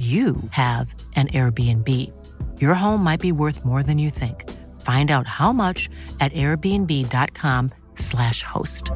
[0.00, 1.86] you have an Airbnb.
[2.58, 4.48] Your home might be worth more than you think.
[4.80, 8.90] Find out how much at airbnb.com/slash host.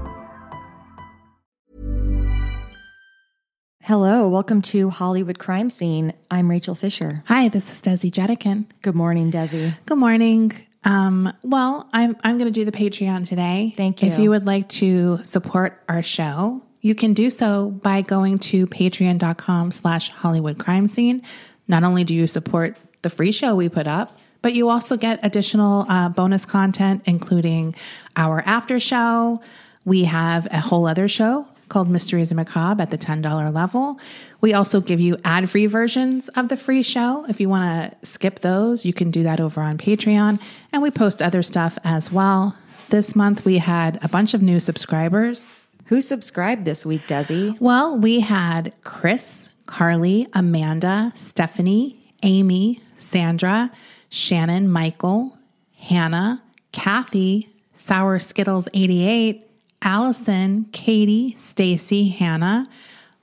[3.82, 6.14] Hello, welcome to Hollywood Crime Scene.
[6.30, 7.22] I'm Rachel Fisher.
[7.26, 8.64] Hi, this is Desi Jedeikin.
[8.80, 9.76] Good morning, Desi.
[9.84, 10.52] Good morning.
[10.84, 13.74] Um, well, I'm I'm going to do the Patreon today.
[13.76, 14.10] Thank you.
[14.10, 18.66] If you would like to support our show, you can do so by going to
[18.66, 21.22] patreon.com slash Hollywood Crime Scene.
[21.66, 25.18] Not only do you support the free show we put up, but you also get
[25.22, 27.74] additional uh, bonus content, including
[28.16, 29.40] our after show.
[29.86, 33.98] We have a whole other show called Mysteries and Macabre at the $10 level.
[34.42, 37.24] We also give you ad free versions of the free show.
[37.30, 40.38] If you want to skip those, you can do that over on Patreon.
[40.70, 42.54] And we post other stuff as well.
[42.90, 45.46] This month we had a bunch of new subscribers.
[45.86, 47.60] Who subscribed this week, Desi?
[47.60, 53.70] Well, we had Chris, Carly, Amanda, Stephanie, Amy, Sandra,
[54.08, 55.36] Shannon, Michael,
[55.76, 59.46] Hannah, Kathy, Sour Skittles 88,
[59.82, 62.66] Allison, Katie, Stacy, Hannah,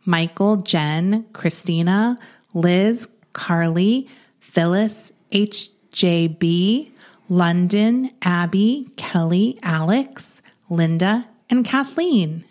[0.05, 2.19] Michael, Jen, Christina,
[2.53, 4.07] Liz, Carly,
[4.39, 6.91] Phyllis, HJB,
[7.27, 12.43] London, Abby, Kelly, Alex, Linda, and Kathleen.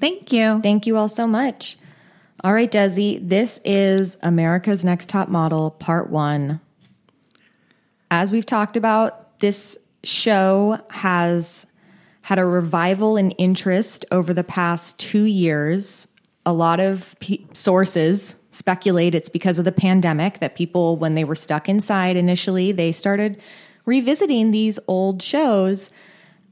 [0.00, 0.60] Thank you.
[0.62, 1.76] Thank you all so much.
[2.44, 6.60] All right, Desi, this is America's Next Top Model, Part One.
[8.10, 11.66] As we've talked about, this show has
[12.22, 16.06] had a revival in interest over the past two years.
[16.46, 17.16] A lot of
[17.52, 22.70] sources speculate it's because of the pandemic that people, when they were stuck inside initially,
[22.70, 23.40] they started
[23.84, 25.90] revisiting these old shows.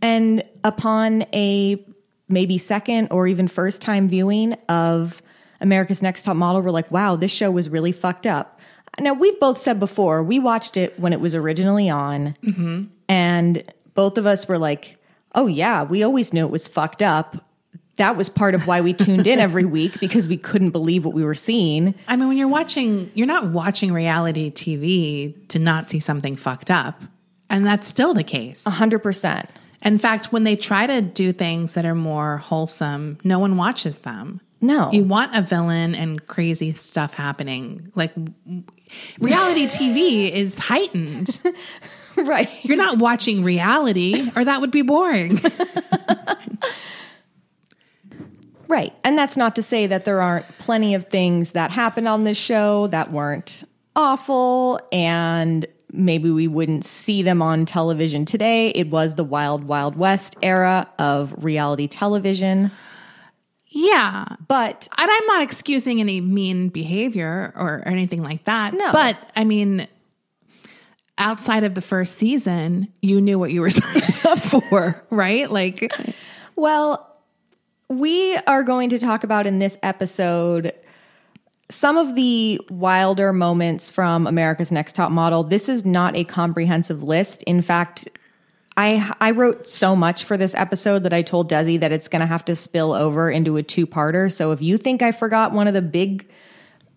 [0.03, 1.77] And upon a
[2.29, 5.23] maybe second or even first time viewing of
[5.61, 8.61] America's Next Top Model, we're like, wow, this show was really fucked up.
[8.99, 12.85] Now, we've both said before, we watched it when it was originally on, Mm-hmm.
[13.09, 13.63] and
[13.95, 14.97] both of us were like,
[15.35, 17.37] oh, yeah, we always knew it was fucked up.
[17.97, 21.15] That was part of why we tuned in every week because we couldn't believe what
[21.15, 21.95] we were seeing.
[22.09, 26.71] I mean, when you're watching, you're not watching reality TV to not see something fucked
[26.71, 27.03] up.
[27.49, 28.65] And that's still the case.
[28.65, 29.47] 100%.
[29.87, 33.99] In fact, when they try to do things that are more wholesome, no one watches
[33.99, 34.41] them.
[34.61, 34.91] No.
[34.91, 37.93] You want a villain and crazy stuff happening.
[37.95, 38.13] Like
[39.21, 41.41] reality TV is heightened.
[42.17, 42.51] right.
[42.65, 45.39] You're not watching reality, or that would be boring.
[48.69, 48.93] Right.
[49.05, 52.37] And that's not to say that there aren't plenty of things that happened on this
[52.37, 53.63] show that weren't
[53.95, 58.71] awful and maybe we wouldn't see them on television today.
[58.71, 62.71] It was the wild, wild west era of reality television.
[63.69, 64.25] yeah.
[64.49, 68.75] But And I'm not excusing any mean behavior or anything like that.
[68.75, 68.93] No.
[68.93, 69.87] But I mean,
[71.19, 75.51] outside of the first season, you knew what you were signing up for, right?
[75.51, 75.93] Like,
[76.55, 77.03] Well,
[77.89, 80.73] we are going to talk about in this episode
[81.69, 85.43] some of the wilder moments from America's Next Top Model.
[85.43, 87.43] This is not a comprehensive list.
[87.43, 88.09] In fact,
[88.77, 92.21] I I wrote so much for this episode that I told Desi that it's going
[92.21, 94.31] to have to spill over into a two-parter.
[94.31, 96.29] So if you think I forgot one of the big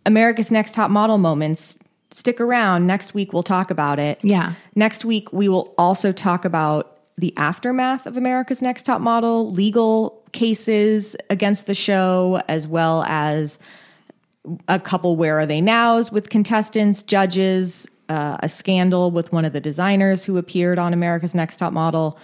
[0.06, 1.78] America's Next Top Model moments,
[2.12, 2.85] stick around.
[2.85, 4.19] Next week we'll talk about it.
[4.24, 4.53] Yeah.
[4.75, 10.22] Next week we will also talk about the aftermath of America's Next Top Model, legal
[10.31, 13.58] cases against the show, as well as
[14.67, 19.53] a couple where are they nows with contestants, judges, uh, a scandal with one of
[19.53, 22.19] the designers who appeared on America's Next Top Model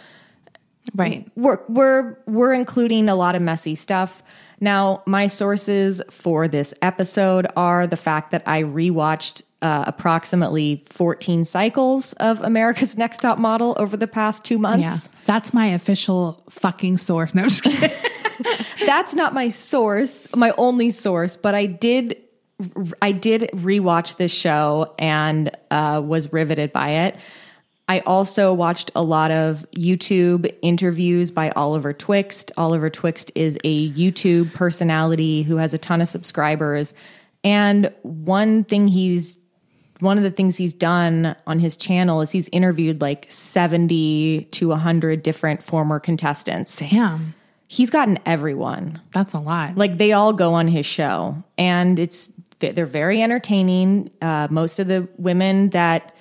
[0.93, 1.29] right.
[1.35, 4.23] we're we're we're including a lot of messy stuff.
[4.61, 11.43] Now, my sources for this episode are the fact that I rewatched uh, approximately 14
[11.43, 14.83] cycles of America's Next Top Model over the past two months.
[14.83, 15.11] Yeah.
[15.25, 17.35] That's my official fucking source.
[17.35, 17.91] No, I'm just kidding.
[18.85, 22.21] That's not my source, my only source, but I did
[23.01, 27.17] I did rewatch this show and uh, was riveted by it.
[27.87, 32.51] I also watched a lot of YouTube interviews by Oliver Twixt.
[32.57, 36.93] Oliver Twixt is a YouTube personality who has a ton of subscribers.
[37.43, 39.37] And one thing he's
[39.99, 44.67] one of the things he's done on his channel is he's interviewed like 70 to
[44.67, 46.77] 100 different former contestants.
[46.77, 47.33] Damn,
[47.67, 49.01] He's gotten everyone.
[49.11, 49.77] that's a lot.
[49.77, 54.11] Like they all go on his show, and it's they're very entertaining.
[54.21, 56.15] Uh, most of the women that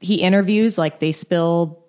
[0.00, 1.82] he interviews, like they spill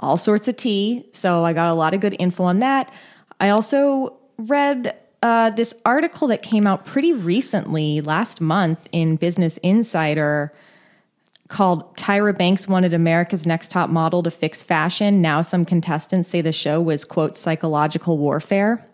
[0.00, 1.06] all sorts of tea.
[1.12, 2.92] So I got a lot of good info on that.
[3.40, 9.58] I also read uh, this article that came out pretty recently, last month, in Business
[9.58, 10.52] Insider
[11.48, 15.20] called Tyra Banks wanted America's next top model to fix fashion.
[15.20, 18.86] Now some contestants say the show was, quote, psychological warfare.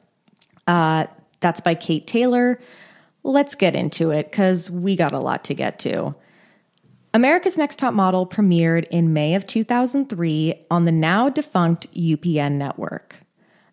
[0.67, 1.07] Uh,
[1.41, 2.59] that's by Kate Taylor.
[3.25, 6.15] Let's get into it because we got a lot to get to.
[7.13, 13.17] America's Next Top Model premiered in May of 2003 on the now defunct UPN network.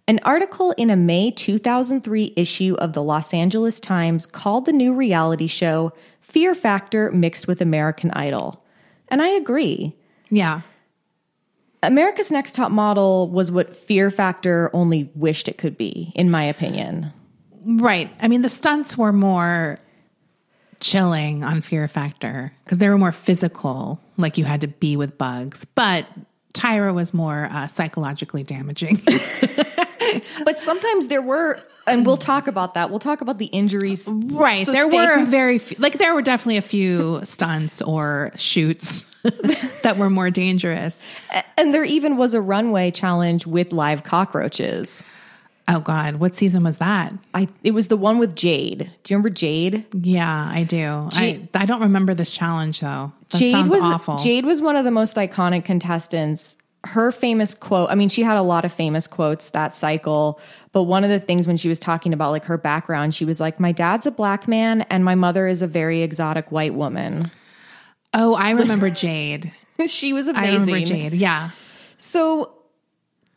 [0.08, 4.94] An article in a May 2003 issue of the Los Angeles Times called the new
[4.94, 8.61] reality show Fear Factor mixed with American Idol.
[9.12, 9.96] And I agree.
[10.32, 10.62] yeah,
[11.84, 16.44] America's Next Top Model was what Fear Factor only wished it could be, in my
[16.44, 17.12] opinion.
[17.66, 18.10] right.
[18.22, 19.80] I mean, the stunts were more
[20.80, 25.18] chilling on Fear Factor because they were more physical, like you had to be with
[25.18, 25.66] bugs.
[25.66, 26.08] But
[26.54, 29.00] Tyra was more uh, psychologically damaging.
[30.44, 32.90] But sometimes there were, and we'll talk about that.
[32.90, 34.08] We'll talk about the injuries.
[34.08, 34.66] Right.
[34.66, 39.06] There were very few, like there were definitely a few stunts or shoots
[39.84, 41.04] that were more dangerous.
[41.58, 45.04] And there even was a runway challenge with live cockroaches.
[45.68, 47.14] Oh God, what season was that?
[47.34, 48.80] I it was the one with Jade.
[49.04, 49.86] Do you remember Jade?
[49.94, 51.08] Yeah, I do.
[51.12, 53.12] Jade- I I don't remember this challenge though.
[53.30, 54.18] That Jade sounds was awful.
[54.18, 56.58] Jade was one of the most iconic contestants.
[56.84, 60.40] Her famous quote, I mean, she had a lot of famous quotes that cycle,
[60.72, 63.40] but one of the things when she was talking about like her background, she was
[63.40, 67.30] like, My dad's a black man and my mother is a very exotic white woman.
[68.14, 69.52] oh, I remember Jade.
[69.88, 70.50] she was amazing.
[70.50, 71.14] I remember Jade.
[71.14, 71.52] Yeah.
[71.98, 72.54] So,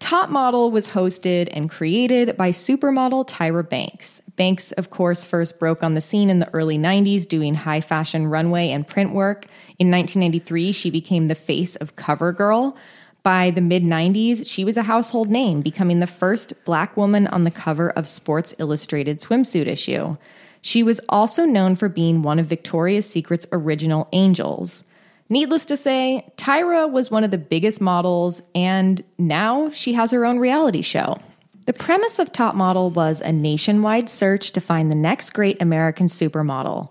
[0.00, 4.20] Top Model was hosted and created by supermodel Tyra Banks.
[4.36, 8.26] Banks, of course, first broke on the scene in the early 90s doing high fashion
[8.26, 9.46] runway and print work.
[9.78, 12.76] In 1993, she became the face of CoverGirl.
[13.24, 17.44] By the mid 90s, she was a household name, becoming the first black woman on
[17.44, 20.16] the cover of Sports Illustrated swimsuit issue.
[20.60, 24.84] She was also known for being one of Victoria's Secret's original angels.
[25.30, 30.26] Needless to say, Tyra was one of the biggest models, and now she has her
[30.26, 31.16] own reality show.
[31.64, 36.08] The premise of Top Model was a nationwide search to find the next great American
[36.08, 36.90] supermodel.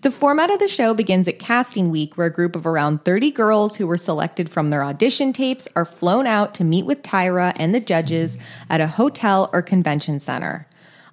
[0.00, 3.30] The format of the show begins at casting week, where a group of around 30
[3.30, 7.52] girls who were selected from their audition tapes are flown out to meet with Tyra
[7.56, 8.38] and the judges
[8.70, 10.66] at a hotel or convention center.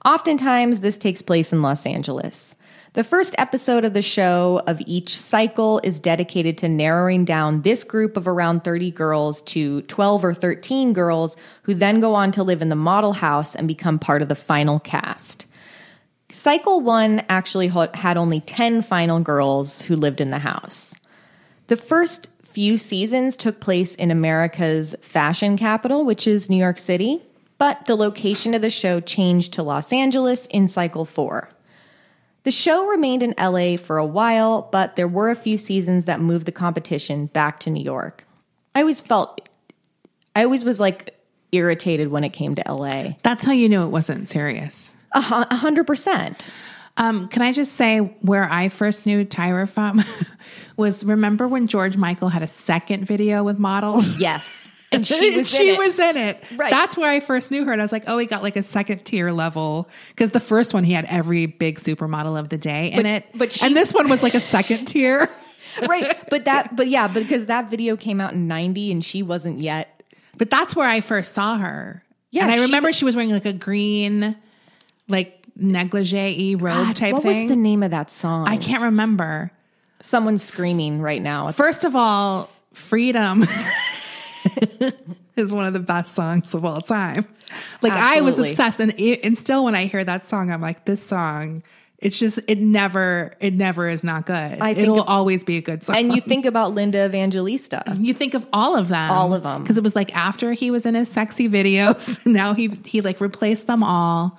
[0.04, 2.56] Oftentimes, this takes place in Los Angeles.
[2.94, 7.84] The first episode of the show of each cycle is dedicated to narrowing down this
[7.84, 12.44] group of around 30 girls to 12 or 13 girls who then go on to
[12.44, 15.46] live in the model house and become part of the final cast.
[16.36, 20.94] Cycle one actually had only 10 final girls who lived in the house.
[21.68, 27.24] The first few seasons took place in America's fashion capital, which is New York City,
[27.58, 31.50] but the location of the show changed to Los Angeles in cycle four.
[32.44, 36.20] The show remained in LA for a while, but there were a few seasons that
[36.20, 38.27] moved the competition back to New York.
[38.75, 39.48] I always felt,
[40.36, 41.18] I always was like
[41.54, 43.13] irritated when it came to LA.
[43.24, 44.92] That's how you knew it wasn't serious.
[45.15, 46.48] A hundred percent.
[46.98, 50.01] Um, can I just say where I first knew Tyra from
[50.77, 54.19] was remember when George Michael had a second video with models?
[54.19, 54.62] Yes.
[54.91, 55.77] And she was she in it.
[55.77, 56.43] was in it.
[56.55, 56.72] Right.
[56.72, 57.72] That's where I first knew her.
[57.74, 59.89] And I was like, oh, he got like a second tier level.
[60.10, 63.25] Because the first one, he had every big supermodel of the day in But- it.
[63.36, 65.29] but she- and this one was like a second tier.
[65.89, 66.15] right.
[66.29, 70.01] But that, but yeah, because that video came out in 90 and she wasn't yet.
[70.38, 72.03] But that's where I first saw her.
[72.31, 74.38] Yeah, And I she remember she was wearing like a green,
[75.08, 77.32] like negligee robe God, type what thing.
[77.32, 78.48] What was the name of that song?
[78.48, 79.52] I can't remember.
[80.02, 81.50] Someone's screaming right now.
[81.52, 83.42] First of all, Freedom
[85.38, 87.26] is one of the best songs of all time.
[87.82, 90.84] Like I was obsessed and it, and still when I hear that song I'm like
[90.84, 91.64] this song
[92.00, 94.60] it's just it never it never is not good.
[94.62, 95.96] I It'll of- always be a good song.
[95.96, 97.84] And you think about Linda Evangelista.
[98.00, 99.12] you think of all of them.
[99.12, 99.64] All of them.
[99.64, 103.22] Because it was like after he was in his sexy videos, now he he like
[103.22, 104.38] replaced them all.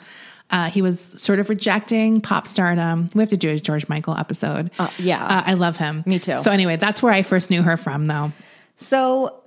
[0.50, 3.08] Uh, he was sort of rejecting pop stardom.
[3.14, 4.70] We have to do a George Michael episode.
[4.78, 5.24] Uh, yeah.
[5.24, 6.04] Uh, I love him.
[6.06, 6.38] Me too.
[6.40, 8.32] So anyway, that's where I first knew her from, though.
[8.76, 9.42] So,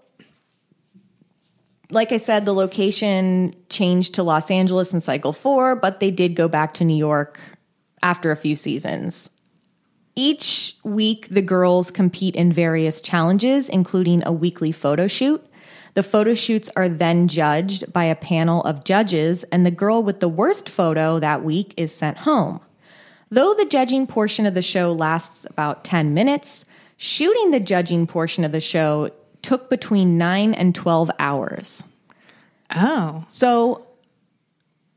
[1.89, 6.35] like I said, the location changed to Los Angeles in cycle four, but they did
[6.35, 7.39] go back to New York
[8.03, 9.29] after a few seasons.
[10.15, 15.41] Each week, the girls compete in various challenges, including a weekly photo shoot.
[15.99, 20.21] The photo shoots are then judged by a panel of judges, and the girl with
[20.21, 22.61] the worst photo that week is sent home.
[23.31, 26.63] Though the judging portion of the show lasts about 10 minutes,
[26.95, 31.83] shooting the judging portion of the show took between 9 and 12 hours.
[32.77, 33.25] Oh.
[33.27, 33.85] So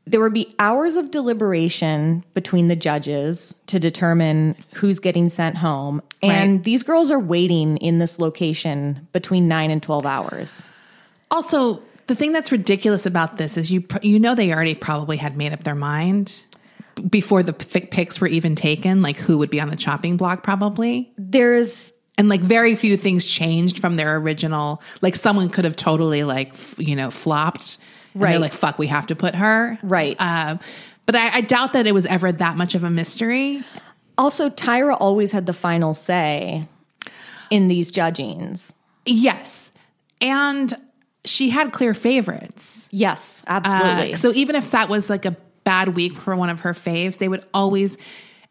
[0.07, 6.01] there would be hours of deliberation between the judges to determine who's getting sent home.
[6.21, 6.63] And Right.
[6.63, 10.63] these girls are waiting in this location between 9 and 12 hours.
[11.33, 15.35] Also, the thing that's ridiculous about this is you you know they already probably had
[15.35, 16.45] made up their mind
[17.09, 20.43] before the pic- pics were even taken, like who would be on the chopping block
[20.43, 21.11] probably.
[21.17, 24.81] There's And like very few things changed from their original.
[25.01, 27.79] Like someone could have totally like you know flopped.
[28.13, 28.29] And Right.
[28.29, 29.79] They're like, fuck, we have to put her.
[29.81, 30.15] Right.
[30.21, 30.59] Um,
[31.07, 33.63] but I, I doubt that it was ever that much of a mystery.
[34.19, 36.67] also Tyra always had the final say
[37.49, 38.71] in these judgings.
[39.07, 39.71] Yes.
[40.21, 40.75] And
[41.25, 42.87] she had clear favorites.
[42.91, 44.15] Yes, Uh, absolutely.
[44.15, 47.27] so even if that was like a bad week for one of her faves, they
[47.27, 47.97] would always.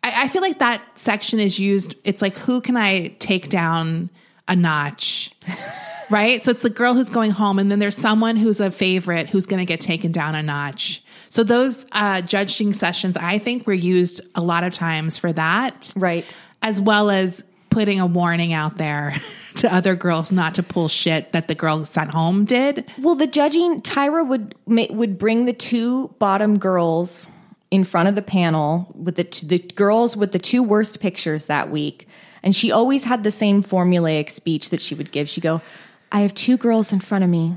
[0.02, 1.95] I, I feel like that section is used.
[2.05, 4.11] It's like who can I take down
[4.49, 5.31] a notch,
[6.11, 6.43] right?
[6.43, 9.47] So it's the girl who's going home, and then there's someone who's a favorite who's
[9.47, 11.02] going to get taken down a notch.
[11.29, 15.93] So those uh, judging sessions, I think, were used a lot of times for that,
[15.97, 16.25] right.
[16.62, 19.14] as well as putting a warning out there
[19.57, 22.85] to other girls not to pull shit that the girl sent home did.
[22.99, 27.29] Well, the judging Tyra would would bring the two bottom girls
[27.71, 31.71] in front of the panel with the the girls with the two worst pictures that
[31.71, 32.07] week,
[32.43, 35.29] and she always had the same formulaic speech that she would give.
[35.29, 35.61] She go,
[36.12, 37.55] "I have two girls in front of me.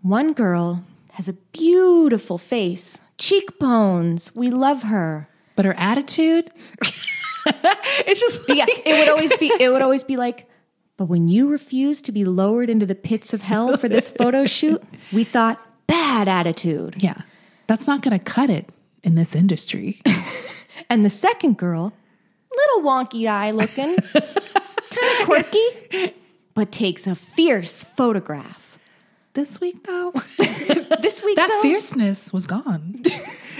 [0.00, 4.34] One girl has a beautiful face, cheekbones.
[4.34, 6.50] We love her." But her attitude,
[8.06, 10.48] it's just But yeah, it would always be it would always be like,
[10.96, 14.44] but when you refused to be lowered into the pits of hell for this photo
[14.46, 16.96] shoot, we thought bad attitude.
[17.02, 17.22] Yeah.
[17.66, 18.68] That's not going to cut it
[19.02, 20.00] in this industry.
[20.90, 21.92] And the second girl,
[22.54, 26.14] little wonky eye looking, kind of quirky,
[26.54, 28.76] but takes a fierce photograph.
[29.32, 30.10] this week, though,
[31.00, 32.96] This week, that though, fierceness was gone.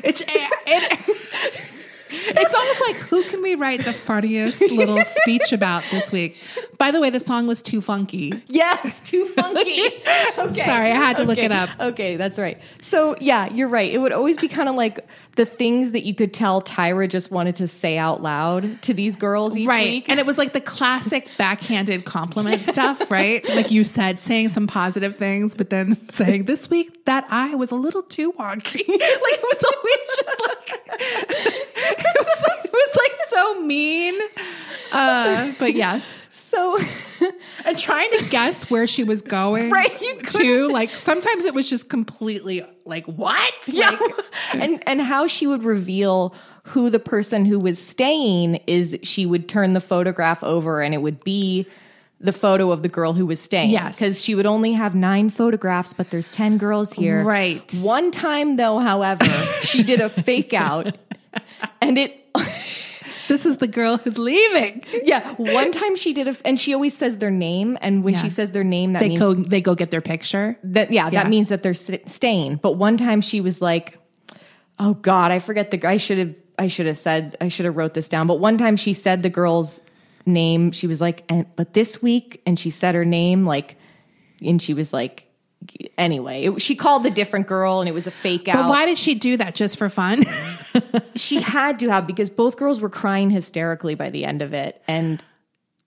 [0.04, 1.81] it's, it,
[2.14, 6.36] it's almost like who can we write the funniest little speech about this week?
[6.78, 8.42] By the way, the song was too funky.
[8.48, 9.82] Yes, too funky.
[10.38, 10.64] okay.
[10.64, 11.70] Sorry, I had to look it up.
[11.80, 12.60] Okay, that's right.
[12.80, 13.92] So yeah, you're right.
[13.92, 17.30] It would always be kind of like the things that you could tell Tyra just
[17.30, 19.90] wanted to say out loud to these girls each Right.
[19.90, 20.08] week.
[20.10, 23.42] And it was like the classic backhanded compliment stuff, right?
[23.48, 27.70] Like you said, saying some positive things, but then saying this week that I was
[27.70, 28.86] a little too wonky.
[28.86, 34.14] like it was always just like it was, it was like so mean.
[34.92, 36.28] Uh, but yes.
[36.32, 36.78] so
[37.64, 39.70] And trying to guess where she was going.
[39.72, 40.68] Right, you too.
[40.68, 43.54] Like sometimes it was just completely like, what?
[43.68, 44.12] yeah, Like,
[44.54, 48.96] and and how she would reveal who the person who was staying is.
[49.02, 51.66] She would turn the photograph over, and it would be
[52.20, 53.70] the photo of the girl who was staying.
[53.70, 53.96] Yes.
[53.98, 57.22] because she would only have nine photographs, but there's ten girls here.
[57.24, 57.72] Right.
[57.82, 59.24] One time, though, however,
[59.62, 60.96] she did a fake out,
[61.80, 62.18] and it.
[63.28, 64.84] this is the girl who's leaving.
[65.04, 68.22] Yeah, one time she did a, and she always says their name, and when Yeah.
[68.22, 70.58] she says their name, that They means go they go get their picture.
[70.64, 71.22] that yeah, Yeah.
[71.22, 72.56] that means that they're st- staying.
[72.56, 73.98] But one time she was like,
[74.78, 75.86] "Oh God, I forget the.
[75.86, 76.34] I should have.
[76.58, 77.36] I should have said.
[77.40, 79.80] I should have wrote this down." But one time she said the girl's
[80.26, 80.70] name.
[80.72, 83.76] She was like, and, "But this week," and she said her name like,
[84.40, 85.26] and she was like,
[85.98, 88.54] anyway, it, she called the different girl, and it was a fake out.
[88.54, 89.54] But why did she do that?
[89.54, 90.22] Just for fun?
[91.16, 94.82] she had to have because both girls were crying hysterically by the end of it,
[94.88, 95.22] and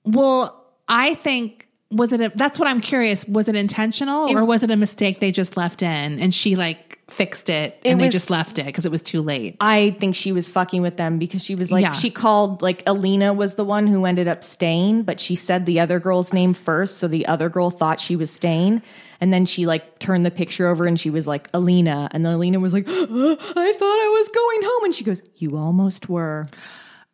[0.03, 3.25] Well, I think was it a, that's what I'm curious.
[3.27, 7.00] Was it intentional or was it a mistake they just left in and she like
[7.10, 9.56] fixed it and It they was- just left it because it was too late?
[9.62, 11.92] I think she was fucking with them because she was like, Yeah.
[11.92, 15.80] she called, like, Alina was the one who ended up staying, but she said the
[15.80, 16.98] other girl's name first.
[16.98, 18.82] So the other girl thought she was staying.
[19.22, 22.10] And then she, like, turned the picture over and she was like, Alina.
[22.12, 24.84] And then Alina was like, "Uh, I thought I was going home.
[24.86, 26.48] And she goes, You almost were.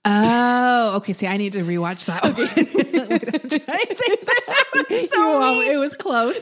[0.03, 1.13] Oh, okay.
[1.13, 2.23] See, I need to rewatch that.
[2.23, 2.33] one.
[2.35, 2.71] I think
[4.25, 5.71] that was so mean.
[5.71, 6.35] it was close.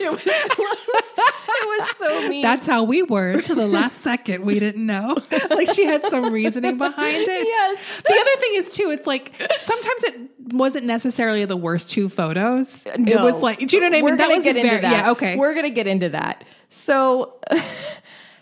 [1.62, 2.42] It was so mean.
[2.42, 4.44] That's how we were to the last second.
[4.46, 5.16] We didn't know.
[5.50, 7.46] Like she had some reasoning behind it.
[7.46, 8.02] Yes.
[8.02, 10.20] The other thing is too, it's like sometimes it
[10.54, 12.86] wasn't necessarily the worst two photos.
[12.86, 13.24] Uh, it No.
[13.24, 14.16] was like, do you know what I We're mean?
[14.18, 14.90] That was get into very, that.
[14.92, 15.36] yeah, okay.
[15.36, 16.44] We're gonna get into that.
[16.70, 17.34] So,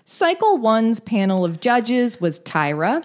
[0.05, 3.05] Cycle One's panel of judges was Tyra,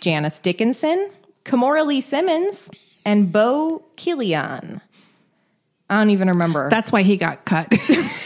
[0.00, 1.10] Janice Dickinson,
[1.44, 2.70] Kimora Lee Simmons,
[3.04, 4.80] and Beau Quillian.
[5.90, 6.70] I don't even remember.
[6.70, 7.72] That's why he got cut.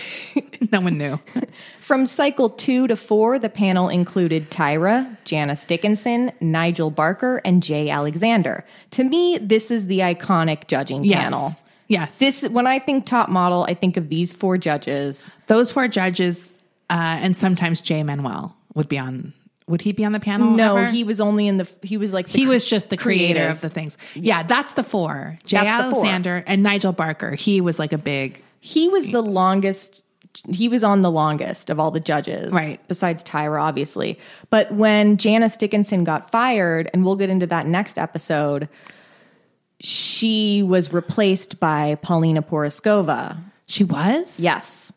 [0.73, 1.19] no one knew.
[1.81, 7.91] From cycle two to four, the panel included Tyra, Janice Dickinson, Nigel Barker, and Jay
[7.91, 8.65] Alexander.
[8.93, 11.19] To me, this is the iconic judging Yes.
[11.21, 11.51] panel.
[11.89, 12.19] Yes.
[12.19, 15.31] This when I think top model, I think of these four judges.
[15.47, 16.53] Those four judges,
[16.91, 19.33] uh, and sometimes Jay Manuel would be on.
[19.69, 20.51] Would he be on the panel?
[20.51, 20.91] No, ever?
[20.91, 23.49] he was only in the he was like the he cr- was just the creator
[23.49, 23.99] of the things.
[24.15, 25.39] Yeah, that's the four.
[25.45, 26.05] Jay That's the four.
[26.05, 27.35] Alexander and Nigel Barker.
[27.35, 28.43] He was like a big.
[28.61, 30.03] He was the longest.
[30.51, 32.81] He was on the longest of all the judges, Right.
[32.87, 34.19] Besides Tyra, obviously.
[34.51, 38.69] But when Janice Dickinson got fired, and we'll get into that next episode,
[39.81, 43.39] she was replaced by Paulina Porizkova.
[43.67, 44.41] She was.
[44.41, 44.93] Yes.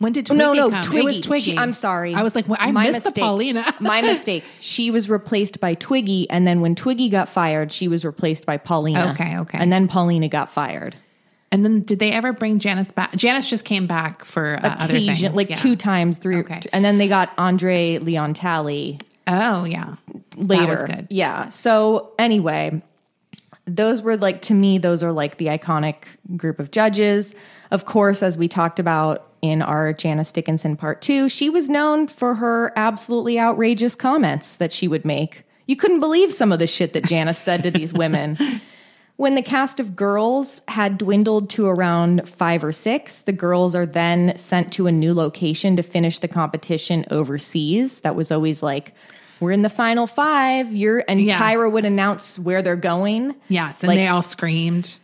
[0.00, 0.82] When did Twiggy no, no, come?
[0.82, 0.98] Twiggy.
[1.00, 1.52] It was Twiggy.
[1.52, 2.14] She- I'm sorry.
[2.14, 3.14] I was like, well, I My missed mistake.
[3.14, 3.74] the Paulina.
[3.80, 4.44] My mistake.
[4.58, 8.56] She was replaced by Twiggy, and then when Twiggy got fired, she was replaced by
[8.56, 9.10] Paulina.
[9.12, 9.58] Okay, okay.
[9.60, 10.96] And then Paulina got fired.
[11.52, 13.14] and then did they ever bring Janice back?
[13.14, 15.56] Janice just came back for uh, other things, like yeah.
[15.56, 16.60] two times, three, Okay.
[16.72, 19.96] and then they got Andre Leon Talley Oh yeah,
[20.36, 20.62] later.
[20.64, 21.06] That was good.
[21.10, 21.50] Yeah.
[21.50, 22.80] So anyway,
[23.66, 26.04] those were like to me, those are like the iconic
[26.36, 27.34] group of judges.
[27.70, 32.06] Of course, as we talked about in our Janice Dickinson part two, she was known
[32.08, 35.44] for her absolutely outrageous comments that she would make.
[35.66, 38.36] You couldn't believe some of the shit that Janice said to these women.
[39.16, 43.84] When the cast of girls had dwindled to around five or six, the girls are
[43.84, 48.00] then sent to a new location to finish the competition overseas.
[48.00, 48.94] That was always like,
[49.38, 50.72] we're in the final five.
[50.72, 51.38] You're and Yeah.
[51.38, 53.34] Tyra would announce where they're going.
[53.48, 54.98] yes, and Like- they all screamed.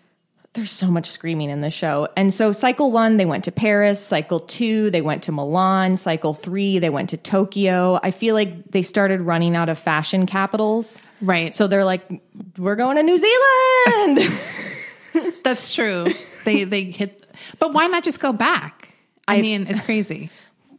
[0.57, 2.09] There's so much screaming in the show.
[2.17, 4.03] And so cycle one, they went to Paris.
[4.03, 5.99] Cycle two, they went to Milan.
[5.99, 8.01] Cycle three, they went to Tokyo.
[8.03, 10.99] I feel like they started running out of fashion capitals.
[11.21, 11.55] Right.
[11.55, 12.23] So they're like,
[12.57, 15.35] we're going to New Zealand.
[15.45, 16.07] That's true.
[16.47, 17.27] they they hit,
[17.59, 18.95] but why not just go back?
[19.29, 20.31] I, mean, it's crazy.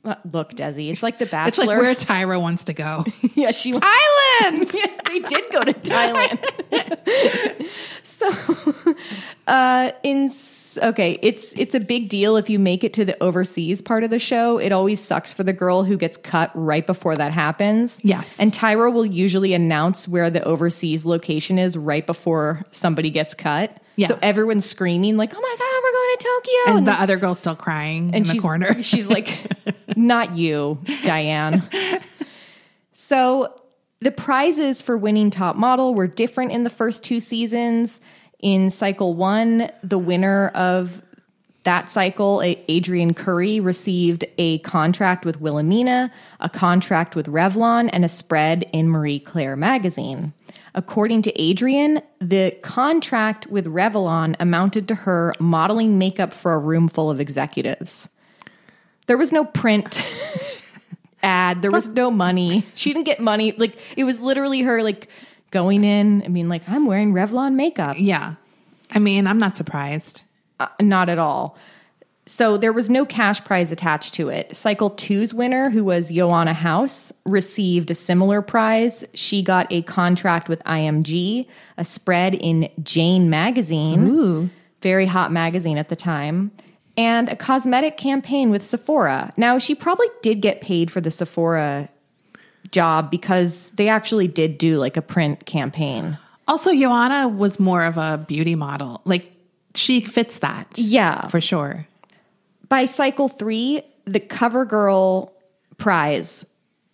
[0.04, 1.48] Look, Desi, it's like The Bachelor.
[1.88, 3.06] It's like where Tyra wants to go.
[3.36, 4.68] yeah, she was, Island.
[5.06, 7.70] they did go to Thailand.
[8.04, 8.96] so,
[9.48, 10.30] uh, in
[10.82, 14.10] okay, it's it's a big deal if you make it to the overseas part of
[14.10, 14.58] the show.
[14.58, 18.00] It always sucks for the girl who gets cut right before that happens.
[18.04, 18.40] Yes.
[18.40, 23.78] and Tyra will usually announce where the overseas location is right before somebody gets cut.
[23.96, 24.10] Yeah.
[24.10, 25.77] so everyone's screaming like, "Oh my god,
[26.08, 28.82] going to Tokyo!" and the other girl's still crying in the corner.
[28.84, 29.52] She's like,
[29.96, 31.64] not you, Diane.
[32.92, 33.54] so
[34.00, 38.00] the prizes for winning top model were different in the first two seasons.
[38.40, 41.02] In cycle one, the winner of
[41.64, 48.10] that cycle, Adrianne Curry, received a contract with Wilhelmina, a contract with Revlon, and a
[48.10, 50.34] spread in Marie Claire magazine.
[50.78, 56.88] According to Adrianne, the contract with Revlon amounted to her modeling makeup for a room
[56.88, 58.08] full of executives.
[59.08, 60.00] There was no print
[61.24, 61.64] ad.
[61.64, 62.64] There was no money.
[62.76, 63.54] She didn't get money.
[63.54, 65.10] Like it was literally her like
[65.50, 66.22] going in.
[66.24, 67.96] I mean, like I'm wearing Revlon makeup.
[67.98, 68.36] yeah.
[68.92, 70.22] I mean, I'm not surprised.
[70.60, 71.58] Uh, not at all.
[72.28, 74.56] So there was no cash prize attached to it.
[74.56, 79.06] Cycle two's winner, who was Yoanna House, received a similar prize.
[79.14, 85.88] She got a contract with IMG, a spread in Jane magazine, very hot magazine at
[85.88, 86.52] the time,
[86.98, 89.34] and a cosmetic campaign with Sephora.
[89.38, 91.88] Now, she probably did get paid for the Sephora
[92.72, 96.18] job because they actually did do like a print campaign.
[96.48, 99.02] Also, Yoanna was more of a beauty model.
[99.06, 99.32] Like
[99.76, 100.68] she fits that.
[100.76, 101.28] Yeah.
[101.28, 101.88] For sure.
[102.70, 105.30] By cycle three, the CoverGirl
[105.78, 106.46] prize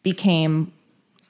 [0.04, 0.72] became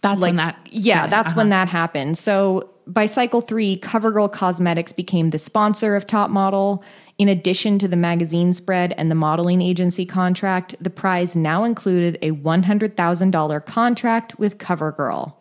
[0.02, 1.38] That's like when that yeah, that's Uh-huh.
[1.38, 2.18] when that happened.
[2.18, 6.84] So by cycle three, CoverGirl Cosmetics became the sponsor of Top Model.
[7.18, 12.18] In addition to the magazine spread and the modeling agency contract, the prize now included
[12.22, 15.34] a $100,000 contract with CoverGirl.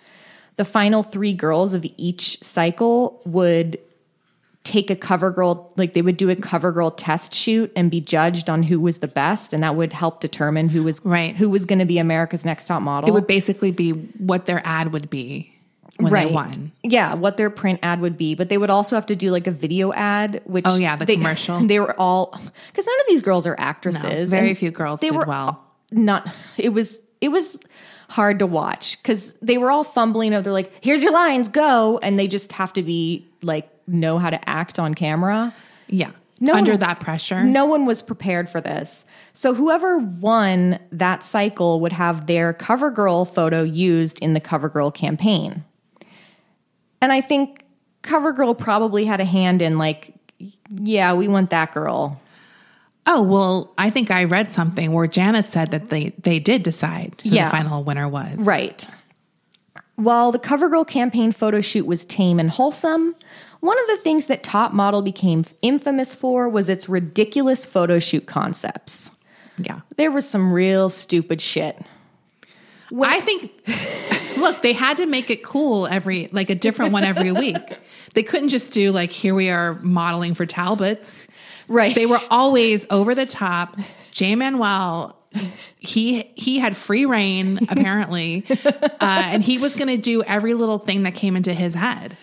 [0.56, 3.78] The final three girls of each cycle would
[4.64, 8.62] take a CoverGirl, like they would do a CoverGirl test shoot and be judged on
[8.62, 11.36] who was the best, and that would help determine who was Right.
[11.36, 13.08] who was going to be America's Next Top Model.
[13.08, 15.52] It would basically be what their ad would be
[15.98, 16.70] when they won.
[16.84, 19.46] Yeah, what their print ad would be, but they would also have to do like
[19.48, 20.40] a video ad.
[20.44, 21.58] Which Oh, yeah, the they, commercial.
[21.66, 22.30] They were all
[22.68, 24.30] because none of these girls are actresses.
[24.30, 25.60] very few girls they did were well.
[25.90, 27.58] Not it was it was
[28.12, 30.30] hard to watch because they were all fumbling.
[30.30, 34.30] They're like, "Here's your lines, go," and they just have to be like know how
[34.30, 35.52] to act on camera.
[35.88, 36.10] Yeah.
[36.40, 37.42] No Under one- that pressure.
[37.44, 39.04] No one was prepared for this.
[39.32, 45.64] So whoever won that cycle would have their CoverGirl photo used in the CoverGirl campaign.
[47.00, 47.64] And I think
[48.02, 50.14] CoverGirl probably had a hand in like,
[50.70, 52.20] yeah, we want that girl.
[53.06, 57.20] Oh, well, I think I read something where Janet said that they, they did decide
[57.22, 57.46] who Yeah.
[57.46, 58.38] the final winner was.
[58.40, 58.86] Right.
[59.96, 63.14] While the CoverGirl campaign photo shoot was tame and wholesome,
[63.60, 68.26] one of the things that Top Model became infamous for was its ridiculous photo shoot
[68.26, 69.10] concepts.
[69.58, 69.80] Yeah.
[69.96, 71.80] There was some real stupid shit.
[73.00, 73.50] I think,
[74.36, 77.56] look, they had to make it cool every, like a different one every week.
[78.14, 81.26] They couldn't just do like, here we are modeling for Talbots.
[81.72, 81.94] Right.
[81.94, 83.76] They were always over the top.
[84.10, 85.18] Jay Manuel,
[85.78, 90.78] he he had free reign apparently, uh, and he was going to do every little
[90.78, 92.16] thing that came into his head.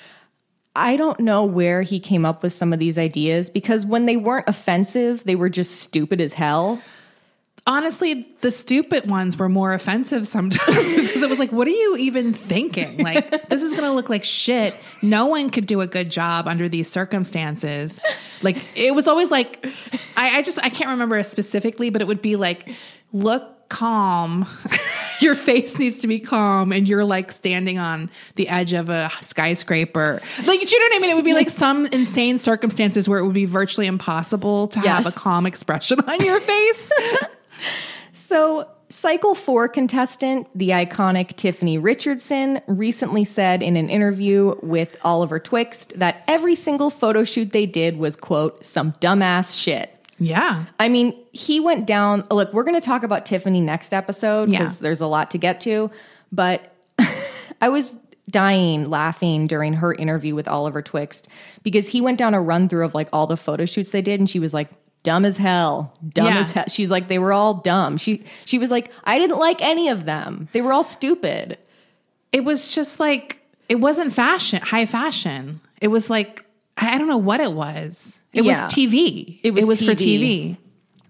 [0.75, 4.17] I don't know where he came up with some of these ideas because when they
[4.17, 6.79] weren't offensive, they were just stupid as hell.
[7.69, 10.58] Honestly, the stupid ones were more offensive sometimes
[11.08, 12.97] because it was like, what are you even thinking?
[12.97, 14.73] Like, this is going to look like shit.
[15.03, 17.99] No one could do a good job under these circumstances.
[18.41, 19.63] Like, it was always like,
[20.17, 22.73] I, I just, I can't remember specifically, but it would be like,
[23.13, 24.47] look calm.
[25.21, 29.12] Your face needs to be calm, and you're like standing on the edge of a
[29.21, 30.21] skyscraper.
[30.38, 31.10] Like, do you know what I mean?
[31.10, 35.05] It would be like some insane circumstances where it would be virtually impossible to have
[35.05, 36.91] a calm expression on your face.
[38.13, 45.39] So, Cycle 4 contestant, the iconic Tiffany Richardson, recently said in an interview with Oliver
[45.39, 49.95] Twixt that every single photo shoot they did was, quote, some dumbass shit.
[50.17, 50.65] Yeah.
[50.80, 52.26] I mean, he went down.
[52.32, 54.60] Look, we're going to talk about Tiffany next episode Yeah.
[54.60, 55.91] because there's a lot to get to.
[56.32, 56.74] But
[57.62, 57.95] I was
[58.30, 61.28] dying laughing during her interview with Oliver Twixt
[61.63, 64.19] because he went down a run through of like all the photo shoots they did,
[64.19, 64.69] and she was like,
[65.03, 66.39] "Dumb as hell, dumb Yeah.
[66.39, 69.62] as hell." She's like, "They were all dumb." She she was like, "I didn't like
[69.62, 70.49] any of them.
[70.51, 71.57] They were all stupid."
[72.31, 75.62] It was just like, it wasn't fashion, high fashion.
[75.81, 76.45] It was like,
[76.77, 78.19] I don't know what it was.
[78.33, 78.63] It Yeah.
[78.65, 79.39] was TV.
[79.43, 79.95] It was for TV.
[79.95, 80.57] TV.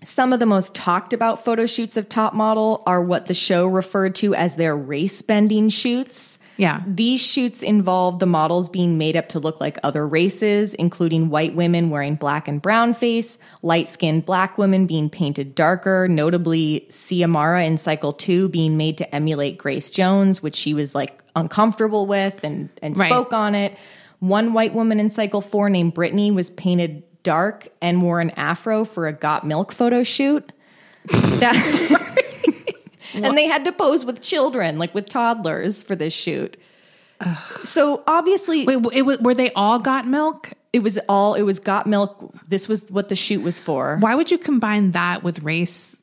[0.06, 3.68] Some of the most talked about photo shoots of Top Model are what the show
[3.68, 6.29] referred to as their race bending shoots.
[6.60, 6.84] Yeah.
[6.86, 11.56] These shoots involved the models being made up to look like other races, including white
[11.56, 17.66] women wearing black and brown face, light skinned black women being painted darker, notably Xiomara
[17.66, 22.38] in Cycle 2 being made to emulate Grace Jones, which she was like uncomfortable with
[22.44, 23.08] and, and Right.
[23.10, 23.78] spoke on it.
[24.20, 28.84] One white woman in Cycle 4 named Brittany was painted dark and wore an afro
[28.84, 30.52] for a Got Milk photo shoot.
[31.06, 31.94] That's
[33.14, 36.58] and they had to pose with children, like with toddlers, for this shoot.
[37.64, 40.54] So obviously, Wait, it was, were they all got milk?
[40.74, 42.34] it was all it was got milk.
[42.48, 43.98] This was what the shoot was for.
[44.00, 46.02] Why would you combine that with race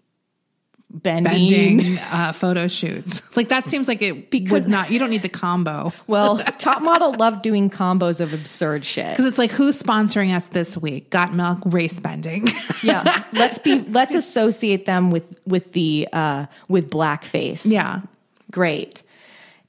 [1.03, 1.77] Bending.
[1.79, 3.23] bending uh, photo shoots?
[3.37, 4.91] Like that seems like it would not.
[4.91, 9.11] You don't need the combo Well, top model loved doing combos of absurd shit.
[9.11, 11.11] because it's like who's sponsoring us this week?
[11.11, 12.49] Got milk race bending.
[12.83, 17.63] Yeah, let's be let's associate them with with the uh, with blackface.
[17.67, 18.01] yeah.
[18.53, 19.03] Great.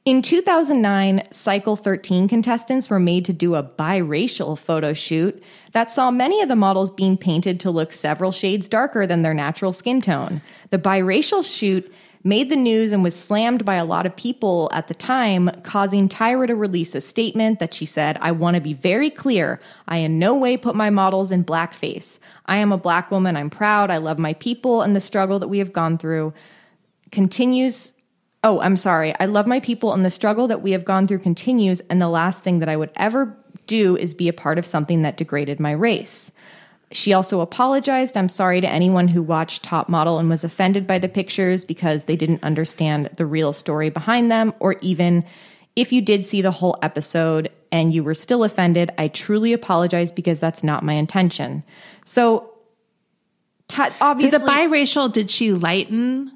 [0.07, 5.43] In 2009, Cycle 13 contestants were made to do a biracial photo shoot
[5.73, 9.33] that saw many of the models being painted to look several shades darker than their
[9.33, 10.41] natural skin tone.
[10.69, 11.93] The biracial shoot
[12.23, 16.07] made the news and was slammed by a lot of people at the time, causing
[16.07, 19.59] Tyra to release a statement that she said, I want to be very clear.
[19.89, 22.19] I in no way put my models in blackface.
[22.45, 23.35] I am a black woman.
[23.35, 23.91] I'm proud.
[23.91, 26.33] I love my people and the struggle that we have gone through
[27.11, 27.91] continues
[28.47, 31.19] oh i'm sorry i love my people and the struggle that we have gone through
[31.19, 33.35] continues and the last thing that i would ever
[33.67, 36.31] do is be a part of something that degraded my race
[36.91, 40.97] she also apologized i'm sorry to anyone who watched top model and was offended by
[40.97, 45.25] the pictures because they didn't understand the real story behind them or even
[45.75, 50.11] if you did see the whole episode and you were still offended i truly apologize
[50.11, 51.61] because that's not my intention
[52.05, 52.49] so
[53.67, 55.11] t- Did obviously the biracial?
[55.11, 56.31] Did she lighten?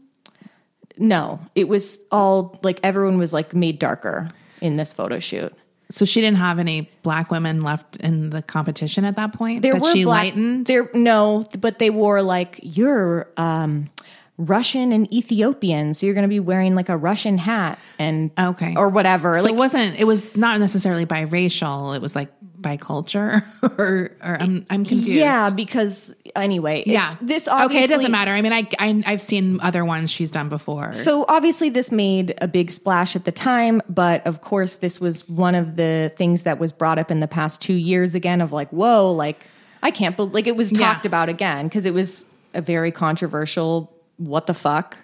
[0.98, 4.30] No, it was all like everyone was like made darker
[4.62, 5.54] in this photo shoot.
[5.90, 9.62] So she didn't have any black women left in the competition at that point.
[9.62, 10.66] There that were she black, lightened.
[10.68, 13.90] There no, but they wore like you're um,
[14.38, 18.74] Russian and Ethiopian, so you're going to be wearing like a Russian hat and Okay.
[18.78, 19.36] or whatever.
[19.36, 20.00] So like it wasn't.
[20.00, 21.94] It was not necessarily biracial.
[21.96, 23.44] It was like by culture,
[23.78, 25.10] or, or I'm I'm confused.
[25.18, 27.16] yeah, because anyway, it's, yeah.
[27.22, 28.32] This obviously, okay, it doesn't matter.
[28.32, 30.94] I mean, I, I I've seen other ones she's done before.
[30.94, 35.28] So obviously this made a big splash at the time, but of course this was
[35.28, 38.52] one of the things that was brought up in the past 2 years again of
[38.52, 39.40] like, whoa, like
[39.84, 40.94] I can't believe like it was Yeah.
[40.94, 44.96] talked about again because it was a very controversial what the fuck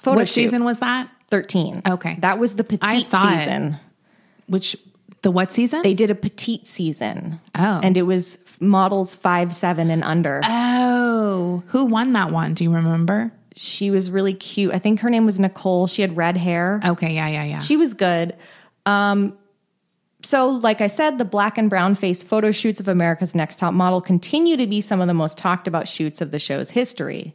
[0.00, 0.34] photo what shoot.
[0.42, 1.08] season was that?
[1.30, 1.82] 13.
[1.88, 2.16] Okay.
[2.20, 3.38] That was the petite I saw it.
[3.40, 3.76] season.
[4.46, 4.76] Which
[5.22, 5.82] The what season?
[5.82, 7.40] They did a petite season.
[7.56, 7.80] Oh.
[7.82, 10.40] And it was models five, seven, and under.
[10.44, 12.54] oh, who won that one?
[12.54, 13.32] Do you remember?
[13.58, 14.72] she was really cute.
[14.72, 15.86] I think her name was Nicole.
[15.86, 16.80] She had red hair.
[16.86, 17.58] Okay, yeah, yeah, yeah.
[17.58, 18.36] She was good.
[18.86, 19.36] Um,
[20.22, 23.74] so, like I said, the black and brown face photo shoots of America's Next Top
[23.74, 27.34] Model continue to be some of the most talked about shoots of the show's history.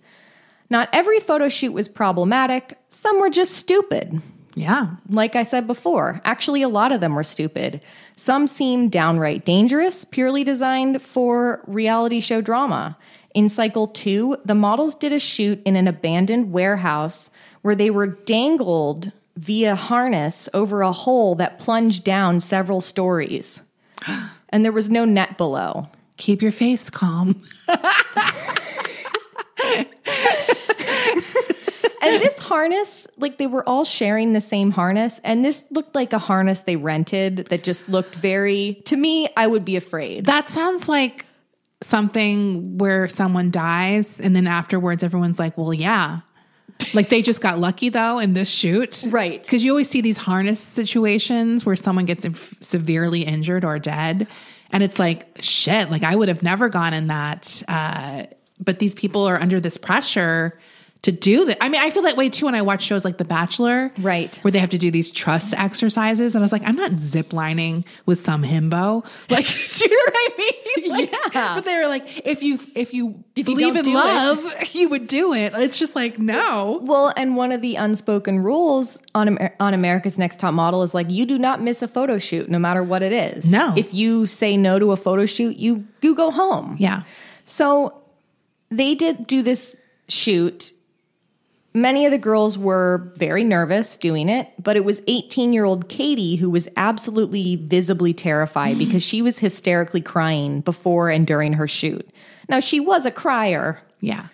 [0.69, 4.21] Not every photo shoot was problematic, some were just stupid.
[4.55, 4.87] Yeah.
[5.09, 7.83] Like I said before, actually, a lot of them were stupid.
[8.15, 12.97] Some seem downright dangerous, purely designed for reality show drama.
[13.33, 17.31] In cycle two, the models did a shoot in an abandoned warehouse
[17.63, 23.61] where they were dangled via harness over a hole that plunged down several stories.
[24.49, 25.87] And there was no net below.
[26.17, 27.41] Keep your face calm.
[32.03, 36.13] And this harness, like they were all sharing the same harness, and this looked like
[36.13, 40.25] a harness they rented that just looked very, to me, I would be afraid.
[40.25, 41.25] That sounds like
[41.81, 46.21] something where someone dies and then afterwards everyone's like, well, yeah.
[46.93, 49.05] Like they just got lucky though in this shoot.
[49.09, 49.41] Right.
[49.41, 54.27] Because you always see these harness situations where someone gets inf- severely injured or dead.
[54.71, 57.61] And it's like, shit, like I would have never gone in that.
[57.67, 58.25] Uh,
[58.59, 60.57] but these people are under this pressure
[61.03, 61.57] to do that.
[61.61, 63.91] I mean, I feel that way too when I watch shows like The Bachelor.
[63.99, 64.35] Right.
[64.41, 66.33] Where they have to do these trust exercises.
[66.33, 69.05] And I was like, I'm not zip lining with some himbo.
[69.29, 70.53] Like, do you know what I mean?
[70.89, 71.55] Like, Yeah.
[71.55, 73.95] But they were like, if you if you If believe don't in do it.
[73.95, 75.53] love, you would do it.
[75.55, 76.79] It's just like, no.
[76.83, 80.93] Well, and one of the unspoken rules on Amer- on America's Next Top Model is
[80.93, 83.51] like you do not miss a photo shoot, no matter what it is.
[83.51, 83.73] No.
[83.75, 86.75] if you say no to a photo shoot, you you go home.
[86.79, 87.03] Yeah.
[87.45, 88.01] So
[88.69, 89.75] they did do this
[90.07, 90.71] shoot.
[91.75, 95.89] Many of the girls were very nervous doing it, but it was 18 year old
[95.89, 98.85] Katie who was absolutely visibly terrified mm-hmm.
[98.85, 102.07] because she was hysterically crying before and during her shoot.
[102.47, 103.81] Now, she was a crier.
[104.01, 104.27] Yeah.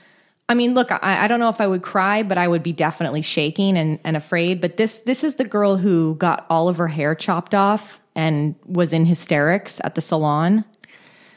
[0.50, 2.74] I mean, look, I, I don't know if I would cry, but I would be
[2.74, 4.60] definitely shaking and, and afraid.
[4.60, 8.56] But this this is the girl who got all of her hair chopped off and
[8.66, 10.66] was in hysterics at the salon.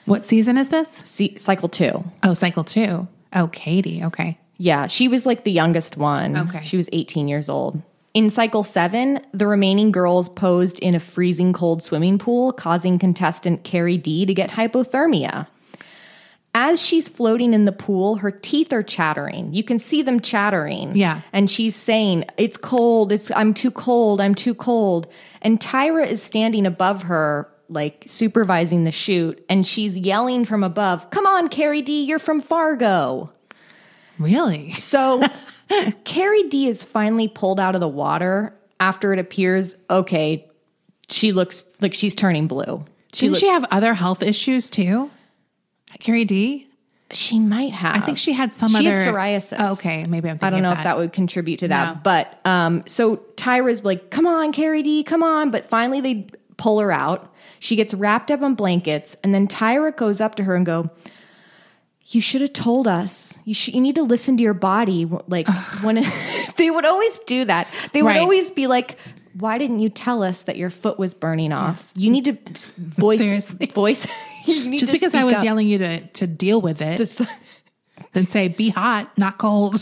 [0.06, 0.88] What season is this?
[1.04, 2.02] See, cycle two.
[2.24, 3.06] Oh, cycle two.
[3.34, 4.02] Oh, Katie.
[4.02, 4.38] Okay.
[4.58, 6.36] Yeah, she was like the youngest one.
[6.36, 6.62] Okay.
[6.62, 7.82] She was 18 years old.
[8.14, 13.64] In cycle seven, the remaining girls posed in a freezing cold swimming pool, causing contestant
[13.64, 15.46] CariDee to get hypothermia.
[16.54, 19.54] As she's floating in the pool, her teeth are chattering.
[19.54, 20.94] You can see them chattering.
[20.94, 21.22] Yeah.
[21.32, 23.10] And she's saying, It's cold.
[23.10, 24.20] It's I'm too cold.
[24.20, 25.06] I'm too cold.
[25.40, 31.08] And Tyra is standing above her, like supervising the shoot, and she's yelling from above,
[31.08, 33.32] Come on, CariDee, you're from Fargo.
[34.18, 34.72] Really?
[34.72, 35.20] So
[35.70, 40.48] CariDee is finally pulled out of the water after it appears, okay,
[41.08, 42.84] she looks like she's turning blue.
[43.12, 45.10] She, Didn't she have other health issues too?
[46.00, 46.66] CariDee?
[47.12, 47.96] she might have.
[47.96, 49.56] I think she had some she other had psoriasis.
[49.58, 51.96] Oh, okay, maybe I'm thinking I don't know of if that would contribute to that.
[51.96, 52.00] No.
[52.02, 55.50] But um, so Tyra's like, come on, CariDee, come on.
[55.50, 57.32] But finally they pull her out.
[57.60, 60.90] She gets wrapped up in blankets, and then Tyra goes up to her and go,
[62.06, 63.34] you should have told us.
[63.44, 65.06] You should, you need to listen to your body.
[65.28, 65.46] Like
[65.82, 66.06] when it,
[66.56, 67.68] they would always do that.
[67.92, 68.20] They would Right.
[68.20, 68.98] always be like,
[69.38, 71.90] "Why didn't you tell us that your foot was burning off?
[71.94, 72.36] You need to
[72.78, 73.66] voice Seriously.
[73.66, 74.06] voice.
[74.46, 77.22] you need Just because I was up." yelling you to to deal with it, Just-
[78.12, 79.76] then say be hot, not cold.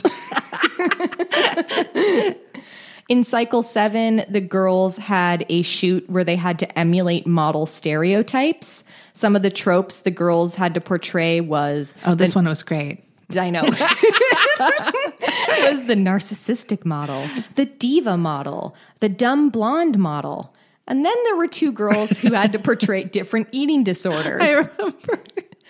[3.09, 8.85] In cycle seven, the girls had a shoot where they had to emulate model stereotypes.
[9.21, 13.05] Some of the tropes the girls had to portray was oh, this one was great.
[13.37, 13.61] I know.
[13.65, 13.69] it
[15.71, 20.55] was the narcissistic model, the diva model, the dumb blonde model.
[20.87, 24.41] And then there were two girls who had to portray different eating disorders.
[24.43, 25.21] I remember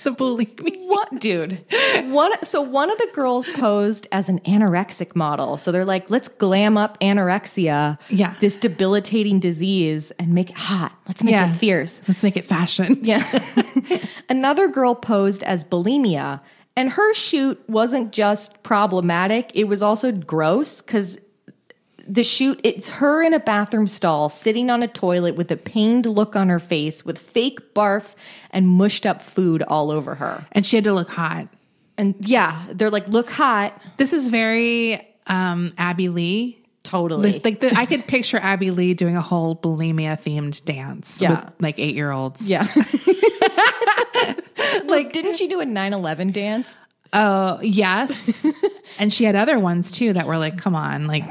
[0.04, 0.76] the bulimic.
[0.86, 1.64] What, dude?
[2.06, 2.32] One.
[2.44, 5.56] So one of the girls posed as an anorexic model.
[5.56, 8.34] So they're like, let's glam up anorexia, Yeah.
[8.40, 10.92] this debilitating disease, and make it hot.
[11.06, 11.50] Let's make Yeah.
[11.52, 12.02] it fierce.
[12.08, 12.98] Let's make it fashion.
[13.02, 13.24] Yeah.
[14.28, 16.40] Another girl posed as bulimia,
[16.76, 21.18] and her shoot wasn't just problematic, it was also gross because
[22.12, 26.06] the shoot, it's her in a bathroom stall sitting on a toilet with a pained
[26.06, 28.14] look on her face with fake barf
[28.50, 30.44] and mushed up food all over her.
[30.52, 31.46] And she had to look hot.
[31.96, 33.80] And yeah, they're like, look hot.
[33.96, 36.56] This is very um, Abby Lee.
[36.82, 37.40] Totally.
[37.44, 41.44] Like the, I could picture Abby Lee doing a whole bulimia themed dance Yeah.
[41.44, 42.48] with like eight year olds.
[42.48, 42.62] yeah.
[44.86, 46.80] like, didn't she do a 9 11 dance?
[47.12, 48.46] Oh yes,
[48.98, 51.24] and she had other ones too that were like, come on, like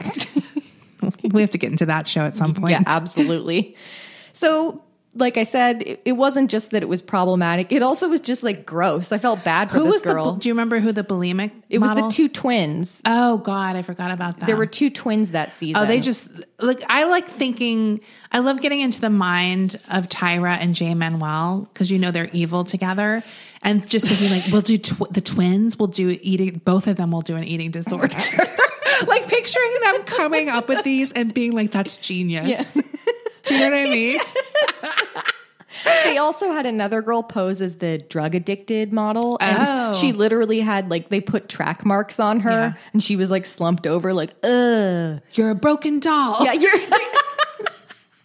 [1.31, 2.71] we have to get into that show at some point.
[2.71, 3.75] Yeah, absolutely.
[4.33, 4.83] So
[5.15, 7.71] like I said, it, it wasn't just that it was problematic.
[7.71, 9.11] It also was just like gross.
[9.11, 10.33] I felt bad for Who this was girl.
[10.33, 10.39] the?
[10.39, 11.51] Do you remember who the bulimic?
[11.69, 13.01] it was the two twins.
[13.05, 14.45] Oh God, I forgot about that.
[14.45, 15.81] There were two twins that season.
[15.81, 16.27] Oh, they just
[16.59, 18.01] like I like thinking.
[18.31, 22.29] I love getting into the mind of Tyra and Jay Manuel because you know they're
[22.31, 23.23] evil together,
[23.63, 25.77] and just thinking like we'll do tw- the twins.
[25.77, 26.61] We'll do eating.
[26.63, 28.15] Both of them will do an eating disorder.
[29.07, 32.73] like picturing them coming up with these and being like, "That's genius."
[33.43, 34.19] do you know what I mean?
[36.03, 39.93] they also had another girl pose as the drug addicted model and Oh.
[39.93, 42.73] she literally had like they put track marks on her Yeah.
[42.93, 46.43] and she was like slumped over like ugh You're a broken doll.
[46.43, 47.71] yeah you're that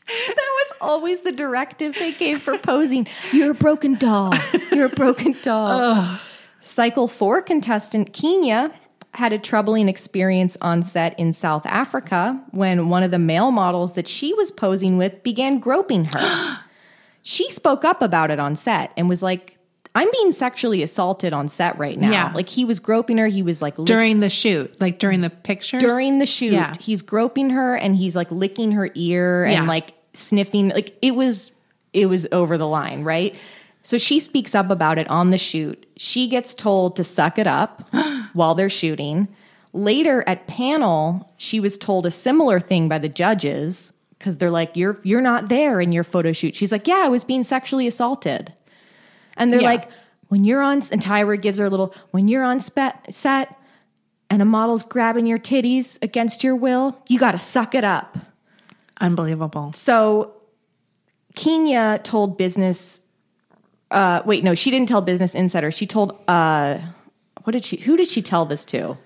[0.06, 4.34] was always the directive they gave for posing you're a broken doll
[4.72, 6.18] you're a broken doll
[6.60, 8.72] cycle 4 contestant Kenya
[9.14, 13.94] had a troubling experience on set in South Africa when one of the male models
[13.94, 16.58] that she was posing with began groping her
[17.22, 19.56] she spoke up about it on set and was like,
[19.94, 22.10] I'm being sexually assaulted on set right now.
[22.10, 22.32] Yeah.
[22.34, 23.28] Like he was groping her.
[23.28, 25.80] He was like lick- During the shoot, like during the pictures.
[25.82, 26.72] during the shoot, Yeah.
[26.80, 29.62] he's groping her and he's like licking her ear and Yeah.
[29.66, 30.70] like sniffing.
[30.70, 31.52] Like it was,
[31.92, 33.36] it was over the line, right?
[33.84, 35.86] So she speaks up about it on the shoot.
[35.96, 37.88] She gets told to suck it up
[38.34, 39.28] while they're shooting.
[39.72, 44.76] Later at panel, she was told a similar thing by the judges because they're like,
[44.76, 47.86] "You're you're not there in your photo shoot." She's like, "Yeah, I was being sexually
[47.86, 48.52] assaulted,"
[49.36, 49.68] and they're Yeah.
[49.70, 49.88] like,
[50.28, 53.56] "When you're on," and Tyra gives her a little, "When you're on spe- set
[54.30, 58.16] and a model's grabbing your titties against your will, you got to suck it up."
[59.00, 59.72] Unbelievable.
[59.74, 60.30] So
[61.34, 63.00] Kenya told business
[63.90, 65.70] uh wait, no, she didn't tell Business Insider.
[65.70, 66.78] She told uh
[67.44, 68.98] what did she who did she tell this to?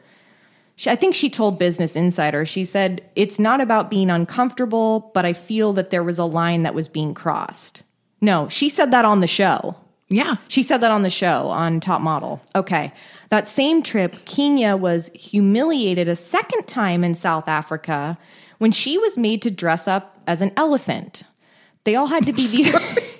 [0.76, 2.46] She, I think she told Business Insider.
[2.46, 6.62] She said, "It's not about being uncomfortable, but I feel that there was a line
[6.62, 7.82] that was being crossed."
[8.20, 9.76] No, she said that on the show.
[10.08, 10.36] Yeah.
[10.48, 12.40] She said that on the show on Top Model.
[12.54, 12.92] Okay.
[13.28, 18.16] That same trip, Kenya was humiliated a second time in South Africa
[18.56, 21.24] when she was made to dress up as an elephant.
[21.84, 22.74] They all had to be these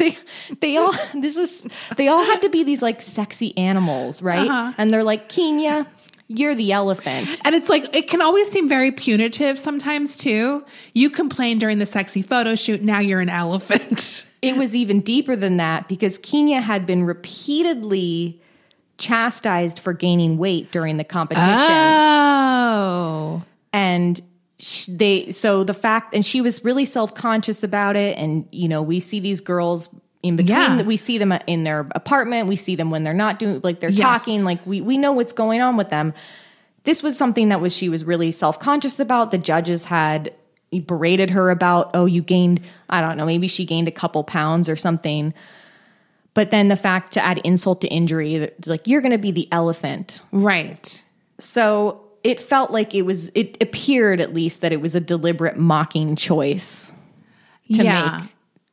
[0.00, 0.18] they
[0.60, 4.48] they all this is they all had to be these like sexy animals, right?
[4.48, 4.72] Uh-huh.
[4.76, 5.86] And they're like, Kenya,
[6.32, 7.40] you're the elephant.
[7.44, 10.64] And it's like, it can always seem very punitive sometimes too.
[10.94, 14.26] You complain during the sexy photo shoot, now you're an elephant.
[14.42, 18.40] It was even deeper than that because Kenya had been repeatedly
[18.96, 21.46] chastised for gaining weight during the competition.
[21.50, 23.42] Oh.
[23.74, 24.18] and
[24.88, 28.16] they so the fact and she was really self-conscious about it.
[28.18, 29.88] And you know we see these girls
[30.22, 30.82] in between Yeah.
[30.82, 32.46] we see them uh, in their apartment.
[32.48, 34.02] We see them when they're not doing like they're Yes.
[34.24, 34.44] talking.
[34.44, 36.12] Like we we know what's going on with them.
[36.84, 39.30] This was something that was she was really self-conscious about.
[39.30, 40.34] The judges had
[40.86, 44.68] berated her about oh you gained i don't know maybe she gained a couple pounds
[44.68, 45.34] or something.
[46.32, 49.48] But then the fact to add insult to injury like you're going to be the
[49.52, 50.20] elephant.
[50.32, 51.02] Right.
[51.40, 55.56] so it felt like it was, it appeared at least that it was a deliberate
[55.56, 56.92] mocking choice
[57.72, 58.22] to yeah.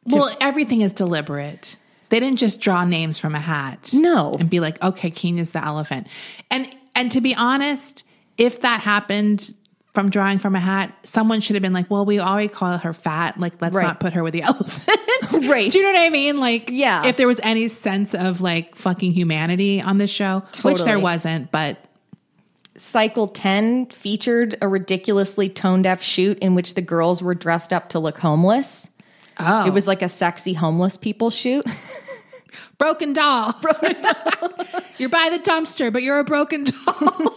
[0.06, 0.14] make.
[0.14, 1.78] well, everything is deliberate.
[2.10, 3.92] They didn't just draw names from a hat.
[3.94, 4.34] No.
[4.34, 6.08] And be like, okay, King is the elephant.
[6.50, 8.04] And and to be honest,
[8.38, 9.54] if that happened
[9.94, 12.94] from drawing from a hat, someone should have been like, well, we already call her
[12.94, 13.40] fat.
[13.40, 13.84] Like, let's Right.
[13.84, 14.98] not put her with the elephant.
[15.48, 15.70] Right.
[15.72, 16.40] Do you know what I mean?
[16.40, 17.06] Like, Yeah.
[17.06, 21.52] if there was any sense of like fucking humanity on this show, which there wasn't,
[21.52, 21.84] but
[22.78, 27.90] Cycle 10 featured a ridiculously tone deaf shoot in which the girls were dressed up
[27.90, 28.90] to look homeless.
[29.40, 31.66] oh, It was like a sexy homeless people shoot.
[32.78, 33.54] broken doll.
[33.62, 34.52] Broken doll.
[35.00, 37.34] you're by the dumpster, but you're a broken doll.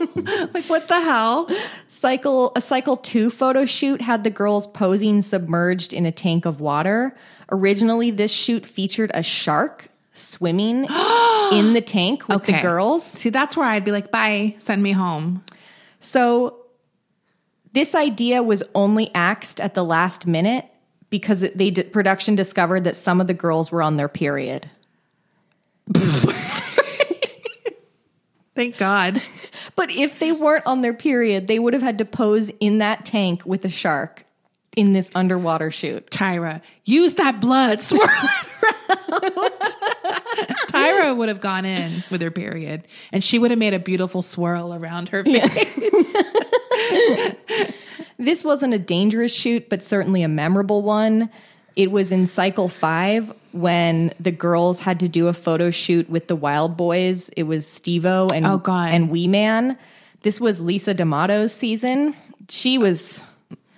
[0.52, 1.48] like, what the hell?
[1.88, 6.60] Cycle a cycle 2 photo shoot had the girls posing submerged in a tank of
[6.60, 7.14] water.
[7.50, 9.88] Originally this shoot featured a shark
[10.20, 10.84] swimming
[11.52, 13.04] in the tank with the girls.
[13.04, 15.44] See, that's where I'd be like, bye, send me home.
[16.00, 16.56] So
[17.72, 20.64] this idea was only axed at the last minute
[21.08, 24.70] because they did, production discovered that some of the girls were on their period.
[28.54, 29.22] Thank God.
[29.76, 33.04] But if they weren't on their period, they would have had to pose in that
[33.04, 34.24] tank with a shark
[34.76, 36.10] in this underwater shoot.
[36.10, 39.52] Tyra, use that blood, swirl it around.
[40.80, 44.22] Tyra would have gone in with her period and she would have made a beautiful
[44.22, 46.16] swirl around her face.
[48.18, 51.30] This wasn't a dangerous shoot, but certainly a memorable one.
[51.74, 56.28] It was in cycle five when the girls had to do a photo shoot with
[56.28, 57.30] the Wildboyz.
[57.34, 58.92] It was Steve-O and Oh, God.
[58.92, 59.78] and Wee Man.
[60.20, 62.14] This was Lisa D'Amato's season.
[62.50, 63.22] She was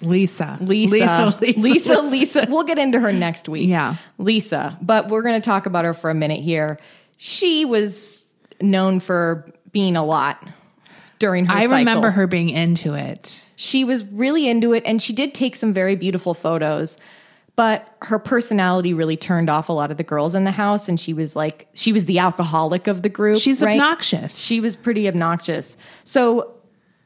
[0.02, 0.58] Lisa.
[0.60, 1.36] Lisa.
[1.40, 1.60] Lisa.
[1.60, 2.00] Lisa.
[2.02, 2.46] Lisa.
[2.48, 3.68] We'll get into her next week.
[3.68, 3.96] Yeah.
[4.18, 4.78] Lisa.
[4.82, 6.78] But we're going to talk about her for a minute here.
[7.18, 8.24] She was
[8.60, 10.46] known for being a lot
[11.18, 11.78] during her I cycle.
[11.78, 13.46] remember her being into it.
[13.56, 16.98] She was really into it and she did take some very beautiful photos.
[17.54, 20.88] But her personality really turned off a lot of the girls in the house.
[20.88, 23.38] And she was like, she was the alcoholic of the group.
[23.38, 23.78] She's right?
[23.78, 24.38] obnoxious.
[24.38, 25.76] She was pretty obnoxious.
[26.04, 26.54] So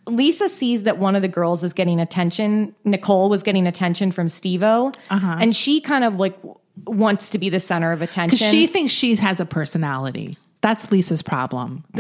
[0.07, 2.75] Lisa sees that one of the girls is getting attention.
[2.85, 4.93] Nicole was getting attention from Steve-O.
[5.11, 5.37] Uh-huh.
[5.41, 6.39] And she kind of like
[6.85, 8.39] wants to be the center of attention.
[8.39, 10.37] She thinks she has a personality.
[10.61, 11.85] That's Lisa's problem.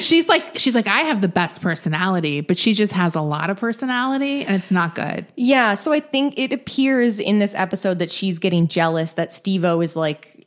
[0.00, 3.50] she's like, she's like, I have the best personality, but she just has a lot
[3.50, 5.26] of personality, and it's not good.
[5.36, 5.74] yeah.
[5.74, 9.96] So I think it appears in this episode that she's getting jealous that Steve-O is
[9.96, 10.46] like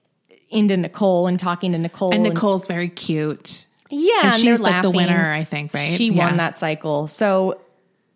[0.49, 2.13] into Nicole and talking to Nicole.
[2.13, 3.67] And Nicole's very cute.
[3.93, 5.93] Yeah, And and she's like the winner, I think, right?
[5.93, 6.25] She Yeah.
[6.25, 7.07] won that cycle.
[7.07, 7.59] So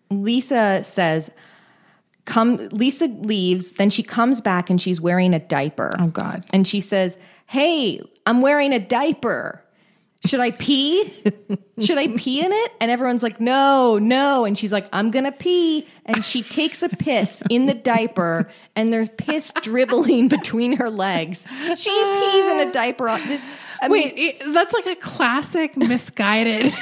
[0.10, 1.30] Lisa says,
[2.26, 3.74] "Come." Lisa leaves.
[3.74, 5.96] Then she comes back and she's wearing a diaper.
[6.00, 6.46] Oh God.
[6.52, 9.64] And she says, "Hey, I'm wearing a diaper.
[10.26, 11.14] Should I pee?
[11.80, 15.32] Should I pee in it?" And everyone's like, "No, no." And she's like, "I'm gonna
[15.32, 20.90] pee." And she takes a piss in the diaper, and there's piss dribbling between her
[20.90, 21.46] legs.
[21.76, 23.42] She pees in a diaper on this.
[23.82, 26.74] I mean, Wait, it- that's like a classic misguided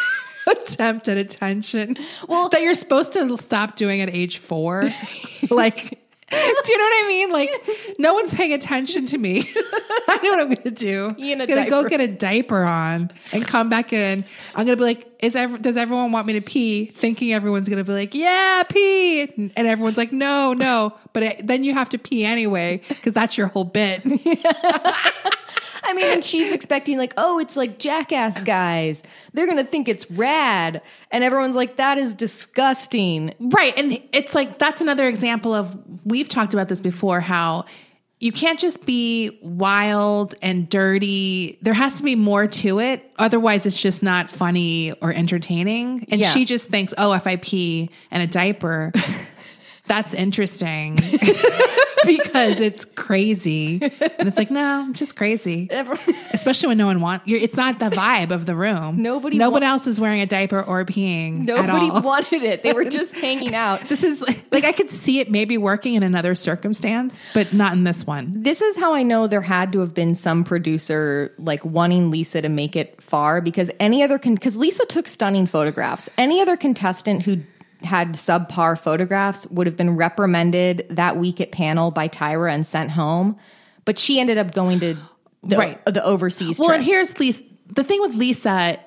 [0.46, 1.96] attempt at attention.
[2.28, 4.90] Well, that you're supposed to stop doing at age four.
[5.50, 6.00] like,
[6.30, 6.36] do
[6.72, 7.30] you know what I mean?
[7.32, 7.50] Like,
[7.98, 9.48] no one's paying attention to me.
[10.08, 11.14] I know what I'm going to do.
[11.14, 14.24] Pee in a I'm going to go get a diaper on and come back in.
[14.54, 16.86] I'm going to be like, is ever, does everyone want me to pee?
[16.86, 19.22] Thinking everyone's going to be like, yeah, pee.
[19.22, 20.94] And everyone's like, no, no.
[21.12, 24.02] But it, then you have to pee anyway because that's your whole bit.
[25.84, 29.02] I mean, and she's expecting like, oh, it's like jackass guys.
[29.32, 33.34] They're gonna think it's rad, and everyone's like, that is disgusting.
[33.38, 33.76] Right.
[33.78, 37.64] And it's like that's another example of we've talked about this before how
[38.20, 41.58] you can't just be wild and dirty.
[41.60, 43.04] There has to be more to it.
[43.18, 46.06] Otherwise, it's just not funny or entertaining.
[46.10, 46.30] And Yeah.
[46.30, 48.92] she just thinks, oh, if I pee in a diaper,
[49.86, 50.94] that's interesting
[52.06, 53.80] because it's crazy.
[53.82, 55.68] And it's like, no, I'm just crazy.
[56.32, 59.02] Especially when no one wants you're it's not the vibe of the room.
[59.02, 61.44] Nobody no wa- one else is wearing a diaper or peeing.
[61.44, 62.62] Nobody wanted it.
[62.62, 63.88] They were just hanging out.
[63.88, 64.22] This is
[64.52, 68.42] like I could see it maybe working in another circumstance, but not in this one.
[68.42, 72.40] This is how I know there had to have been some producer like wanting Lisa
[72.42, 76.08] to make it far because any other con because Lisa took stunning photographs.
[76.16, 77.40] Any other contestant who
[77.82, 82.90] had subpar photographs would have been reprimanded that week at panel by Tyra and sent
[82.90, 83.36] home.
[83.84, 84.96] But she ended up going to
[85.42, 85.84] the, Right.
[85.84, 86.78] the overseas Well, trip.
[86.78, 87.42] and here's Lisa.
[87.66, 88.78] The thing with Lisa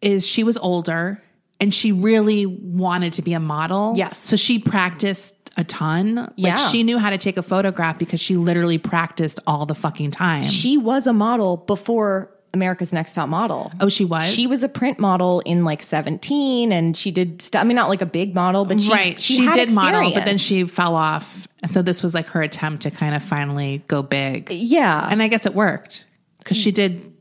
[0.00, 1.20] is she was older
[1.60, 3.94] and she really wanted to be a model.
[3.96, 4.18] Yes.
[4.18, 6.14] So she practiced a ton.
[6.14, 6.56] Like Yeah.
[6.68, 10.44] she knew how to take a photograph because she literally practiced all the fucking time.
[10.44, 13.72] she was a model before America's Next Top Model.
[13.80, 14.30] oh, she was?
[14.30, 17.60] She was a print model in like 17 and she did stuff.
[17.60, 19.20] I mean, not like a big model, but she, right.
[19.20, 21.46] she, She, did model, but then she fell off.
[21.70, 24.50] So this was like her attempt to kind of finally go big.
[24.50, 25.06] yeah.
[25.10, 26.06] And I guess it worked
[26.38, 27.14] because she did.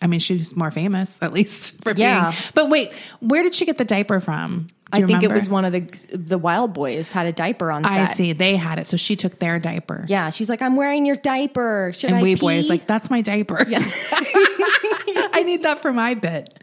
[0.00, 2.30] I mean, she's more famous, at least for Yeah.
[2.30, 2.42] being.
[2.54, 4.68] But wait, where did she get the diaper from?
[4.90, 5.80] I think it was one of the
[6.16, 7.92] the Wildboyz had a diaper on set.
[7.92, 8.32] I see.
[8.32, 10.06] They had it, so she took their diaper.
[10.08, 11.92] Yeah, she's like, I'm wearing your diaper.
[11.94, 12.36] Should And I Wee?
[12.36, 13.66] Boy is like, that's my diaper.
[13.68, 13.80] Yeah.
[15.30, 16.58] I need that for my bit.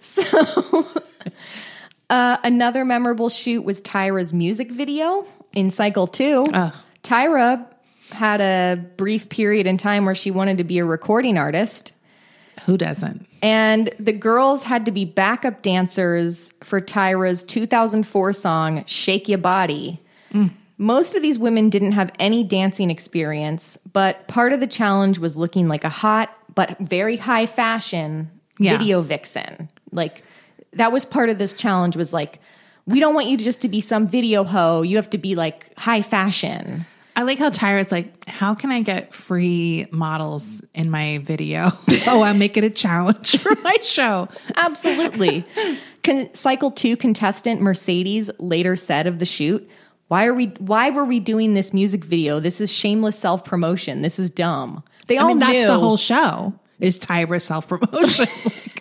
[0.00, 0.22] So,
[2.10, 6.44] uh, another memorable shoot was Tyra's music video in Cycle Two.
[7.04, 7.64] Tyra
[8.10, 11.92] had a brief period in time where she wanted to be a recording artist.
[12.64, 13.26] Who doesn't?
[13.42, 20.00] And the girls had to be backup dancers for Tyra's 2004 song, Shake Your Body.
[20.80, 25.36] Most of these women didn't have any dancing experience, but part of the challenge was
[25.36, 28.78] looking like a hot but very high fashion Yeah.
[28.78, 29.68] video vixen.
[29.92, 30.22] Like
[30.72, 32.40] that was part of this challenge was like
[32.86, 34.82] we don't want you just to be some video hoe.
[34.82, 36.86] You have to be like high fashion.
[37.18, 41.72] I like how Tyra's like, how can I get free models in my video?
[42.06, 44.28] oh, I'll make it a challenge for my show.
[44.54, 45.44] Absolutely.
[46.04, 49.68] Con- cycle 2 contestant Mercedes later said of the shoot,
[50.06, 52.38] "Why are we why were we doing this music video?
[52.38, 54.02] This is shameless self-promotion.
[54.02, 55.66] This is dumb." They all mean, that's knew.
[55.66, 58.28] the whole show is Tyra self promotion.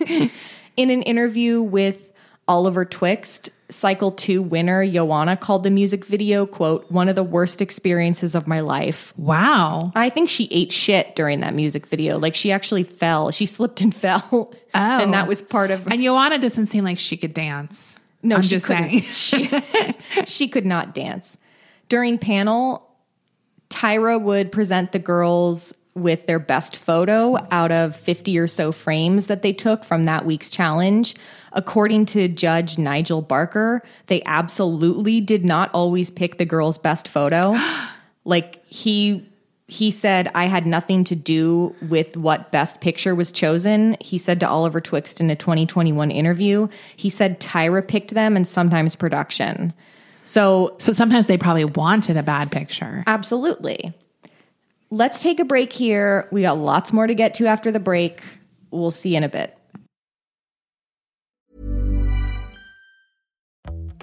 [0.78, 2.14] In an interview with
[2.48, 7.62] Oliver Twixt, Cycle 2 winner Yoanna called the music video, quote, one of the worst
[7.62, 9.14] experiences of my life.
[9.18, 9.92] wow.
[9.96, 12.18] I think she ate shit during that music video.
[12.18, 13.32] Like she actually fell.
[13.32, 14.24] She slipped and fell.
[14.32, 14.54] Oh.
[14.74, 17.96] And that was part of And Yoanna doesn't seem like she could dance.
[18.24, 18.90] No, I'm she just couldn't.
[19.02, 19.02] saying.
[19.94, 21.38] she, she could not dance.
[21.90, 22.88] During panel,
[23.70, 29.28] Tyra would present the girls with their best photo out of 50 or so frames
[29.28, 31.16] that they took from that week's challenge.
[31.58, 37.58] According to Judge Nigel Barker, they absolutely did not always pick the girl's best photo.
[38.26, 39.28] like he
[39.68, 43.98] he said I had nothing to do with what best picture was chosen.
[44.00, 48.48] He said to Oliver Twixt in a 2021 interview, he said Tyra picked them and
[48.48, 49.74] sometimes production.
[50.26, 53.04] So So sometimes they probably wanted a bad picture.
[53.08, 53.94] Absolutely.
[54.92, 56.30] Let's take a break here.
[56.32, 58.22] We got lots more to get to after the break.
[58.70, 59.57] We'll see you in a bit.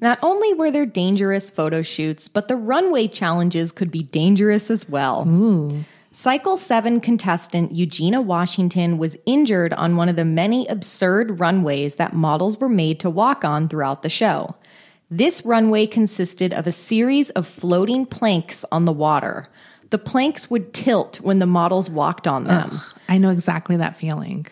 [0.00, 4.88] Not only were there dangerous photo shoots, but the runway challenges could be dangerous as
[4.88, 5.24] well.
[6.10, 12.14] Cycle 7 contestant Eugena Washington was injured on one of the many absurd runways that
[12.14, 14.54] models were made to walk on throughout the show.
[15.10, 19.46] This runway consisted of a series of floating planks on the water.
[19.90, 22.80] The planks would tilt when the models walked on them.
[23.08, 24.46] I know exactly that feeling.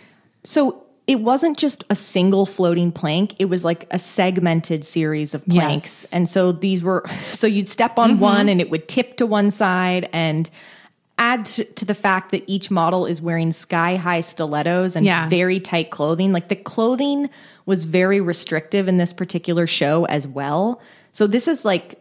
[0.44, 5.44] So it wasn't just a single floating plank, it was like a segmented series of
[5.46, 6.04] planks.
[6.04, 6.12] Yes.
[6.12, 8.20] And so these were, so you'd step on mm-hmm.
[8.20, 10.48] one and it would tip to one side and
[11.18, 15.28] add to, to the fact that each model is wearing sky high stilettos and Yeah.
[15.28, 16.32] very tight clothing.
[16.32, 17.28] Like the clothing
[17.66, 20.80] was very restrictive in this particular show as well.
[21.12, 22.00] So this is like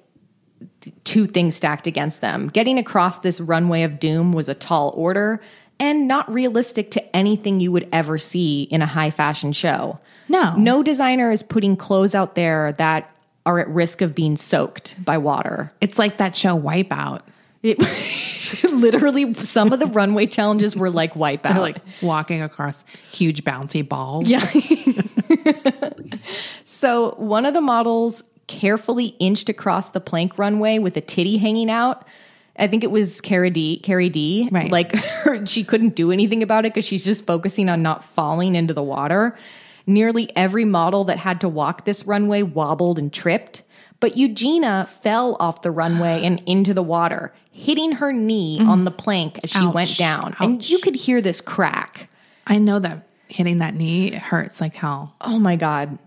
[1.03, 2.47] two things stacked against them.
[2.47, 5.39] Getting across this runway of doom was a tall order
[5.83, 9.99] and not realistic to anything you would ever see in a high fashion show.
[10.29, 10.55] No.
[10.55, 13.13] No designer is putting clothes out there that
[13.45, 15.73] are at risk of being soaked by water.
[15.81, 17.21] It's like that show Wipeout.
[17.63, 17.79] It,
[18.71, 21.43] literally, some of the runway challenges were like wipeout.
[21.43, 24.27] They're like walking across huge bouncy balls.
[24.27, 24.43] Yeah.
[26.65, 31.69] so one of the models carefully inched across the plank runway with a titty hanging
[31.69, 32.05] out.
[32.57, 33.81] I think it was CariDee.
[33.81, 34.49] Carrie D.
[34.51, 34.71] Right.
[34.71, 38.55] Like her, she couldn't do anything about it because she's just focusing on not falling
[38.55, 39.35] into the water.
[39.85, 43.63] Nearly every model that had to walk this runway wobbled and tripped.
[43.99, 48.67] But Eugena fell off the runway and into the water, hitting her knee mm.
[48.67, 49.73] on the plank as she Ouch.
[49.73, 50.35] went down.
[50.39, 52.09] And you could hear this crack.
[52.45, 55.15] I know that hitting that knee hurts like hell.
[55.21, 55.97] Oh my god.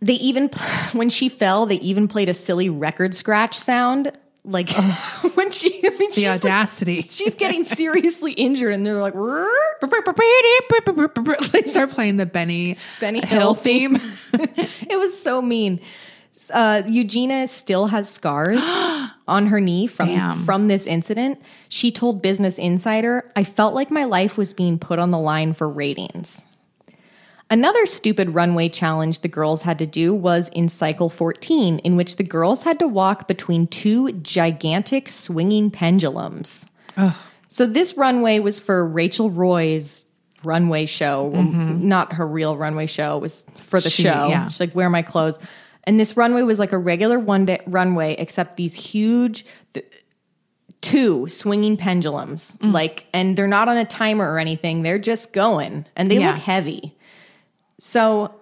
[0.00, 0.48] They even
[0.92, 4.12] when she fell, they even played a silly record scratch sound.
[4.46, 4.70] Like
[5.34, 7.06] when she, I mean, The she's, like- audacity.
[7.08, 9.14] she's getting seriously injured, and they're like,
[11.52, 13.96] they start playing the Benny, Benny Hill Hill theme.
[14.34, 15.80] it was so mean.
[16.52, 18.60] Uh, Eugena still has scars
[19.28, 20.44] on her knee from Damn.
[20.44, 21.40] from this incident.
[21.70, 25.54] She told Business Insider, "I felt like my life was being put on the line
[25.54, 26.43] for ratings."
[27.50, 32.16] Another stupid runway challenge the girls had to do was in cycle 14, in which
[32.16, 36.66] the girls had to walk between two gigantic swinging pendulums.
[37.50, 40.04] So this runway was for Rachel Roy's
[40.42, 43.16] runway show, not her real runway show.
[43.18, 44.28] It was for the She- show.
[44.28, 44.48] yeah.
[44.48, 45.38] She's like, "Where are my clothes?"
[45.84, 49.44] And this runway was like a regular one day runway, except these huge.
[49.74, 49.86] th-
[50.80, 52.72] Two swinging pendulums, Mm.
[52.74, 54.82] like, and they're not on a timer or anything.
[54.82, 56.32] They're just going, and they Yeah.
[56.32, 56.93] look heavy.
[57.78, 58.34] So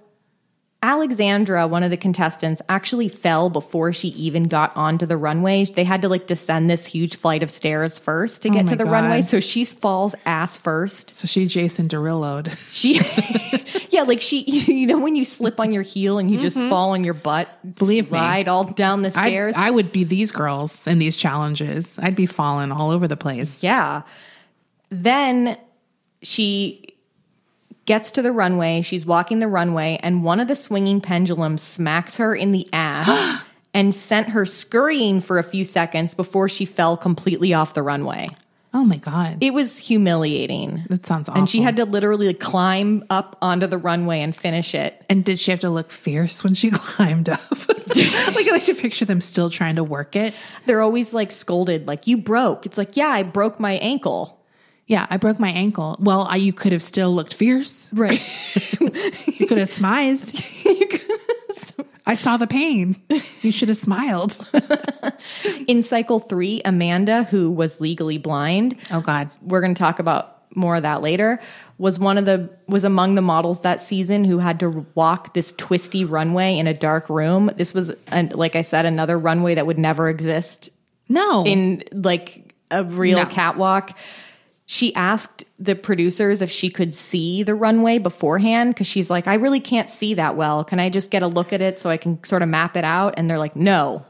[0.85, 5.65] Alexandra, one of the contestants, actually fell before she even got onto the runway.
[5.65, 8.77] They had to like descend this huge flight of stairs first to get Oh to
[8.77, 8.91] the God.
[8.91, 9.23] runway.
[9.23, 11.15] So she falls ass first.
[11.15, 12.51] So she Jason Derulo'd.
[12.69, 13.01] She,
[13.91, 14.41] yeah, like she,
[14.73, 17.47] you know, when you slip on your heel and you just fall on your butt,
[17.65, 17.71] Mm-hmm.
[17.73, 18.19] Believe me.
[18.19, 19.55] slide all down the I, stairs.
[19.57, 21.97] I would be these girls in these challenges.
[22.01, 23.63] I'd be falling all over the place.
[23.63, 24.03] Yeah.
[24.91, 25.57] Then
[26.23, 26.92] she
[27.85, 28.83] gets to the runway.
[28.83, 33.43] She's walking the runway, and one of the swinging pendulums smacks her in the ass
[33.75, 38.29] and sent her scurrying for a few seconds before she fell completely off the runway.
[38.75, 39.39] Oh my God.
[39.43, 40.85] It was humiliating.
[40.89, 41.41] that sounds awful.
[41.41, 45.05] And she had to literally climb up onto the runway and finish it.
[45.11, 47.51] And did she have to look fierce when she climbed up?
[47.95, 50.33] like I like to picture them still trying to work it.
[50.65, 52.65] They're always like scolded, like, you broke.
[52.65, 54.42] It's like, yeah, I broke my ankle.
[54.87, 55.97] Yeah, I broke my ankle.
[56.01, 57.91] Well, I, you could have still looked fierce.
[57.93, 58.21] Right.
[59.39, 60.39] You could have smized.
[62.07, 62.97] I saw the pain.
[63.43, 64.39] You should have smiled.
[65.67, 69.31] In cycle three, Amanda, who was legally blind, Oh God.
[69.43, 71.41] we're going to talk about more of that later
[71.79, 75.53] was one of the was among the models that season who had to walk this
[75.57, 79.67] twisty runway in a dark room this was an, like i said another runway that
[79.67, 80.69] would never exist
[81.09, 81.43] No.
[81.47, 83.25] in like a real No.
[83.25, 83.97] catwalk
[84.73, 89.35] she asked the producers if she could see the runway beforehand because she's like i
[89.35, 91.99] really can't see that well can i just get a look at it so i
[91.99, 94.03] can sort of map it out and they're like no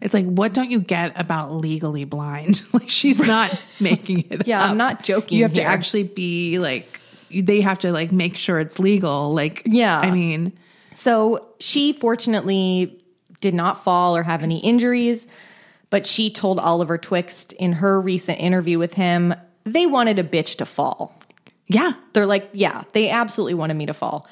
[0.00, 2.62] it's like, what don't you get about legally blind?
[2.74, 4.46] like she's not making it.
[4.46, 5.64] Yeah, I'm not joking You have here.
[5.64, 7.00] to actually be like.
[7.30, 9.32] They have to like make sure it's legal.
[9.32, 9.98] Like, Yeah.
[9.98, 10.52] I mean,
[10.92, 13.02] So she fortunately
[13.40, 15.26] did not fall or have any injuries,
[15.88, 19.32] but she told Oliver Twixt in her recent interview with him
[19.64, 21.14] they wanted a bitch to fall.
[21.66, 24.26] yeah, They're like, yeah, they absolutely wanted me to fall.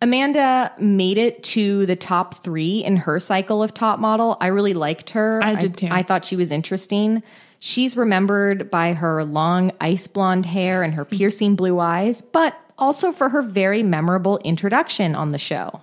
[0.00, 4.36] Amanda made it to the top three in her cycle of top model.
[4.40, 5.40] I really liked her.
[5.42, 5.88] I did too.
[5.90, 7.22] I thought she was interesting.
[7.60, 13.12] She's remembered by her long ice blonde hair and her piercing blue eyes, but also
[13.12, 15.80] for her very memorable introduction on the show.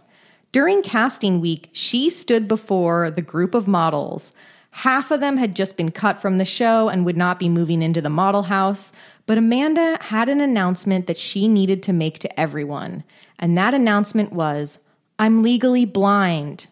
[0.51, 4.34] During casting week, she stood before the group of models.
[4.80, 7.82] Half of them had just been cut from the show and would not be moving
[7.82, 8.93] into the model house,
[9.25, 13.03] but Amanda had an announcement that she needed to make to everyone.
[13.38, 14.80] And that announcement was
[15.19, 16.67] I'm legally blind.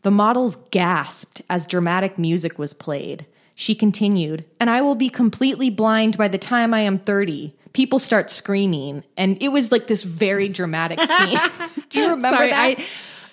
[0.00, 3.26] The models gasped as dramatic music was played.
[3.54, 7.54] She continued, and I will be completely blind by the time I am 30.
[7.74, 11.38] People start screaming, and it was like this very dramatic scene.
[11.90, 12.78] Do you remember Sorry, that?
[12.78, 12.86] I,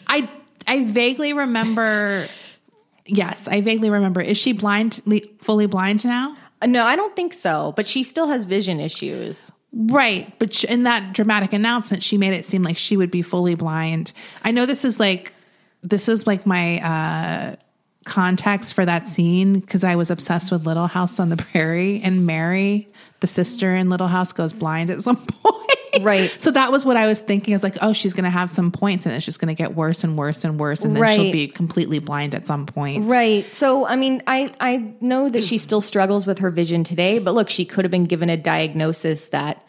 [0.05, 0.29] I,
[0.67, 2.27] I vaguely remember.
[3.07, 4.21] Yes, I vaguely remember.
[4.21, 5.01] Is she blind,
[5.39, 6.35] fully blind now?
[6.65, 9.51] no, I don't think so, but she still has vision issues.
[9.73, 13.53] Right, but in that dramatic announcement, she made it seem like she would be fully
[13.53, 14.13] blind.
[14.43, 15.33] I know this is like
[15.83, 17.55] this is like my uh
[18.05, 22.25] context for that scene because I was obsessed with Little House on the Prairie and
[22.25, 22.87] Mary,
[23.19, 25.76] the sister in Little House, goes blind at some point.
[26.03, 26.33] Right.
[26.41, 27.53] So that was what I was thinking.
[27.53, 29.53] I was like, oh, she's going to have some points and it's just going to
[29.53, 30.83] get worse and worse and worse.
[30.83, 33.09] And then she'll be completely blind at some point.
[33.09, 33.51] Right.
[33.53, 37.33] So, I mean, I I know that she still struggles with her vision today, but
[37.33, 39.63] look, she could have been given a diagnosis that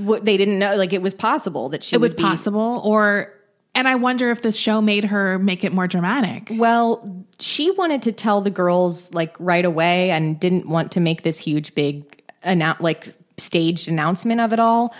[0.00, 2.82] what they didn't know, like it was possible that she It was be- possible.
[2.84, 3.32] Or,
[3.74, 6.50] and I wonder if this show made her make it more dramatic.
[6.52, 11.22] Well, she wanted to tell the girls like right away and didn't want to make
[11.22, 14.94] this huge big annou- like staged announcement of it all.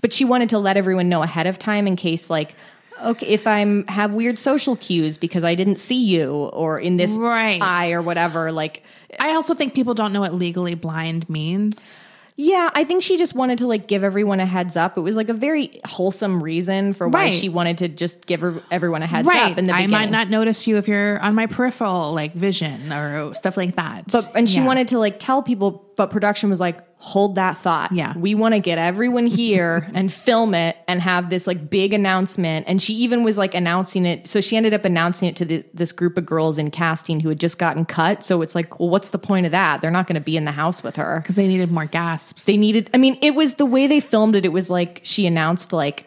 [0.00, 2.54] But she wanted to let everyone know ahead of time in case like
[3.00, 7.12] okay, if I'm have weird social cues because I didn't see you or in this
[7.12, 7.62] Right.
[7.62, 8.82] eye or whatever like
[9.20, 11.98] I also think people don't know what legally blind means.
[12.36, 14.96] yeah, I think she just wanted to like give everyone a heads up.
[14.96, 17.32] It was like a very wholesome reason for why Right.
[17.32, 19.50] she wanted to just give her, everyone a heads Right.
[19.52, 19.90] up in the I beginning.
[19.90, 24.04] might not notice you if you're on my peripheral like vision or stuff like that.
[24.12, 24.66] But and she Yeah.
[24.66, 27.90] wanted to like tell people, but production was like, hold that thought.
[27.90, 28.16] Yeah.
[28.16, 32.66] We want to get everyone here and film it and have this like big announcement.
[32.68, 34.28] And she even was like announcing it.
[34.28, 37.28] So she ended up announcing it to the, this group of girls in casting who
[37.28, 38.22] had just gotten cut.
[38.22, 39.80] So it's like, well, what's the point of that?
[39.80, 41.18] They're not going to be in the house with her.
[41.20, 42.44] because they needed more gasps.
[42.44, 44.44] They needed, I mean, it was the way they filmed it.
[44.44, 46.06] It was like she announced, like,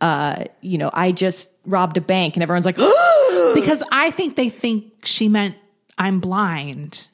[0.00, 2.76] uh, you know, I just robbed a bank, and everyone's like,
[3.54, 5.56] because I think they think she meant
[5.98, 7.08] I'm blind.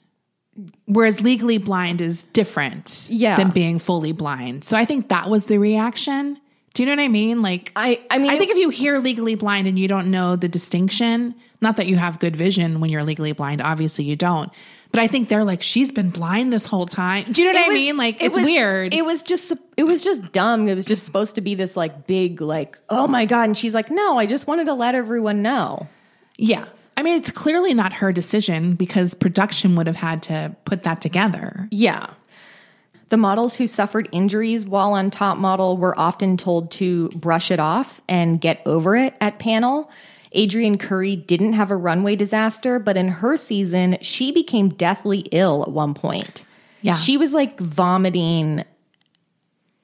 [0.87, 3.37] Whereas legally blind is different Yeah.
[3.37, 4.65] than being fully blind.
[4.65, 6.39] So I think that was the reaction.
[6.75, 7.43] Do you know what I mean?
[7.43, 10.37] Like I I mean I think if you hear legally blind and you don't know
[10.37, 14.51] the distinction, not that you have good vision when you're legally blind, obviously you don't.
[14.91, 17.25] But I think they're like, she's been blind this whole time.
[17.33, 17.97] Do you know what I was- mean?
[17.97, 18.93] Like it it's was- weird.
[18.95, 20.69] It was just it was just dumb.
[20.69, 23.75] It was just supposed to be this like big like oh my god, and she's
[23.75, 25.87] like, no, I just wanted to let everyone know.
[26.37, 26.67] yeah.
[26.97, 31.01] I mean, it's clearly not her decision because production would have had to put that
[31.01, 31.69] together.
[31.71, 32.11] Yeah.
[33.09, 37.61] The models who suffered injuries while on Top Model were often told to brush it
[37.61, 39.91] off and get over it at panel.
[40.35, 45.63] Adrianne Curry didn't have a runway disaster, but in her season, she became deathly ill
[45.63, 46.45] at one point.
[46.81, 46.95] Yeah.
[46.95, 48.65] She was like vomiting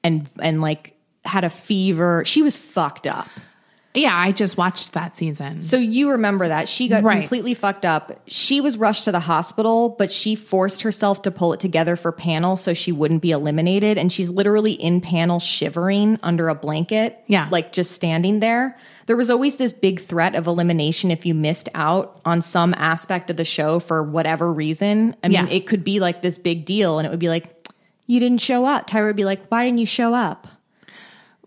[0.03, 2.23] and and like had a fever.
[2.25, 3.27] She was fucked up.
[3.95, 5.63] Yeah, I just watched that season.
[5.63, 7.21] So you remember that she got Right.
[7.21, 8.19] completely fucked up.
[8.27, 12.11] She was rushed to the hospital, but she forced herself to pull it together for
[12.11, 13.97] panel so she wouldn't be eliminated.
[13.97, 17.17] And she's literally in panel shivering under a blanket.
[17.25, 17.47] Yeah.
[17.49, 18.77] Like just standing there.
[19.07, 23.31] There was always this big threat of elimination if you missed out on some aspect
[23.31, 25.15] of the show for whatever reason.
[25.23, 25.51] I mean, Yeah.
[25.51, 27.55] it could be like this big deal and it would be like,
[28.05, 28.87] you didn't show up.
[28.87, 30.47] Tyra would be like, why didn't you show up?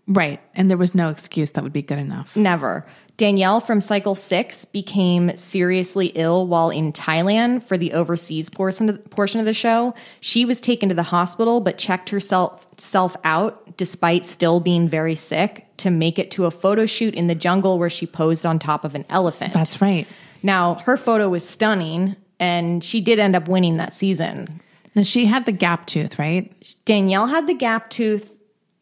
[0.07, 0.41] Right.
[0.55, 2.35] And there was no excuse that would be good enough.
[2.35, 2.85] Never.
[3.17, 9.09] Danielle from Cycle 6 became seriously ill while in Thailand for the overseas portion of,
[9.11, 9.93] portion of the show.
[10.19, 15.15] She was taken to the hospital but checked herself self out despite still being very
[15.15, 18.57] sick to make it to a photo shoot in the jungle where she posed on
[18.57, 19.53] top of an elephant.
[19.53, 20.07] That's right.
[20.41, 24.59] now, her photo was stunning and she did end up winning that season.
[24.95, 26.51] Now she had the gap tooth, right?
[26.85, 28.32] Danielle had the gap tooth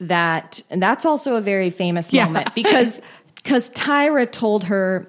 [0.01, 2.25] that and that's also a very famous Yeah.
[2.25, 2.99] moment because
[3.35, 5.07] because Tyra told her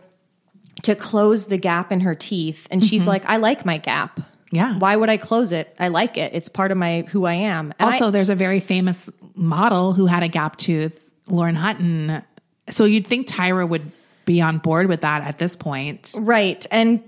[0.83, 4.17] to close the gap in her teeth and she's like I like my gap.
[4.17, 4.29] Mm-hmm.
[4.57, 4.79] Yeah.
[4.79, 5.75] Why would I close it?
[5.79, 6.35] I like it.
[6.35, 7.73] It's part of my who I am.
[7.79, 12.23] And I- Also, there's a very famous model who had a gap tooth, Lauren Hutton.
[12.69, 13.91] So you'd think Tyra would
[14.27, 16.15] be on board with that at this point.
[16.19, 16.67] Right.
[16.71, 17.03] And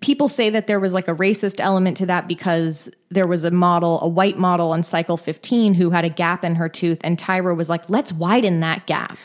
[0.00, 3.50] people say that there was like a racist element to that because there was a
[3.50, 7.18] model, a white model on cycle 15 who had a gap in her tooth and
[7.18, 9.16] Tyra was like, "Let's widen that gap."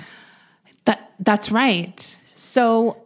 [0.86, 2.20] That that's right.
[2.26, 3.06] So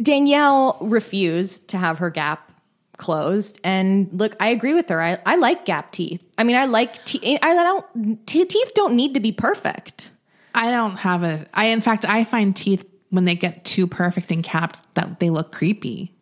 [0.00, 2.52] Danielle refused to have her gap
[2.96, 3.60] closed.
[3.64, 5.00] And look, I agree with her.
[5.00, 6.22] I, I like gap teeth.
[6.36, 7.38] I mean, I like teeth.
[7.42, 10.10] I don't, te- teeth don't need to be perfect.
[10.54, 14.32] I don't have a I in fact I find teeth when they get too perfect
[14.32, 16.12] and capped that they look creepy.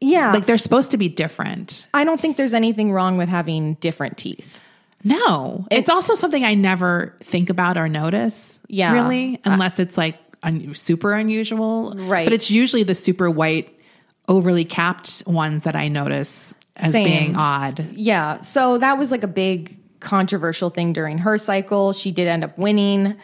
[0.00, 0.32] Yeah.
[0.32, 1.86] Like they're supposed to be different.
[1.94, 4.60] I don't think there's anything wrong with having different teeth.
[5.04, 5.66] No.
[5.70, 8.60] it's also something I never think about or notice.
[8.68, 8.92] Yeah.
[8.92, 11.94] Really, uh, unless it's like un- super unusual.
[11.96, 12.26] Right.
[12.26, 13.72] But it's usually the super white,
[14.28, 17.04] overly capped ones that I notice as Same.
[17.04, 17.86] being odd.
[17.92, 18.40] Yeah.
[18.40, 21.92] So that was like a big controversial thing during her cycle.
[21.92, 23.16] She did end up winning.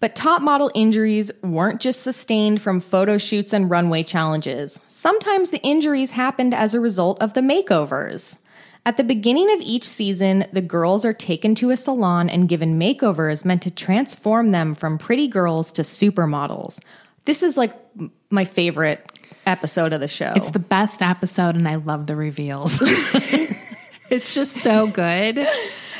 [0.00, 4.78] But top model injuries weren't just sustained from photo shoots and runway challenges.
[4.88, 8.36] Sometimes the injuries happened as a result of the makeovers.
[8.84, 12.78] At the beginning of each season, the girls are taken to a salon and given
[12.78, 16.78] makeovers meant to transform them from pretty girls to supermodels.
[17.24, 17.72] This is like
[18.30, 20.32] my favorite episode of the show.
[20.36, 22.78] It's the best episode, and I love the reveals.
[24.10, 25.48] it's just so good.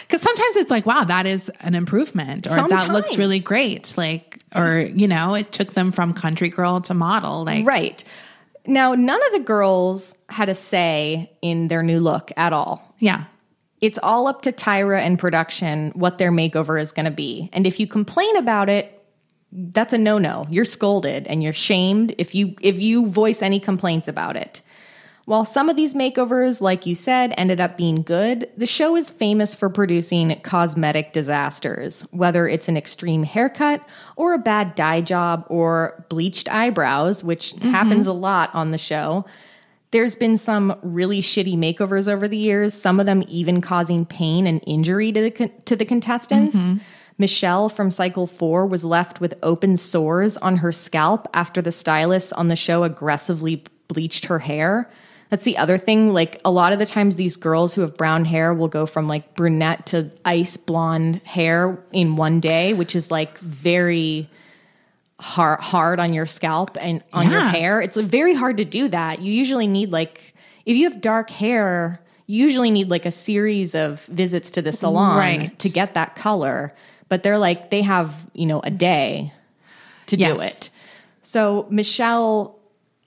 [0.07, 3.97] Because sometimes it's like, wow, that is an improvement, or that looks really great.
[3.97, 7.45] Like, or, you know, it took them from country girl to model.
[7.45, 8.05] Like, Right.
[8.69, 12.95] Now, none of the girls had a say in their new look at all.
[12.99, 13.25] yeah.
[13.83, 17.51] It's all up to Tyra and production what their makeover is going to be.
[17.53, 19.05] And if you complain about it,
[19.53, 20.47] that's a no-no.
[20.49, 24.63] You're scolded and you're shamed if you if you voice any complaints about it.
[25.27, 29.11] While some of these makeovers, like you said, ended up being good, the show is
[29.11, 35.45] famous for producing cosmetic disasters, whether it's an extreme haircut or a bad dye job
[35.49, 37.70] or bleached eyebrows, which mm-hmm.
[37.70, 39.27] happens a lot on the show.
[39.91, 44.47] There's been some really shitty makeovers over the years, some of them even causing pain
[44.47, 46.55] and injury to the con- to the contestants.
[46.55, 46.79] Mm-hmm.
[47.18, 52.33] Michelle from Cycle 4 was left with open sores on her scalp after the stylist
[52.35, 54.89] on the show aggressively bleached her hair.
[55.31, 56.12] That's the other thing.
[56.12, 59.09] Like a lot of the times, these girls who have brown hair will go from
[59.09, 64.31] like brunette to ice blonde hair in one day, which is like very
[65.18, 67.81] hard, hard on your scalp and on your hair.
[67.81, 69.20] It's very hard to do that.
[69.20, 73.74] You usually need like, if you have dark hair, you usually need like a series
[73.74, 75.59] of visits to the salon Right.
[75.61, 76.74] to get that color.
[77.09, 79.33] But they're like, they have, you know, a day
[80.07, 80.70] to do it.
[81.22, 82.56] So Michelle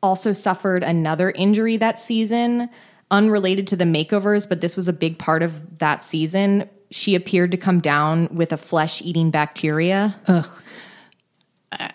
[0.01, 2.69] also suffered another injury that season.
[3.11, 6.69] unrelated to the makeovers, but this was a big part of that season.
[6.91, 10.15] She appeared to come down with a flesh eating bacteria.
[10.27, 10.45] Ugh!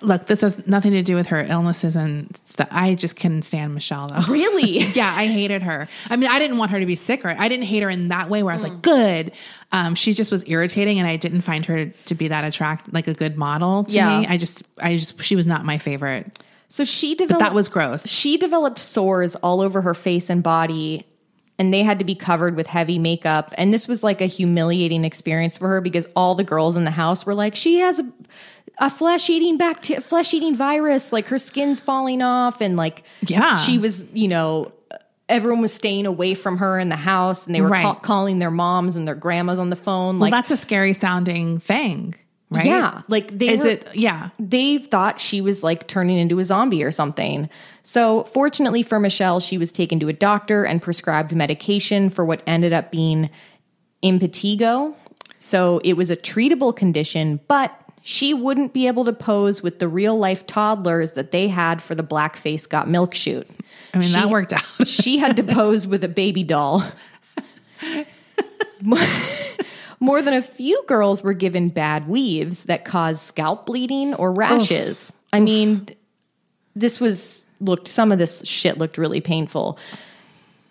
[0.03, 2.69] Look, this has nothing to do with her illnesses and stuff.
[2.71, 4.21] I just couldn't stand Michelle though.
[4.33, 4.79] Really?
[4.95, 5.89] yeah, I hated her.
[6.09, 8.09] I mean, I didn't want her to be sick or I didn't hate her in
[8.09, 9.33] that way where I was like, good.
[9.73, 13.09] Um, she just was irritating and I didn't find her to be that attract like
[13.09, 14.21] a good model to Yeah.
[14.21, 14.27] me.
[14.29, 16.39] I just I just she was not my favorite.
[16.69, 18.07] So she But developed that was gross.
[18.07, 21.07] she developed sores all over her face and body
[21.57, 25.05] and they had to be covered with heavy makeup and this was like a humiliating
[25.05, 28.07] experience for her because all the girls in the house were like she has a,
[28.79, 33.57] a flesh eating bacteria flesh eating virus like her skin's falling off and like Yeah.
[33.59, 34.73] she was you know
[35.29, 37.83] everyone was staying away from her in the house and they were Right.
[37.85, 40.93] ca- calling their moms and their grandmas on the phone Well, like that's a scary
[40.93, 42.15] sounding thing,
[42.55, 42.67] right?
[42.67, 44.31] yeah like they Is were, it yeah.
[44.39, 47.49] they thought she was like turning into a zombie or something.
[47.83, 52.43] So, fortunately for Michelle, she was taken to a doctor and prescribed medication for what
[52.47, 53.29] ended up being
[54.03, 54.95] impetigo.
[55.41, 59.89] So, it was a treatable condition, but she wouldn't be able to pose with the
[59.89, 63.49] real life toddlers that they had for the Blackface Got Milk shoot.
[63.93, 64.89] I mean, that worked out.
[64.89, 66.85] she had to pose with a baby doll.
[70.05, 75.15] More than a few girls were given bad weaves that caused scalp bleeding or rashes.
[75.33, 75.89] I mean,
[76.77, 79.79] this was looked some of this shit looked really painful.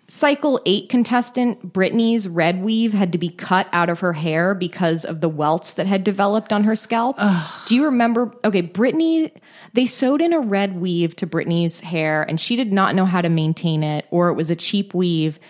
[0.06, 5.04] Cycle 8 contestant Brittany's red weave had to be cut out of her hair because
[5.04, 7.18] of the welts that had developed on her scalp.
[7.66, 8.32] Do you remember?
[8.44, 9.32] Okay, Brittany,
[9.72, 13.20] they sewed in a red weave to Brittany's hair and she did not know how
[13.20, 15.40] to maintain it or it was a cheap weave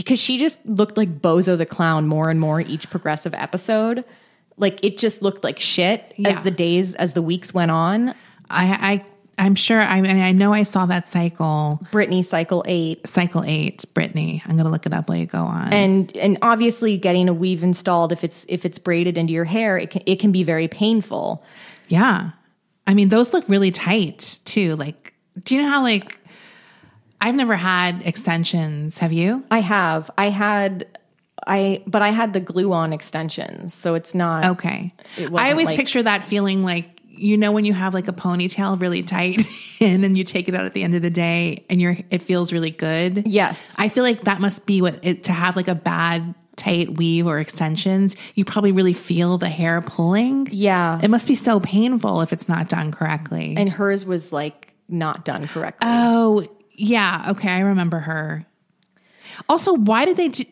[0.00, 4.04] because she just looked like Bozo the Clown more and more each progressive episode.
[4.56, 6.30] Like it just looked like shit Yeah.
[6.30, 8.10] as the days, as the weeks went on.
[8.50, 9.04] I I
[9.38, 13.84] I'm sure I mean I know I saw that cycle Brittany cycle 8 cycle 8
[13.94, 14.42] Brittany.
[14.44, 15.72] I'm going to look it up while you go on.
[15.72, 19.78] and and obviously getting a weave installed if it's if it's braided into your hair
[19.78, 21.42] it can it can be very painful
[21.88, 22.30] Yeah.
[22.86, 24.74] I mean, those look really tight too.
[24.76, 26.18] Like, do you know how, like,
[27.20, 28.98] I've never had extensions.
[28.98, 29.44] Have you?
[29.50, 30.86] i have i had
[31.46, 34.94] i but i had the glue on extensions so it's not Okay.
[35.16, 38.12] It I always like- picture that feeling like, you know, when you have like a
[38.12, 39.42] ponytail really tight
[39.80, 42.22] and then you take it out at the end of the day and you're, it
[42.22, 43.26] feels really good.
[43.26, 46.96] yes I feel like that must be what it to have like a bad tight
[46.98, 48.16] weave or extensions.
[48.34, 50.48] You probably really feel the hair pulling.
[50.52, 53.54] yeah It must be so painful if it's not done correctly.
[53.56, 56.46] and hers was like not done correctly Oh,
[56.80, 57.26] yeah.
[57.30, 58.44] Okay, I remember her.
[59.48, 60.28] Also, why did they?
[60.28, 60.44] Do,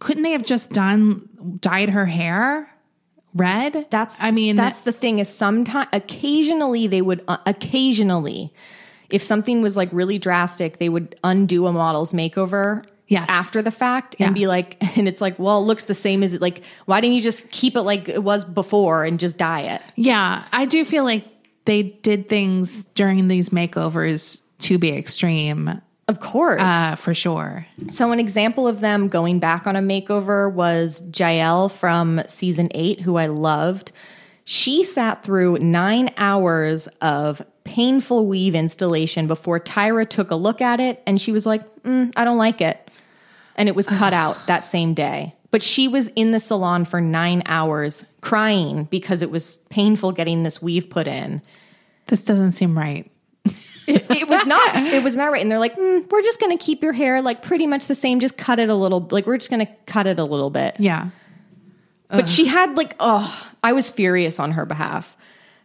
[0.00, 1.28] couldn't they have just done
[1.60, 2.68] dyed her hair
[3.34, 3.86] red?
[3.90, 8.52] That's I mean, that's the thing is sometimes occasionally they would uh, occasionally
[9.10, 13.26] if something was like really drastic they would undo a model's makeover Yes.
[13.28, 14.26] after the fact Yeah.
[14.26, 17.00] and be like and it's like well it looks the same as it like why
[17.02, 20.44] didn't you just keep it like it was before and just dye it yeah.
[20.52, 21.24] I do feel like
[21.66, 27.66] they did things during these makeovers to be extreme, of course uh, for sure.
[27.88, 33.00] So, an example of them going back on a makeover was Jael from season eight,
[33.00, 33.92] who I loved.
[34.44, 40.80] She sat through nine hours of painful weave installation before Tyra took a look at
[40.80, 42.90] it and she was like, "Mm, I don't like it.
[43.56, 45.34] And it was cut out that same day.
[45.50, 50.42] But she was in the salon for nine hours crying because it was painful getting
[50.42, 51.40] this weave put in.
[52.06, 53.10] This doesn't seem right.
[53.86, 55.42] it was not it was not right.
[55.42, 57.94] And they're like mm, we're just going to keep your hair like pretty much the
[57.94, 58.20] same.
[58.20, 60.76] Just cut it a little like we're just going to cut it a little bit.
[60.78, 61.10] Yeah.
[62.08, 65.16] but she had like oh i was furious on her behalf.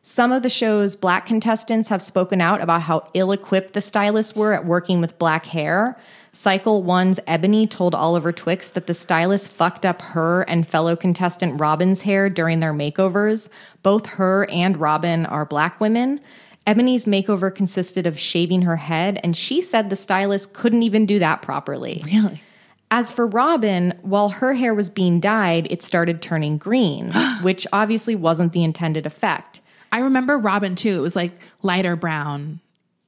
[0.01, 4.53] Some of the show's black contestants have spoken out about how ill-equipped the stylists were
[4.53, 5.97] at working with black hair.
[6.31, 11.59] Cycle one's ebony told Oliver Twixt that the stylist fucked up her and fellow contestant
[11.59, 13.49] robin's hair during their makeovers.
[13.83, 16.21] Both her and robin are black women
[16.69, 21.17] Ebony's makeover consisted of shaving her head, and she said the stylist couldn't even do
[21.17, 22.03] that properly.
[22.05, 22.43] Really?
[22.91, 27.11] As for Robin, while her hair was being dyed, it started turning green,
[27.41, 29.61] which obviously wasn't the intended effect.
[29.91, 30.95] I remember Robin too.
[30.95, 31.31] It was like
[31.63, 32.59] lighter brown.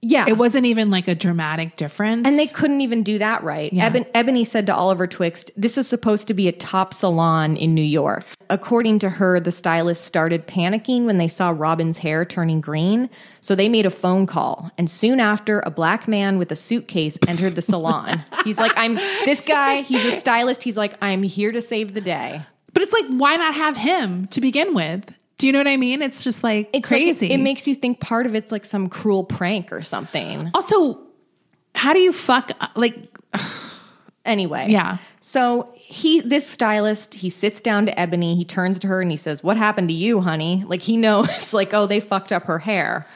[0.01, 0.25] Yeah.
[0.27, 2.25] It wasn't even like a dramatic difference.
[2.27, 3.71] and they couldn't even do that right.
[3.73, 7.75] Eben- Ebony said to Oliver Twixt, This is supposed to be a top salon in
[7.75, 8.25] New York.
[8.49, 13.09] According to her, the stylist started panicking when they saw Robin's hair turning green.
[13.41, 14.71] So they made a phone call.
[14.77, 18.25] And soon after, a black man with a suitcase entered the salon.
[18.43, 20.63] he's like, I'm this guy, he's a stylist.
[20.63, 22.43] He's like, I'm here to save the day.
[22.73, 25.13] But it's like, why not have him to begin with?
[25.41, 26.03] Do you know what I mean?
[26.03, 27.31] It's just like It's like- crazy.
[27.31, 30.51] it makes you think part of it's like some cruel prank or something.
[30.53, 30.99] also,
[31.73, 32.51] how do you fuck?
[32.61, 33.17] Uh, like,
[34.23, 34.67] Anyway.
[34.69, 34.97] Yeah.
[35.19, 38.35] So he, this stylist, he sits down to Ebony.
[38.35, 40.63] He turns to her and he says, What happened to you, honey?
[40.67, 43.07] Like he knows, like, oh, they fucked up her hair.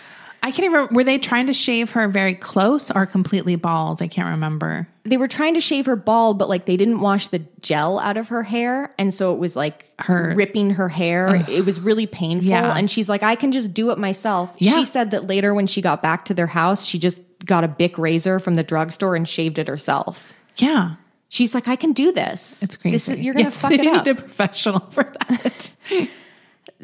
[0.46, 0.94] I can't even.
[0.96, 4.02] Were they trying to shave her very close or completely bald?
[4.02, 4.88] I can't remember.
[5.04, 8.16] They were trying to shave her bald, but like they didn't wash the gel out
[8.18, 8.94] of her hair.
[9.00, 11.44] And so it was like Her- ripping her hair.
[11.50, 12.48] It was really painful.
[12.50, 12.78] Yeah.
[12.78, 14.54] And she's like, I can just do it myself.
[14.60, 14.74] Yeah.
[14.76, 17.68] She said that later when she got back to their house, she just got a
[17.68, 20.32] Bic razor from the drugstore and shaved it herself.
[20.58, 20.96] Yeah,
[21.28, 22.62] She's like, I can do this.
[22.64, 22.96] it's crazy.
[22.96, 24.06] This is, you're gonna Yeah, fuck it up.
[24.06, 25.74] need a professional for that.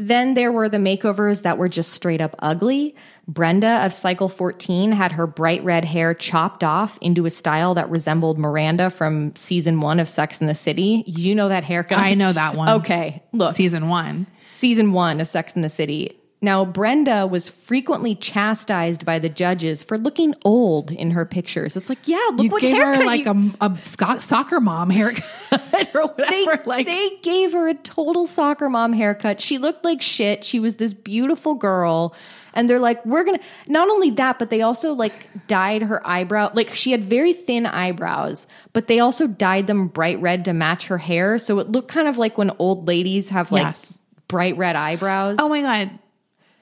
[0.01, 2.95] Then there were the makeovers that were just straight up ugly.
[3.27, 7.87] Brenda of Cycle 14 had her bright red hair chopped off into a style that
[7.89, 11.03] resembled Miranda from season one of Sex and the City.
[11.05, 11.99] You know that haircut?
[11.99, 12.69] I know that one.
[12.81, 14.25] Okay, look, Season one.
[14.43, 16.17] season one of Sex and the City.
[16.43, 21.77] Now, Brenda was frequently chastised by the judges for looking old in her pictures.
[21.77, 23.77] It's like, yeah, look You what gave her like you- a, a
[24.21, 25.23] soccer mom haircut
[25.93, 29.39] or they, like, they gave her a total soccer mom haircut.
[29.39, 30.43] She looked like shit.
[30.43, 32.15] She was this beautiful girl.
[32.55, 35.13] And they're like, we're gonna not only that, but they also like
[35.47, 36.51] dyed her eyebrow.
[36.55, 40.87] Like she had very thin eyebrows, but they also dyed them bright red to match
[40.87, 41.37] her hair.
[41.37, 43.97] So it looked kind of like when old ladies have like Yes.
[44.27, 45.37] bright red eyebrows.
[45.39, 45.91] oh my god.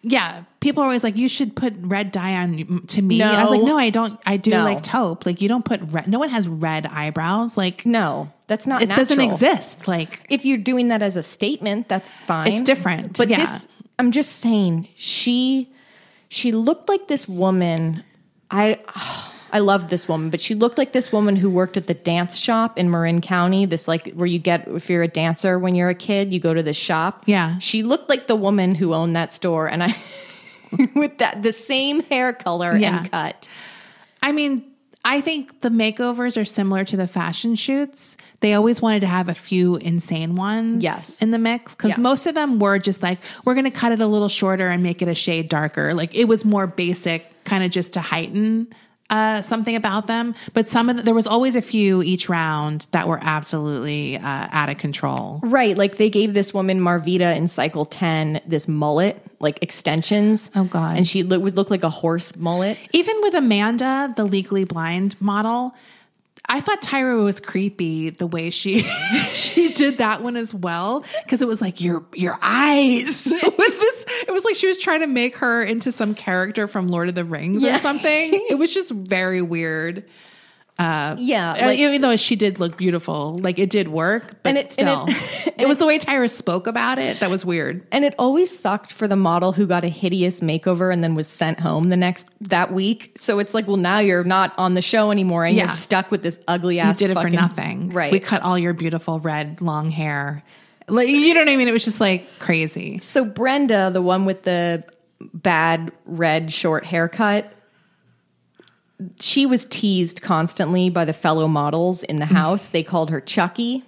[0.01, 3.21] Yeah, people are always like, you should put red dye on to me.
[3.21, 3.67] I was like, No.
[3.67, 4.19] no, I don't.
[4.25, 4.63] I do No.
[4.63, 5.25] like taupe.
[5.25, 6.07] Like, you don't put red.
[6.07, 7.57] No one has red eyebrows.
[7.57, 9.87] Like, no, that's not it doesn't exist.
[9.87, 12.47] Like, If you're doing that as a statement, that's fine.
[12.51, 13.39] It's different, But yeah.
[13.39, 15.69] this I'm just saying she
[16.29, 18.03] she looked like this woman
[18.49, 18.79] I
[19.51, 22.35] I loved this woman, but she looked like this woman who worked at the dance
[22.37, 23.65] shop in Marin County.
[23.65, 26.53] This like where you get if you're a dancer when you're a kid, you go
[26.53, 27.23] to this shop.
[27.25, 27.57] Yeah.
[27.59, 29.95] She looked like the woman who owned that store and I
[30.95, 32.99] with that the same hair color Yeah.
[32.99, 33.47] and cut.
[34.21, 34.65] I mean,
[35.05, 38.17] I think the makeovers are similar to the fashion shoots.
[38.41, 41.21] They always wanted to have a few insane ones Yes.
[41.21, 41.97] in the mix because Yeah.
[42.01, 44.83] most of them were just like, we're going to cut it a little shorter and
[44.83, 45.93] make it a shade darker.
[45.93, 48.67] Like it was more basic, kind of just to heighten
[49.09, 50.35] uh, something about them.
[50.53, 54.21] But some of the, there was always a few each round that were absolutely uh,
[54.51, 55.39] out of control.
[55.43, 60.51] Right, like they gave this woman Marvita in cycle 10 this mullet, like extensions.
[60.55, 60.97] Oh, God.
[60.97, 62.77] And she would look like a horse mullet.
[62.93, 65.73] Even with Amanda, the legally blind model,
[66.51, 68.79] I thought Tyra was creepy the way she
[69.31, 74.05] she did that one as well because it was like your your eyes with this.
[74.27, 77.15] It was like she was trying to make her into some character from Lord of
[77.15, 77.75] the Rings Yeah.
[77.75, 78.31] or something.
[78.49, 80.05] It was just very weird.
[80.79, 84.57] Yeah, Uh, like, even though she did look beautiful, like it did work, but And
[84.57, 87.85] it- and still, it- it, was the way Tyra spoke about it that was weird.
[87.91, 91.27] and it always sucked for the model who got a hideous makeover and then was
[91.27, 93.15] sent home the next that week.
[93.19, 95.63] So it's like, well, now you're not on the show anymore and Yeah.
[95.63, 97.01] you're stuck with this ugly ass.
[97.01, 98.11] You did it for nothing, right?
[98.11, 100.43] We cut all your beautiful red long hair.
[100.87, 101.67] Like you know what I mean?
[101.67, 102.97] It was just like crazy.
[102.99, 104.83] So Brenda, the one with the
[105.33, 107.51] bad red short haircut,
[109.19, 112.31] she was teased constantly by the fellow models in the mm.
[112.31, 112.69] house.
[112.69, 113.85] They called her Chucky.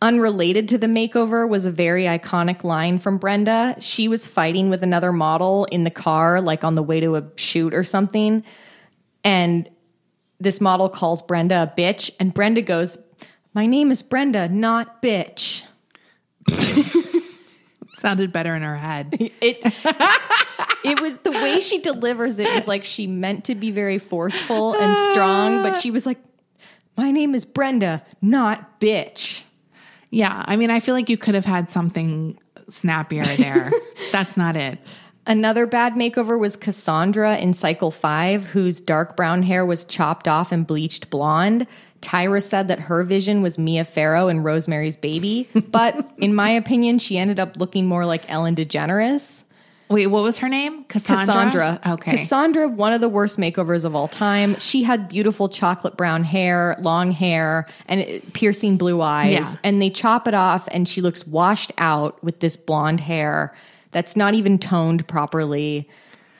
[0.00, 3.76] Unrelated to the makeover was a very iconic line from Brenda.
[3.80, 7.24] She was fighting with another model in the car, like on the way to a
[7.36, 8.44] shoot or something.
[9.24, 9.68] And
[10.38, 12.96] this model calls Brenda a bitch, and Brenda goes,
[13.54, 15.64] My name is Brenda, not bitch.
[17.98, 19.14] sounded better in her head.
[19.40, 19.58] It
[20.84, 24.74] it was the way she delivers it was like she meant to be very forceful
[24.74, 26.18] and strong, but she was like,
[26.96, 29.42] "My name is Brenda, not bitch."
[30.10, 32.38] yeah, I mean, I feel like you could have had something
[32.68, 33.70] snappier there.
[34.12, 34.78] That's not it.
[35.26, 40.52] Another bad makeover was Cassandra in Cycle 5, whose dark brown hair was chopped off
[40.52, 41.66] and bleached blonde.
[42.02, 46.98] Tyra said that her vision was Mia Farrow and Rosemary's Baby, but in my opinion,
[46.98, 49.44] she ended up looking more like Ellen DeGeneres.
[49.90, 50.84] Wait, what was her name?
[50.84, 51.26] Cassandra.
[51.26, 51.80] Cassandra.
[51.94, 52.10] Okay.
[52.18, 54.58] Cassandra, one of the worst makeovers of all time.
[54.58, 59.32] She had beautiful chocolate brown hair, long hair, and piercing blue eyes.
[59.32, 59.54] Yeah.
[59.64, 63.54] And they chop it off, and she looks washed out with this blonde hair
[63.92, 65.88] that's not even toned properly.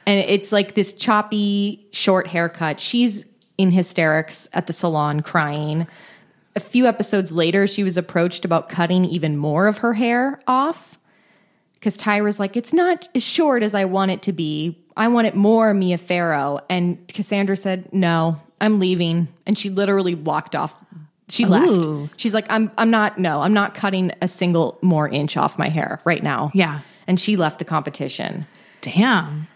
[0.06, 2.80] And it's like this choppy, short haircut.
[2.80, 3.24] She's
[3.58, 5.86] in hysterics at the salon crying.
[6.56, 10.98] A few episodes later, she was approached about cutting even more of her hair off
[11.74, 14.76] because Tyra's like, it's not as short as I want it to be.
[14.96, 16.58] I want it more Mia Farrow.
[16.68, 19.28] And Cassandra said, no, I'm leaving.
[19.46, 20.74] And she literally walked off.
[21.28, 21.48] She Ooh.
[21.48, 22.20] left.
[22.20, 25.68] She's like, I'm, I'm not, no, I'm not cutting a single more inch off my
[25.68, 26.50] hair right now.
[26.54, 26.80] Yeah.
[27.06, 28.46] And she left the competition.
[28.80, 29.46] Damn.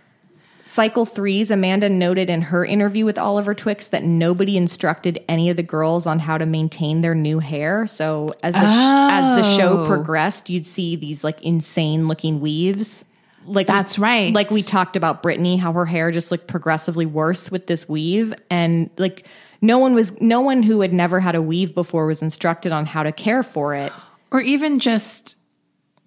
[0.65, 5.57] Cycle threes, Amanda noted in her interview with Oliver Twixt that nobody instructed any of
[5.57, 7.87] the girls on how to maintain their new hair.
[7.87, 9.87] So as the, sh- as the show Oh.
[9.87, 13.05] progressed, you'd see these like insane looking weaves.
[13.45, 14.33] Like That's right.
[14.33, 18.33] Like we talked about Brittany, how her hair just looked progressively worse with this weave,
[18.49, 19.27] and like
[19.61, 22.87] no one was, no one who had never had a weave before was instructed on
[22.87, 23.93] how to care for it.
[24.31, 25.35] or even just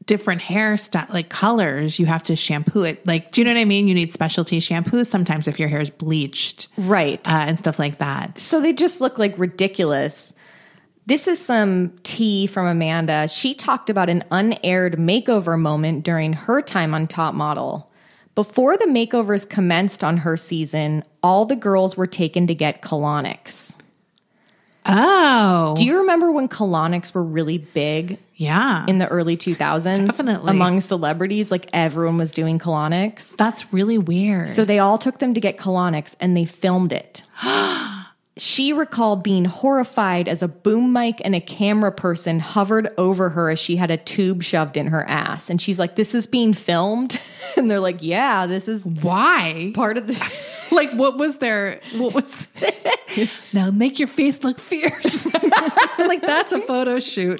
[0.06, 3.66] different hairstyle like colors you have to shampoo it like do you know what i
[3.66, 7.20] mean you need specialty shampoos sometimes if your hair is bleached Right.
[7.28, 10.34] uh, and stuff like that So they just look like ridiculous.
[11.08, 13.28] This is some tea from Amanda.
[13.28, 17.92] She talked about an unaired makeover moment during her time on Top Model.
[18.34, 23.76] Before the makeovers commenced on her season, all the girls were taken to get colonics.
[24.86, 30.08] Oh Do you remember when colonics were really big yeah in the early 2000s?
[30.08, 30.52] Definitely.
[30.52, 33.36] Among celebrities, like everyone was doing colonics.
[33.38, 37.24] that's really weird So they all took them to get colonics and they filmed it.
[38.38, 43.50] she recalled being horrified as a boom mic and a camera person hovered over her
[43.50, 45.50] as she had a tube shoved in her ass.
[45.50, 47.20] And she's like, This is being filmed?
[47.58, 50.42] And they're like, Yeah, this is why part of the.
[50.72, 52.48] like what was their what was
[53.54, 55.32] now make your face look fierce
[56.00, 57.40] like that's a photo shoot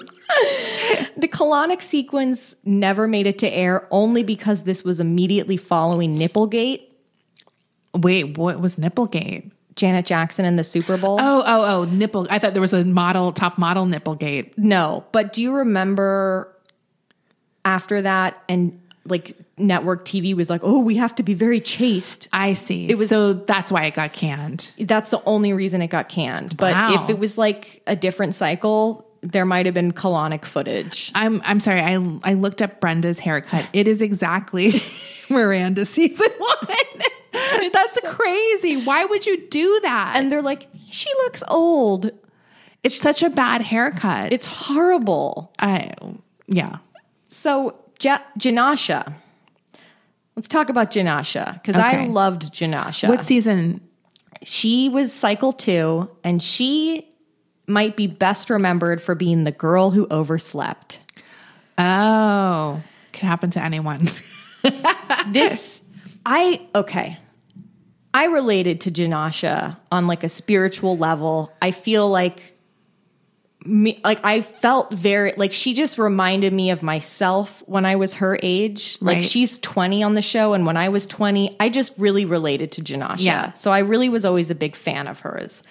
[1.16, 6.82] The colonic sequence never made it to air only because this was immediately following Nipplegate,
[7.94, 11.18] wait what was nipplegate Janet Jackson in the Super Bowl.
[11.20, 15.32] oh oh oh nipple i thought there was a model top model nipplegate No, but
[15.32, 16.52] do you remember
[17.64, 22.26] after that and like network TV was like, "Oh, we have to be very chaste."
[22.32, 25.88] i see It was- so that's why it got canned That's the only reason it
[25.88, 26.56] got canned.
[26.56, 27.04] But Wow.
[27.04, 31.12] if it was like a different cycle, there might have been colonic footage.
[31.14, 31.80] I'm I'm sorry.
[31.80, 33.64] I I looked up Brenda's haircut.
[33.72, 34.80] It is exactly
[35.30, 36.74] Miranda season one.
[37.72, 38.76] That's crazy.
[38.84, 40.14] Why would you do that?
[40.16, 42.10] And they're like, "She looks old.
[42.82, 44.32] it's such a bad haircut.
[44.32, 45.92] It's horrible." I
[46.46, 46.78] yeah.
[47.28, 49.12] So, ja- Jenascia.
[50.36, 53.08] Let's talk about Jenascia because I loved Jenascia.
[53.08, 53.80] What season?
[54.42, 57.08] she was cycle two, and she
[57.66, 61.00] might be best remembered for being the girl who overslept.
[61.78, 62.82] Oh,
[63.12, 64.06] can happen to anyone.
[65.28, 65.80] This,
[66.24, 67.18] I, okay.
[68.16, 71.52] I related to Jenascia on like a spiritual level.
[71.60, 72.54] I feel like
[73.62, 78.14] me, like I felt very, like she just reminded me of myself when I was
[78.14, 78.96] her age.
[79.02, 79.24] Like Right.
[79.26, 80.54] she's 20 on the show.
[80.54, 83.16] And when I was 20, I just really related to Jenascia.
[83.18, 83.52] Yeah.
[83.52, 85.62] So I really was always a big fan of hers.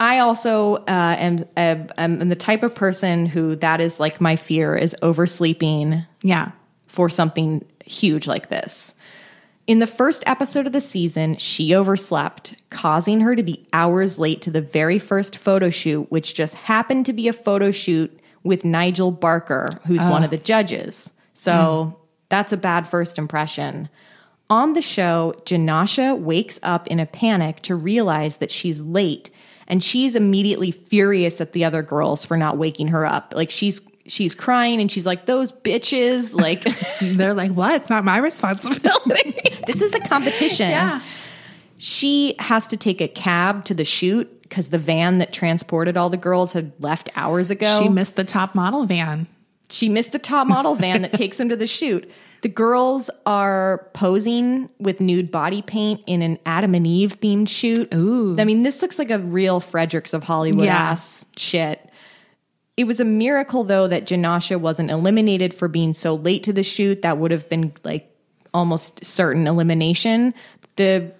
[0.00, 4.34] I also uh, am, am, am the type of person who that is like my
[4.34, 6.50] fear is oversleeping yeah.
[6.88, 8.96] for something huge like this.
[9.66, 14.42] In the first episode of the season, she overslept, causing her to be hours late
[14.42, 18.64] to the very first photo shoot, which just happened to be a photo shoot with
[18.64, 21.10] Nigel Barker, who's one of the judges.
[21.32, 21.96] So
[22.28, 23.88] that's a bad first impression.
[24.50, 29.30] On the show, Jenascia wakes up in a panic to realize that she's late,
[29.68, 33.32] and she's immediately furious at the other girls for not waking her up.
[33.36, 36.64] Like she's she's crying and she's like, "Those bitches!" Like
[37.00, 37.76] They're like, what?
[37.76, 39.40] It's not my responsibility.
[39.72, 40.70] this is a competition.
[40.70, 41.00] yeah.
[41.78, 46.10] She has to take a cab to the shoot because the van that transported all
[46.10, 47.80] the girls had left hours ago.
[47.82, 49.26] She missed the top model van.
[49.70, 52.08] she missed the top model van that takes them to the shoot.
[52.42, 57.92] The girls are posing with nude body paint in an Adam and Eve themed shoot.
[57.94, 58.36] Ooh.
[58.38, 60.76] I mean, this looks like a real Fredericks of Hollywood Yeah.
[60.76, 61.88] ass shit.
[62.76, 66.62] It was a miracle, though, that Jenascia wasn't eliminated for being so late to the
[66.62, 67.02] shoot.
[67.02, 68.11] That would have been like
[68.54, 70.34] almost certain elimination.
[70.76, 71.12] The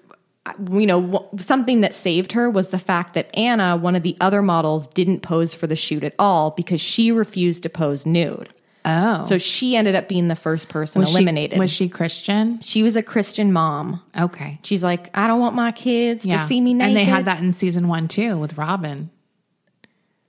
[0.70, 4.42] you know something that saved her was the fact that Anna, one of the other
[4.42, 8.52] models, didn't pose for the shoot at all because she refused to pose nude.
[8.84, 9.22] Oh.
[9.22, 11.56] So she ended up being the first person was eliminated.
[11.56, 12.60] She, was she Christian?
[12.60, 14.02] she was a Christian mom.
[14.18, 14.58] Okay.
[14.62, 16.88] She's like, I don't want my kids to see me naked.
[16.88, 19.10] And they had that in season one too with Robin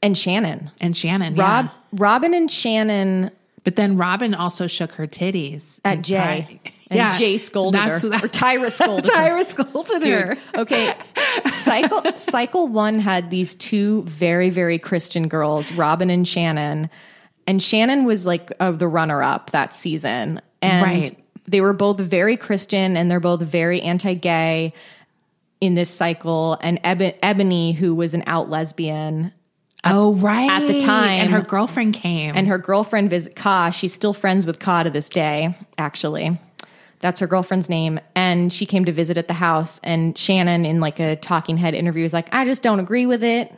[0.03, 0.69] and Shannon.
[0.79, 1.35] and Shannon.
[1.35, 1.71] Rob, yeah.
[1.93, 3.31] Robin and Shannon
[3.63, 6.61] But then Robin also shook her titties at and Jay.
[6.99, 7.99] And Jay scolded her.
[7.99, 9.13] that's- Or Tyra scolded her.
[9.13, 10.37] Tyra scolded her.
[10.55, 10.93] okay.
[11.63, 16.89] Cycle Cycle One had these two very very Christian girls, Robin and Shannon,
[17.47, 21.17] and Shannon was like uh, the runner up that season, and Right.
[21.47, 24.73] they were both very Christian and they're both very anti gay
[25.61, 26.57] in this cycle.
[26.61, 29.31] And Eb- Ebony, who was an out lesbian,
[29.85, 30.49] Oh, right.
[30.49, 32.33] at the time- And her girlfriend came.
[32.35, 33.69] and her girlfriend visit Ka.
[33.71, 36.39] She's still friends with Ka to this day, actually.
[37.03, 37.99] That's her girlfriend's name.
[38.15, 39.79] And she came to visit at the house.
[39.83, 43.23] And Shannon, in like a talking head interview, was like, I just don't agree with
[43.25, 43.53] it.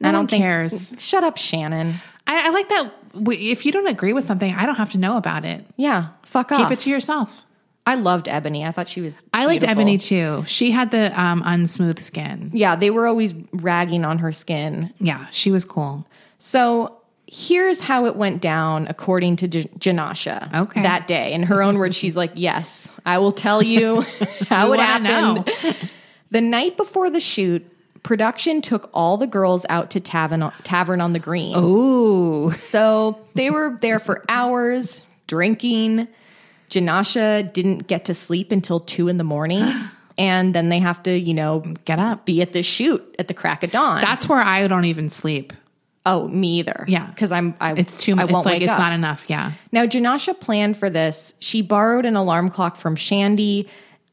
[0.00, 0.92] No I don't one think- cares.
[0.98, 1.94] Shut up, Shannon.
[2.26, 2.92] I, I like that.
[3.14, 5.64] If you don't agree with something, I don't have to know about it.
[5.76, 6.58] Yeah, fuck off.
[6.58, 7.42] Keep it to yourself.
[7.86, 8.64] I loved Ebony.
[8.64, 9.22] I thought she was.
[9.32, 9.64] I liked.
[9.64, 10.44] Ebony too.
[10.46, 12.50] She had the um, unsmooth skin.
[12.52, 14.92] Yeah, they were always ragging on her skin.
[14.98, 16.06] Yeah, she was cool.
[16.38, 17.01] So
[17.34, 20.82] here's how it went down according to J- Jenascia Okay.
[20.82, 21.32] that day.
[21.32, 24.02] In her own words, she's like, Yes, I will tell you
[24.50, 25.50] how We it happened.
[26.30, 27.66] the night before the shoot,
[28.02, 31.56] production took all the girls out to tavern, tavern on the green.
[31.56, 36.08] Ooh, So they were there for hours drinking.
[36.70, 39.64] Jenascia didn't get to sleep until two in the morning.
[40.18, 42.26] And then they have to, you know, get up.
[42.26, 44.02] be at the shoot at the crack of dawn.
[44.02, 45.54] That's where I don't even sleep.
[46.04, 46.84] Oh, me either.
[46.88, 47.06] Yeah.
[47.06, 47.54] because I'm.
[47.60, 48.24] I, It's too I much.
[48.24, 48.78] It's won't like wake it's up.
[48.78, 49.24] not enough.
[49.28, 49.52] Yeah.
[49.70, 51.34] Now, Jenascia planned for this.
[51.38, 53.68] She borrowed an alarm clock from Shandi,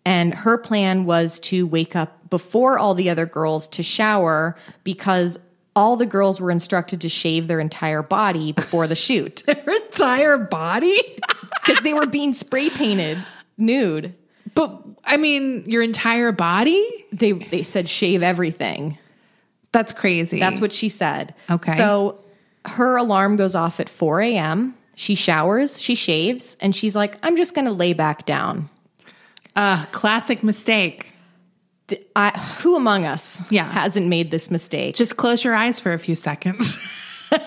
[0.05, 5.39] and her plan was to wake up before all the other girls to shower because
[5.75, 10.37] all the girls were instructed to shave their entire body before the shoot Her entire
[10.37, 10.97] body.
[11.65, 13.23] because they were being spray painted
[13.57, 14.13] nude.
[14.53, 16.87] but I mean, your entire body.
[17.11, 18.97] They they said shave everything.
[19.71, 20.39] That's crazy.
[20.39, 21.35] That's what she said.
[21.49, 21.77] Okay.
[21.77, 22.19] So
[22.65, 24.75] her alarm goes off at 4 a.m.
[24.95, 28.69] She showers, she shaves, and she's like, I'm just going to lay back down.
[29.55, 31.13] uh, classic mistake.
[31.87, 33.71] th- I, who among us Yeah.
[33.71, 34.95] hasn't made this mistake?
[34.95, 36.77] Just close your eyes for a few seconds.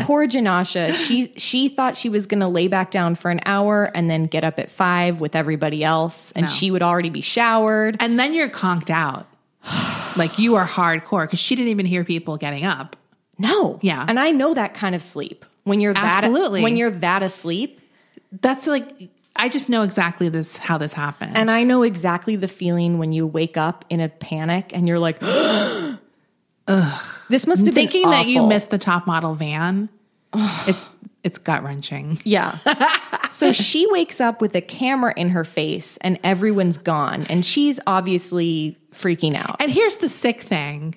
[0.00, 0.94] Poor Jenascia.
[0.94, 4.24] She she thought she was going to lay back down for an hour and then
[4.26, 6.50] get up at five with everybody else, and No.
[6.52, 7.96] she would already be showered.
[8.00, 9.26] and then you're conked out.
[10.16, 12.96] like you are hardcore because she didn't even hear people getting up.
[13.38, 14.04] No, Yeah.
[14.08, 16.62] and I know that kind of sleep when you're that Absolutely.
[16.62, 17.80] when you're that asleep,
[18.40, 21.36] That's like I just know exactly this how this happened.
[21.36, 24.98] and I know exactly the feeling when you wake up in a panic and you're
[24.98, 25.98] like, Ugh.
[27.28, 29.88] This must have thinking been that you missed the top model van.
[30.66, 30.88] it's
[31.24, 32.18] it's gut wrenching.
[32.24, 32.56] Yeah.
[33.30, 37.26] so she wakes up with a camera in her face and everyone's gone.
[37.28, 39.56] And she's obviously freaking out.
[39.60, 40.94] And here's the sick thing: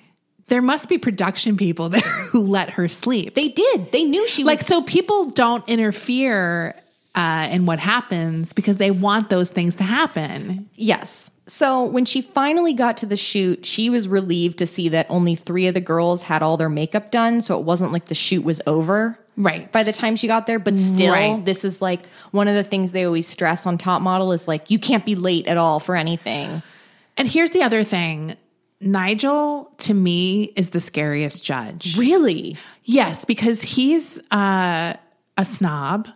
[0.48, 3.34] there must be production people there who let her sleep.
[3.34, 3.92] They did.
[3.92, 6.74] They knew she was like so people don't interfere
[7.14, 10.68] uh, in what happens because they want those things to happen.
[10.76, 11.30] Yes.
[11.46, 15.34] So when she finally got to the shoot, she was relieved to see that only
[15.34, 17.42] three of the girls had all their makeup done.
[17.42, 19.18] So it wasn't like the shoot was over.
[19.36, 19.70] Right.
[19.72, 21.44] By the time she got there, but still, Right.
[21.44, 24.70] this is like one of the things they always stress on Top Model is like,
[24.70, 26.62] you can't be late at all for anything.
[27.16, 28.36] And here's the other thing.
[28.80, 31.96] Nigel to me is the scariest judge.
[31.98, 32.56] Really?
[32.84, 34.94] Yes, because he's uh,
[35.36, 36.08] a snob,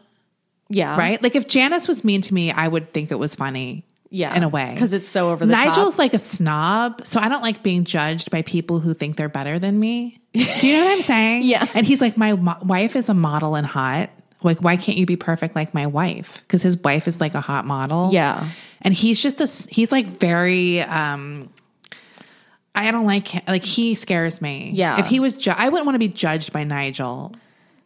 [0.71, 0.97] Yeah.
[0.97, 1.23] right?
[1.23, 3.85] Like if Janice was mean to me, I would think it was funny.
[4.11, 4.33] Yeah.
[4.37, 5.99] in a way, Because it's so over the Nigel's top.
[5.99, 9.59] like a snob, so I don't like being judged by people who think they're better
[9.59, 10.21] than me.
[10.33, 11.43] Do you know what I'm saying?
[11.47, 11.67] Yeah.
[11.75, 14.11] And he's like, my mo- wife is a model and hot.
[14.45, 16.43] Like, why can't you be perfect like my wife?
[16.47, 18.11] Because his wife is like a hot model.
[18.13, 18.49] Yeah.
[18.83, 21.49] And he's just a, he's like very, um,
[22.75, 23.43] I don't like, him.
[23.49, 24.71] like, he scares me.
[24.75, 24.99] Yeah.
[24.99, 27.35] If he was, ju- I wouldn't want to be judged by Nigel.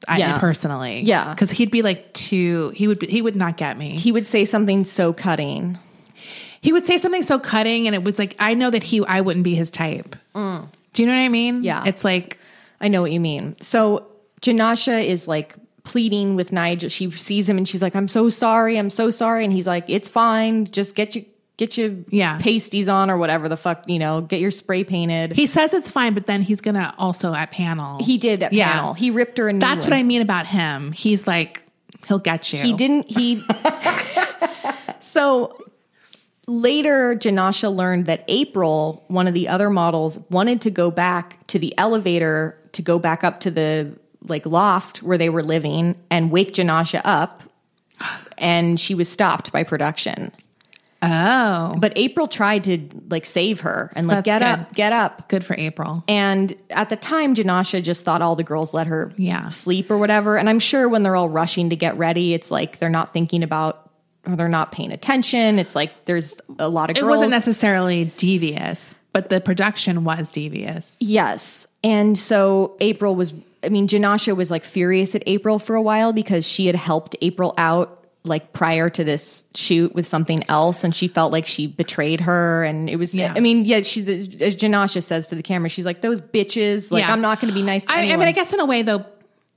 [0.06, 0.39] I, Yeah.
[0.39, 1.02] personally.
[1.02, 1.32] Yeah.
[1.35, 3.97] Because he'd be like too, he would, be, he would not get me.
[3.97, 5.78] he would say something so cutting.
[6.60, 9.20] He would say something so cutting, and it was like I know that he I
[9.20, 10.16] wouldn't be his type.
[10.35, 11.62] Do you know what I mean?
[11.62, 11.85] Yeah.
[11.86, 12.36] It's like
[12.80, 13.55] I know what you mean.
[13.60, 14.06] So
[14.40, 15.55] Jenascia is like
[15.89, 16.89] pleading with Nigel.
[16.90, 18.77] She sees him and she's like, "I'm so sorry.
[18.78, 20.66] I'm so sorry." And he's like, "It's fine.
[20.66, 21.24] Just get you
[21.56, 22.39] get your Yeah.
[22.39, 24.20] pasties on or whatever the fuck you know.
[24.20, 27.98] Get your spray painted." he says it's fine, but then he's gonna also at panel.
[28.05, 28.70] He did at Yeah.
[28.73, 28.94] panel.
[28.94, 30.93] He ripped her a new That's what I mean about him.
[30.93, 31.62] He's like
[32.06, 32.60] he'll get you.
[32.60, 33.10] He didn't.
[33.10, 33.43] He.
[35.01, 35.56] so
[36.47, 41.59] later, Jenascia learned that April, one of the other models, wanted to go back to
[41.59, 43.93] the elevator to go back up to the
[44.27, 47.43] like loft where they were living and wake Jenascia up,
[48.36, 50.32] and she was stopped by production.
[51.01, 54.49] Oh, But April tried to like save her and like get good.
[54.49, 55.28] up, get up.
[55.28, 56.03] good for April.
[56.09, 59.49] And at the time, Jenascia just thought all the girls let her Yeah.
[59.49, 60.36] sleep or whatever.
[60.36, 63.45] And I'm sure when they're all rushing to get ready, it's like they're not thinking
[63.45, 63.89] about
[64.27, 65.61] or they're not paying attention.
[65.61, 67.05] It's like there's a lot of girls.
[67.07, 70.97] It wasn't necessarily devious, but the production was devious.
[70.99, 71.69] Yes.
[71.85, 73.32] And so April was,
[73.62, 77.16] I mean, Jenascia was like furious at April for a while because she had helped
[77.20, 77.94] April out
[78.24, 82.62] like prior to this shoot with something else and she felt like she betrayed her
[82.64, 83.32] and it was Yeah.
[83.35, 86.90] i mean yeah she the, as jenascia says to the camera she's like those bitches
[86.90, 87.12] like Yeah.
[87.12, 88.82] i'm not going to be nice to I, I mean, I guess in a way
[88.82, 89.06] though,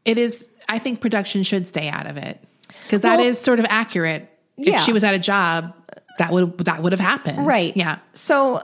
[0.05, 0.47] it is.
[0.69, 2.39] I think production should stay out of it
[2.83, 4.29] because that Well- is sort of accurate.
[4.57, 4.77] Yeah.
[4.77, 5.73] If she was at a job,
[6.19, 7.45] that would that would have happened.
[7.45, 7.75] Right.
[7.75, 7.97] Yeah.
[8.13, 8.63] So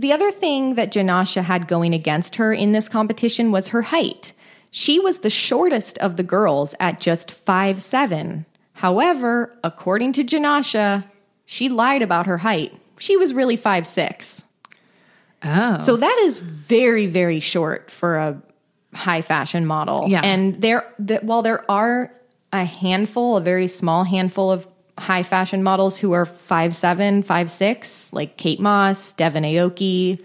[0.00, 4.32] the other thing that Jenascia had going against her in this competition was her height.
[4.70, 8.46] She was the shortest of the girls at just five seven.
[8.72, 11.04] However, according to Jenascia,
[11.44, 12.72] she lied about her height.
[12.98, 14.42] She was really five six.
[15.42, 15.82] Oh.
[15.84, 18.42] So that is very, very short for a
[18.94, 20.06] high fashion model.
[20.08, 20.22] Yeah.
[20.22, 22.10] And there, th- while there are
[22.52, 24.66] a handful, a very small handful of
[25.00, 30.22] high fashion models who are five seven, five six, like Kate Moss, Devon Aoki,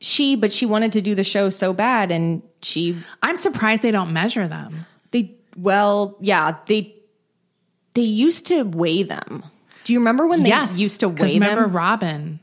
[0.00, 3.90] she, but she wanted to do the show so bad, and she, I'm surprised they
[3.90, 4.86] don't measure them.
[5.10, 6.94] they, well, yeah, they,
[7.94, 9.44] they used to weigh them.
[9.84, 10.78] Do you remember when they yes.
[10.78, 11.58] used to weigh remember them?
[11.58, 12.40] Remember Robin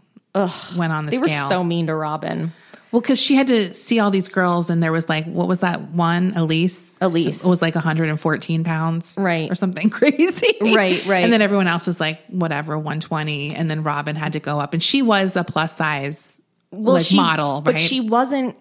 [0.75, 2.51] went on the They were so mean to Robin.
[2.91, 5.59] Well, because she had to see all these girls, and there was like, what was
[5.59, 6.31] that one?
[6.33, 6.97] Elyse.
[6.99, 7.45] Elyse.
[7.45, 9.15] It was like 114 pounds.
[9.17, 9.51] Right.
[9.51, 10.57] Or something crazy.
[10.61, 11.23] Right, right.
[11.23, 13.53] And then everyone else is like, whatever, 120.
[13.55, 14.73] And then Robin had to go up.
[14.73, 16.41] And she was a plus size
[16.71, 18.55] like model, But she wasn't.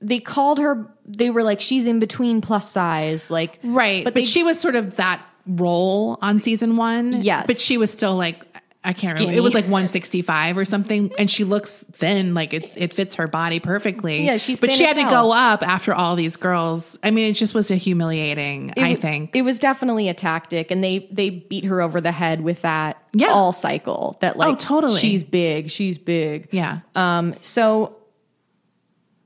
[0.00, 0.86] They called her.
[1.06, 4.04] They were like, she's in between plus size, like Right.
[4.04, 7.22] But But, they, she was sort of that role on season one.
[7.22, 7.46] Yes.
[7.46, 8.44] But she was still like,
[8.84, 9.36] I can't remember.
[9.38, 11.12] It was like 165 or something.
[11.16, 12.34] And she looks thin.
[12.34, 14.24] Like it, it fits her body perfectly.
[14.26, 15.28] Yeah, she's But she had to hell.
[15.28, 16.98] go up after all these girls.
[17.02, 19.36] I mean, it just was a humiliating, it I think.
[19.36, 23.00] it was definitely a tactic, and they they beat her over the head with that
[23.12, 23.28] Yeah.
[23.28, 24.16] all cycle.
[24.20, 24.98] That like, Oh, totally.
[24.98, 26.48] she's big, she's big.
[26.50, 26.80] yeah.
[26.96, 27.94] Um, so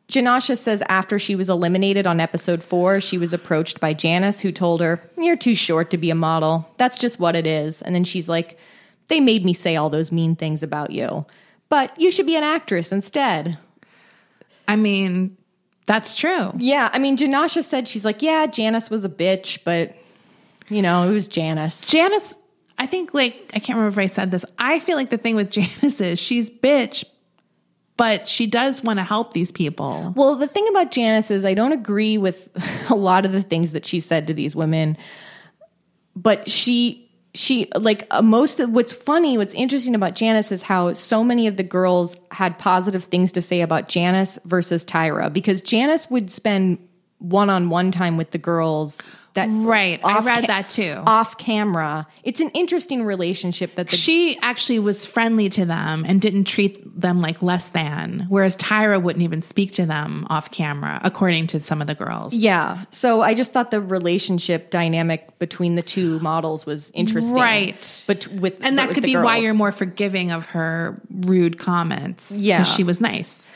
[0.09, 4.53] Jenascia says after she was eliminated on episode four, she was approached by Janice, who
[4.53, 6.69] told her, You're too short to be a model.
[6.77, 7.83] That's just what it is.
[7.83, 8.57] And then she's like,
[9.09, 11.27] They made me say all those mean things about you,
[11.69, 13.59] but you should be an actress instead.
[14.69, 15.37] I mean,
[15.87, 16.53] that's true.
[16.59, 16.91] Yeah.
[16.93, 19.95] I mean, Jenascia said, She's like, Yeah, Janice was a bitch, but,
[20.69, 21.87] you know, it was Janice.
[21.87, 22.39] Janice,
[22.79, 24.45] I think like I can't remember if I said this.
[24.59, 27.05] I feel like the thing with Janice is she's bitch,
[27.97, 30.13] but she does want to help these people.
[30.17, 32.49] Well, the thing about Janice is I don't agree with
[32.91, 34.99] a lot of the things that she said to these women,
[36.17, 37.06] but she
[37.37, 41.47] she like uh, most of what's funny, what's interesting about Janice is how so many
[41.47, 46.31] of the girls had positive things to say about Janice versus Tyra because Janice would
[46.31, 46.79] spend
[47.19, 48.99] one-on-one time with the girls
[49.37, 50.01] that Right.
[50.05, 51.03] I off read ca- that too.
[51.07, 52.07] off camera.
[52.25, 56.83] It's an interesting relationship that the She actually was friendly to them and didn't treat
[57.01, 61.61] them like less than, whereas Tyra wouldn't even speak to them off camera, according to
[61.61, 62.35] some of the girls.
[62.35, 62.85] Yeah.
[62.91, 67.37] So I just thought the relationship dynamic between the two models was interesting.
[67.37, 68.05] Right.
[68.07, 72.33] But with And that could be why you're more forgiving of her rude comments.
[72.33, 72.59] Yeah.
[72.61, 73.49] Because she was nice.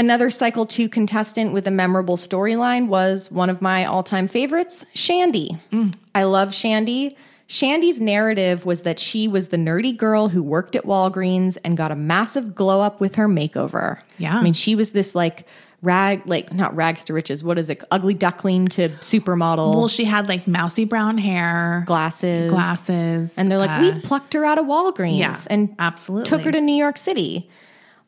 [0.00, 5.60] Another cycle 2 contestant with a memorable storyline was one of my all-time favorites, Shandi.
[5.70, 5.92] Mm.
[6.14, 7.14] I love Shandi.
[7.50, 11.92] Shandi's narrative was that she was the nerdy girl who worked at Walgreens and got
[11.92, 14.00] a massive glow up with her makeover.
[14.16, 14.38] Yeah.
[14.38, 15.46] I mean, she was this like
[15.82, 17.84] rag like not rags to riches, what is it?
[17.90, 19.74] Ugly duckling to supermodel.
[19.74, 22.48] Well, she had like mousy brown hair, glasses.
[22.48, 23.36] glasses.
[23.36, 26.26] And they're like, uh, we plucked her out of Walgreens yeah, and absolutely.
[26.26, 27.50] took her to New York City.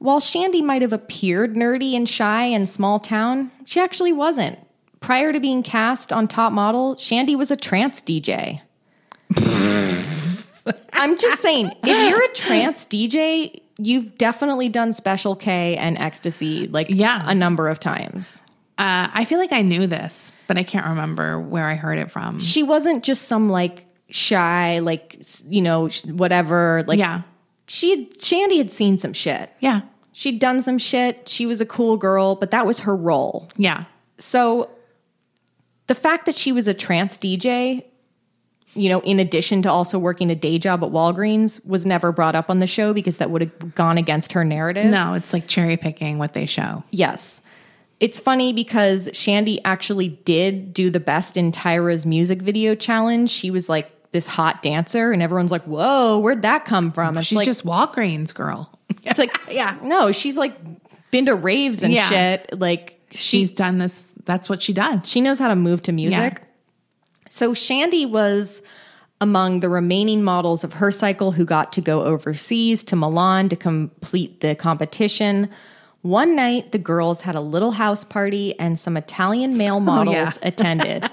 [0.03, 4.59] While Shandi might have appeared nerdy and shy in small town, she actually wasn't.
[4.99, 8.61] Prior to being cast on Top Model, Shandi was a trance DJ.
[10.93, 16.66] I'm just saying, if you're a trance DJ, you've definitely done Special K and Ecstasy
[16.66, 17.23] like Yeah.
[17.24, 18.43] a number of times.
[18.79, 22.11] Uh, I feel like I knew this, but I can't remember where I heard it
[22.11, 22.41] from.
[22.41, 26.83] She wasn't just some like shy, like, you know, whatever.
[26.89, 27.23] Like, yeah.
[27.69, 29.51] she had, Shandi had seen some shit.
[29.61, 29.83] Yeah.
[30.12, 31.28] She'd done some shit.
[31.28, 33.48] She was a cool girl, but that was her role.
[33.56, 33.84] Yeah.
[34.18, 34.70] So
[35.86, 37.84] the fact that she was a trance DJ,
[38.74, 42.34] you know, in addition to also working a day job at Walgreens, was never brought
[42.34, 44.86] up on the show because that would have gone against her narrative.
[44.86, 46.84] No, it's like cherry picking what they show.
[46.90, 47.40] Yes.
[48.01, 53.30] It's funny because Shandi actually did do the best in Tyra's music video challenge.
[53.30, 57.28] She was like this hot dancer, and everyone's like, "Whoa, where'd that come from?" It's
[57.28, 58.70] She's like, just Walgreens girl.
[59.05, 60.56] it's like, yeah, no, she's like
[61.10, 62.09] been to raves and Yeah.
[62.09, 62.59] shit.
[62.59, 64.14] Like she She's done this.
[64.24, 65.09] That's what she does.
[65.09, 66.43] she knows how to move to music.
[67.28, 68.62] So Shandi was
[69.20, 73.56] among the remaining models of her cycle who got to go overseas to Milan to
[73.56, 75.48] complete the competition.
[76.02, 80.14] One night, the girls had a little house party and some Italian male oh, models
[80.14, 80.31] yeah.
[80.48, 81.09] attended.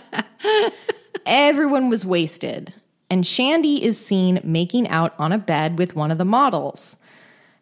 [1.28, 2.74] Everyone was wasted,
[3.12, 6.98] and Shandi is seen making out on a bed with one of the models.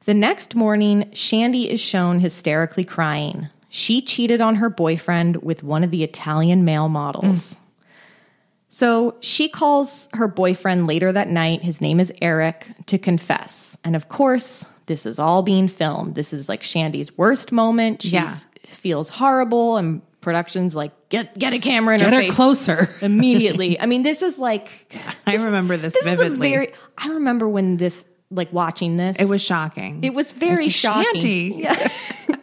[0.08, 3.50] The next morning, Shandi is shown hysterically crying.
[3.68, 7.54] She cheated on her boyfriend with one of the Italian male models.
[7.56, 7.58] Mm.
[8.70, 11.62] So she calls her boyfriend later that night.
[11.62, 13.78] His name is Eric to confess.
[13.84, 16.16] And of course, this is all being filmed.
[16.16, 18.04] This is like Shandi's worst moment.
[18.04, 18.34] She Yeah.
[18.66, 22.88] feels horrible, and production's like, get get a camera in Get her her closer.
[23.02, 23.78] immediately.
[23.78, 24.94] I mean, this is like
[25.26, 26.50] I remember this, this is a vividly.
[26.50, 26.74] very.
[26.98, 29.20] I remember when this like watching this.
[29.20, 30.04] it was shocking.
[30.04, 31.22] it was very like, shocking.
[31.22, 31.58] Shandi.
[31.64, 31.88] Yeah.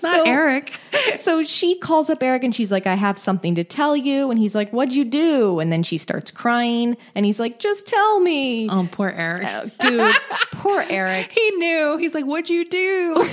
[0.00, 0.78] Not So- Eric.
[1.18, 4.30] so she calls up Eric and she's like, I have something to tell you.
[4.30, 5.58] And he's like, What'd you do?
[5.58, 8.68] And then she starts crying and he's like, Just tell me.
[8.70, 9.44] Oh, poor Eric.
[9.48, 10.14] Oh, dude,
[10.52, 11.32] poor Eric.
[11.32, 11.96] He knew.
[11.96, 13.28] He's like, "What'd you do?"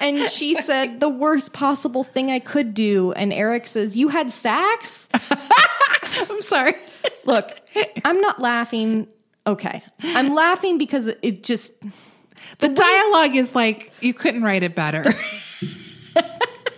[0.00, 3.12] And she said, The worst possible thing I could do.
[3.12, 5.08] And Eric says, You had sex?
[6.30, 6.74] I'm sorry.
[7.24, 7.60] Look,
[8.04, 9.08] I'm not laughing.
[9.46, 9.82] Okay.
[10.02, 11.72] I'm laughing because it just,
[12.58, 15.04] The dialogue is like you couldn't write it better.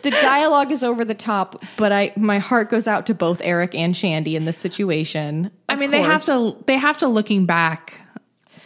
[0.02, 3.74] the dialogue is over the top, but I, my heart goes out to both Eric
[3.74, 5.50] and Shandi in this situation.
[5.68, 6.56] I mean, they have to.
[6.66, 7.08] They have to.
[7.08, 8.00] Looking back,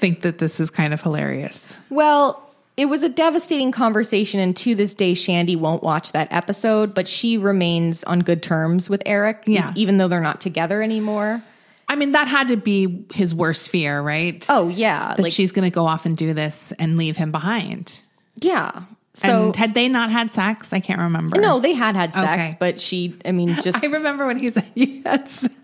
[0.00, 1.78] think that this is kind of hilarious.
[1.90, 2.42] Well,
[2.76, 7.06] it was a devastating conversation, and to this day, Shandi won't watch that episode, but
[7.08, 9.72] she remains on good terms with Eric, Yeah.
[9.76, 11.42] even though they're not together anymore.
[11.88, 14.44] I mean, that had to be his worst fear, right?
[14.48, 17.30] Oh yeah, that like she's going to go off and do this and leave him
[17.32, 18.00] behind.
[18.40, 18.82] yeah.
[19.14, 20.74] So and had they not had sex?
[20.74, 21.40] I can't remember.
[21.40, 22.56] no, they had had sex, Okay.
[22.60, 25.54] but she, I mean, just I remember when he said you had sex.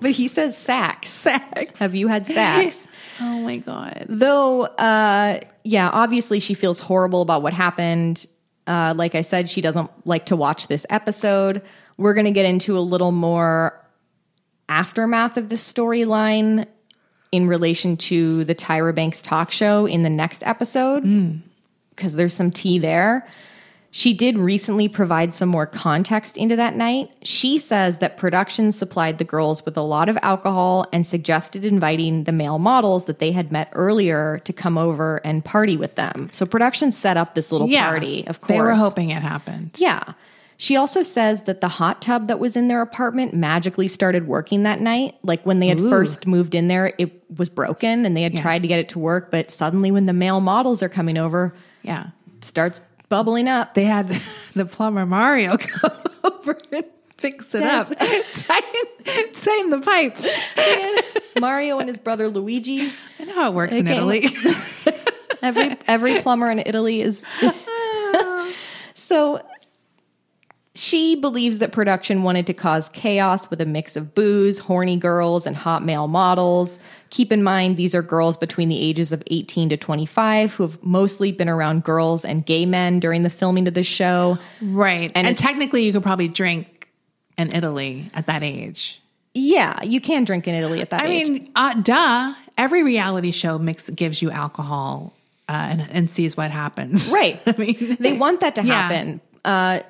[0.00, 1.08] but he says sax.
[1.08, 1.80] sex.
[1.80, 2.86] Have you had sex?
[3.20, 4.06] Oh my god.
[4.08, 8.24] Though, uh, yeah, obviously she feels horrible about what happened.
[8.66, 11.62] Uh, like I said, she doesn't like to watch this episode.
[11.98, 13.78] We're going to get into a little more
[14.72, 16.66] aftermath of the storyline
[17.30, 21.36] in relation to the Tyra Banks talk show in the next episode hmm.
[21.90, 23.26] because there's some tea there.
[23.94, 27.10] She did recently provide some more context into that night.
[27.22, 32.24] She says that production supplied the girls with a lot of alcohol and suggested inviting
[32.24, 36.30] the male models that they had met earlier to come over and party with them.
[36.32, 37.90] So production set up this little Yeah.
[37.90, 38.56] party, of course.
[38.56, 39.72] They were hoping it happened.
[39.76, 40.14] Yeah.
[40.62, 44.62] She also says that the hot tub that was in their apartment magically started working
[44.62, 45.16] that night.
[45.24, 48.62] Like when they had first moved in there, it was broken and they had tried
[48.62, 51.52] to get it to work, but suddenly when the male models are coming over,
[51.82, 52.10] Yeah.
[52.38, 53.74] it starts bubbling up.
[53.74, 54.08] They had
[54.54, 55.90] the plumber Mario come
[56.22, 56.84] over and
[57.18, 57.88] fix it up.
[57.98, 60.28] tighten, tighten the pipes.
[61.40, 62.92] Mario and his brother Luigi.
[63.18, 63.88] I know how it works in.
[63.88, 64.28] Italy.
[65.42, 67.24] Every every plumber in Italy is
[68.94, 69.40] so
[70.92, 75.46] she believes that production wanted to cause chaos with a mix of booze, horny girls,
[75.46, 76.78] and hot male models.
[77.08, 80.82] Keep in mind, these are girls between the ages of 18 to 25 who have
[80.82, 84.36] mostly been around girls and gay men during the filming of the show.
[84.60, 85.10] right.
[85.14, 86.88] And And, technically, you could probably drink
[87.38, 89.00] in Italy at that age.
[89.34, 91.28] Yeah, you can drink in Italy at that I age.
[91.28, 92.34] mean, uh, duh.
[92.58, 95.14] Every reality show mix gives you alcohol
[95.48, 97.10] uh, and, and sees what happens.
[97.10, 97.40] Right.
[97.46, 98.74] I mean, they want that to Yeah.
[98.74, 99.20] happen.
[99.42, 99.80] Uh,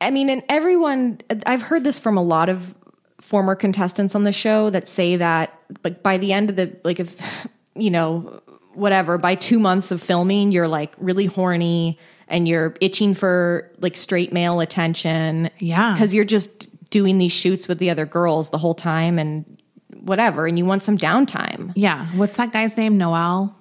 [0.00, 2.74] I mean, and everyone, I've heard this from a lot of
[3.20, 7.00] former contestants on the show that say that, like, by the end of the, like,
[7.00, 7.16] if,
[7.74, 8.40] you know,
[8.74, 11.98] whatever, by two months of filming, you're like really horny
[12.28, 15.50] and you're itching for like straight male attention.
[15.58, 15.96] Yeah.
[15.98, 19.60] Cause you're just doing these shoots with the other girls the whole time and
[20.00, 20.46] whatever.
[20.46, 21.72] And you want some downtime.
[21.74, 22.06] yeah.
[22.14, 22.96] What's that guy's name?
[22.96, 23.56] Noel.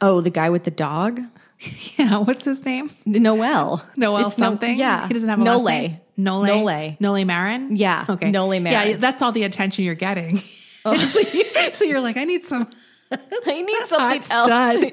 [0.00, 1.20] Oh, the guy with the dog?
[1.98, 2.18] Yeah.
[2.18, 2.88] What's his name?
[3.04, 3.84] Noel.
[3.96, 4.76] Noel It's no- something.
[4.78, 5.06] yeah.
[5.08, 5.62] He doesn't have a Nole.
[5.62, 6.00] last name.
[6.16, 6.44] Nole.
[6.44, 6.96] Nole.
[7.00, 7.76] Nole Marin.
[7.76, 8.30] Yeah, Okay.
[8.30, 8.90] Nole Marin.
[8.90, 8.96] Yeah.
[8.96, 10.38] That's all the attention you're getting.
[10.82, 10.94] Oh.
[10.96, 12.66] so, you, so you're like, I need some
[13.12, 14.92] I need something hot else.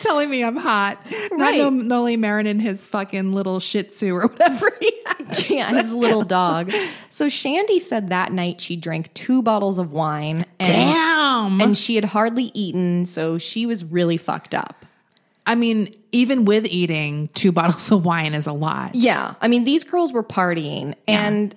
[0.00, 0.98] telling me I'm hot.
[1.30, 1.56] Not Right.
[1.56, 5.48] no, Nole Marin and his fucking little Shih Tzu or whatever he has.
[5.50, 6.70] yeah, his little dog.
[7.08, 11.60] So Shandi said that night she drank two bottles of wine and, Damn.
[11.62, 14.84] and she had hardly eaten, so she was really fucked up.
[15.48, 18.94] I mean, even with eating two bottles of wine is a lot.
[18.94, 19.34] Yeah.
[19.40, 20.94] I mean, these girls were partying.
[21.08, 21.56] And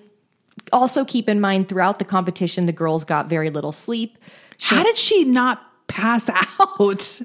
[0.71, 4.17] also keep in mind, throughout the competition, the girls got very little sleep.
[4.59, 7.21] How did she not pass out?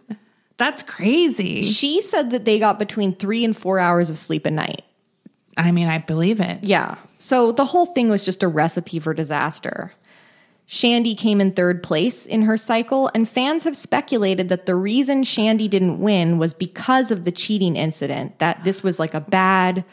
[0.59, 1.63] That's crazy.
[1.63, 4.83] She said that they got between three and four hours of sleep a night.
[5.57, 6.65] I mean, I believe it.
[6.65, 6.97] Yeah.
[7.19, 9.93] So the whole thing was just a recipe for disaster.
[10.69, 15.23] Shandi came in third place in her cycle, and fans have speculated that the reason
[15.23, 18.39] Shandi didn't win was because of the cheating incident.
[18.41, 19.85] That this was like a bad,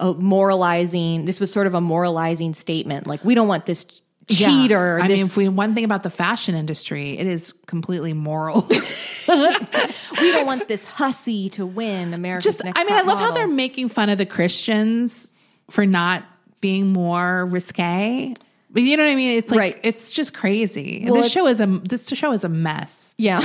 [0.00, 3.06] uh, moralizing, this was sort of a moralizing statement.
[3.06, 3.84] Like, we don't want this
[4.28, 4.48] Yeah.
[4.48, 4.98] cheater.
[5.02, 8.66] I this, mean, if we one thing about the fashion industry, it is completely moral.
[8.70, 13.32] we don't want this hussy to win America's Just, Next I mean, I love how
[13.32, 15.30] they're making fun of the Christians
[15.70, 16.24] for not
[16.62, 18.34] being more risque.
[18.72, 19.38] But you know what I mean?
[19.38, 19.80] It's like Right.
[19.82, 21.04] it's just crazy.
[21.06, 23.14] Well, this show is a this show is a mess.
[23.18, 23.40] Yeah.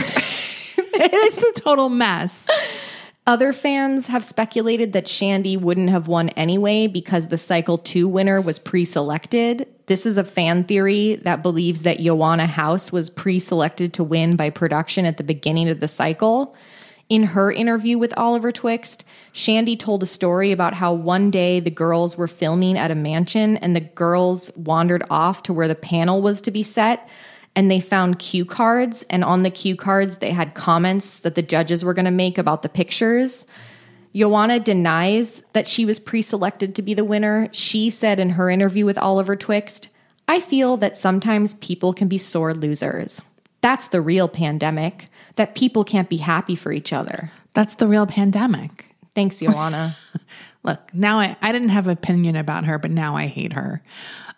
[0.78, 2.48] it's a total mess.
[3.28, 8.40] Other fans have speculated that Shandi wouldn't have won anyway because the Cycle 2 winner
[8.40, 9.68] was pre selected.
[9.88, 14.38] This is a fan theory that believes that Yoanna House was pre selected to win
[14.38, 16.56] by production at the beginning of the cycle.
[17.10, 21.72] In her interview with Oliver Twixt, Shandi told a story about how one day the
[21.72, 26.22] girls were filming at a mansion and the girls wandered off to where the panel
[26.22, 27.08] was to be set
[27.56, 31.42] and they found cue cards and on the cue cards they had comments that the
[31.42, 33.48] judges were going to make about the pictures.
[34.14, 37.48] Yoanna denies that she was pre-selected to be the winner.
[37.54, 39.88] She said in her interview with oliver twixt
[40.28, 43.22] i feel that sometimes people can be sore losers
[43.62, 48.06] that's the real pandemic that people can't be happy for each other That's the real
[48.06, 48.96] pandemic.
[49.16, 49.96] thanks yoanna
[50.64, 53.82] Look, now I, I didn't have an opinion about her, but now I hate her.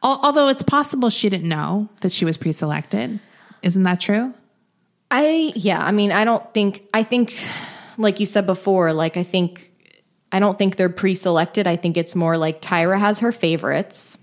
[0.03, 3.19] Al- although it's possible she didn't know that she was pre selected.
[3.63, 4.35] Isn't that true?
[5.09, 7.35] I yeah, I mean, I don't think I think
[7.97, 9.71] like you said before, like I think
[10.31, 11.65] I don't think they're pre-selected.
[11.65, 14.18] I think it's more like Tyra has her favorites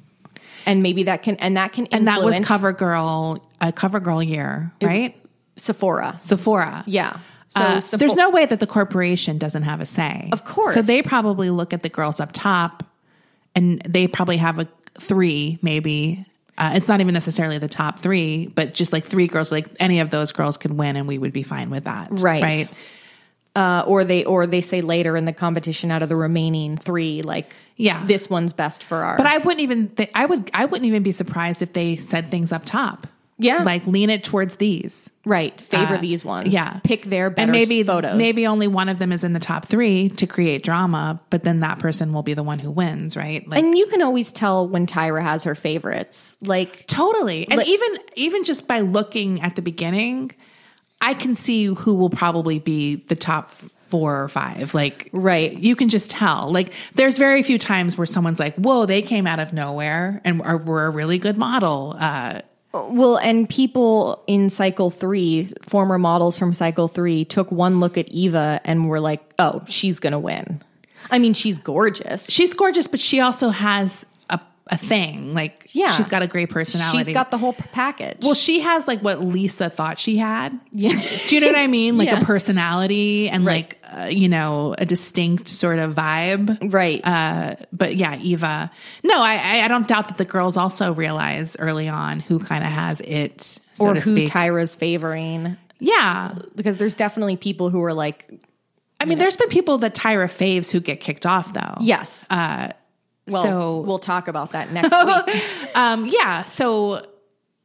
[0.67, 4.23] and maybe that can and that can And that was Cover Girl, a Cover Girl
[4.23, 5.17] year, right?
[5.57, 6.19] Sephora.
[6.23, 6.85] Sephora.
[6.87, 7.19] Yeah.
[7.49, 10.29] So Uh, Sepho- there's no way that the corporation doesn't have a say.
[10.33, 10.75] Of course.
[10.75, 12.83] So they probably look at the girls up top
[13.55, 14.69] and they probably have a
[15.01, 16.27] three, maybe.
[16.59, 20.01] Uh, it's not even necessarily the top three, but just like three girls, like any
[20.01, 22.09] of those girls could win and we would be fine with that.
[22.11, 22.43] Right.
[22.43, 22.69] Right.
[23.57, 27.23] Uh, or they or they say later in the competition out of the remaining 3
[27.23, 28.05] like Yeah.
[28.07, 31.03] this one's best for our But I wouldn't even, th- I would, I wouldn't even
[31.03, 33.07] be surprised if they said things up top.
[33.39, 33.63] Yeah.
[33.65, 35.11] Like lean it towards these.
[35.27, 36.49] right, favor Uh, these ones.
[36.49, 36.81] yeah.
[36.85, 38.17] Pick their better and maybe photos.
[38.17, 41.61] maybe only one of them is in the top three to create drama, but then
[41.61, 43.47] that person will be the one who wins, right?
[43.47, 46.37] Like and you can always tell when Tyra has her favorites.
[46.41, 47.47] Like totally.
[47.51, 50.33] And even even just by looking at the beginning,
[51.01, 54.75] I can see who will probably be the top four or five.
[54.75, 55.57] Like Right.
[55.57, 56.51] you can just tell.
[56.51, 60.43] Like there's very few times where someone's like, "Whoa, they came out of nowhere and
[60.43, 62.41] are, were a really good model." Uh,
[62.73, 68.09] Well, and people in cycle three, former models from cycle three, took one look at
[68.09, 70.61] Eva and were like, oh, she's going to win.
[71.11, 72.27] I mean, she's gorgeous.
[72.29, 74.05] she's gorgeous, but she also has
[74.69, 75.35] a, thing.
[75.35, 75.93] Like Yeah.
[75.93, 76.99] she's got a great personality.
[76.99, 78.19] She's got the whole package.
[78.23, 80.59] Well, she has like what Lisa thought she had.
[80.73, 81.01] Yeah.
[81.29, 81.99] Do you know what I mean?
[81.99, 82.21] Like Yeah.
[82.21, 83.77] a personality and Right.
[83.93, 86.73] like, uh, you know, a distinct sort of vibe.
[86.73, 87.01] right.
[87.07, 88.71] Uh, but yeah, Eva.
[89.05, 92.65] No, I, I- I don't doubt that the girls also realize early on who kind
[92.65, 94.31] of has it, so or who speak.
[94.31, 95.57] Tyra's favoring.
[95.79, 96.35] yeah.
[96.55, 98.29] Because there's definitely people who are like,
[98.99, 101.77] I mean, there's been people that Tyra faves who get kicked off though.
[101.81, 102.27] yes.
[102.31, 102.69] Uh,
[103.29, 104.93] well, so we'll talk about that next
[105.35, 105.77] week.
[105.77, 107.05] um, yeah, so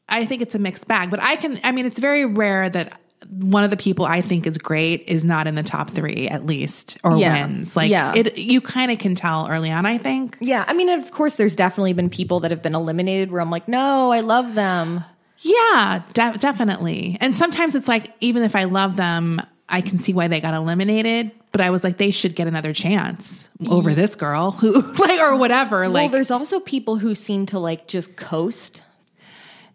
[0.09, 2.99] I think it's a mixed bag, but I can, I mean, it's very rare that
[3.29, 6.45] one of the people I think is great is not in the top three at
[6.45, 7.45] least or Yeah.
[7.47, 7.75] wins.
[7.75, 8.13] Like Yeah.
[8.15, 10.38] it, you kind of can tell early on, I think.
[10.41, 10.65] Yeah.
[10.67, 13.67] I mean, of course, there's definitely been people that have been eliminated where I'm like,
[13.67, 15.03] no, I love them.
[15.43, 17.17] Yeah, de- definitely.
[17.21, 19.39] And sometimes it's like, even if I love them,
[19.69, 21.31] I can see why they got eliminated.
[21.52, 25.36] But I was like, they should get another chance over this girl who, like, or
[25.36, 25.82] whatever.
[25.82, 28.82] well, Like, there's also people who seem to like just coast.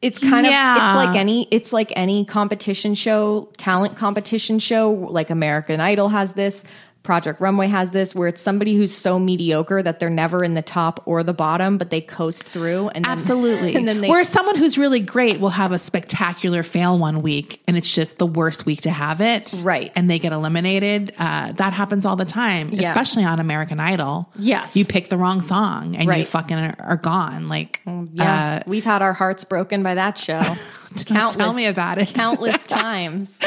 [0.02, 0.72] It's kind Yeah.
[0.76, 6.08] of it's like any it's like any competition show, talent competition show, like American Idol
[6.08, 6.64] has this,
[7.06, 10.60] Project Runway has this, where it's somebody who's so mediocre that they're never in the
[10.62, 13.74] top or the bottom, but they coast through and then, Absolutely.
[13.76, 17.62] and then they Whereas someone who's really great will have a spectacular fail one week
[17.68, 19.54] and it's just the worst week to have it.
[19.64, 19.92] Right.
[19.94, 21.14] And they get eliminated.
[21.16, 22.88] Uh, that happens all the time, Yeah.
[22.88, 24.28] especially on American Idol.
[24.36, 24.76] Yes.
[24.76, 27.48] You pick the wrong song and you fucking are, are gone.
[27.48, 30.40] Like, yeah, uh, we've had our hearts broken by that show.
[31.06, 32.12] countless, tell me about it.
[32.14, 33.38] countless times.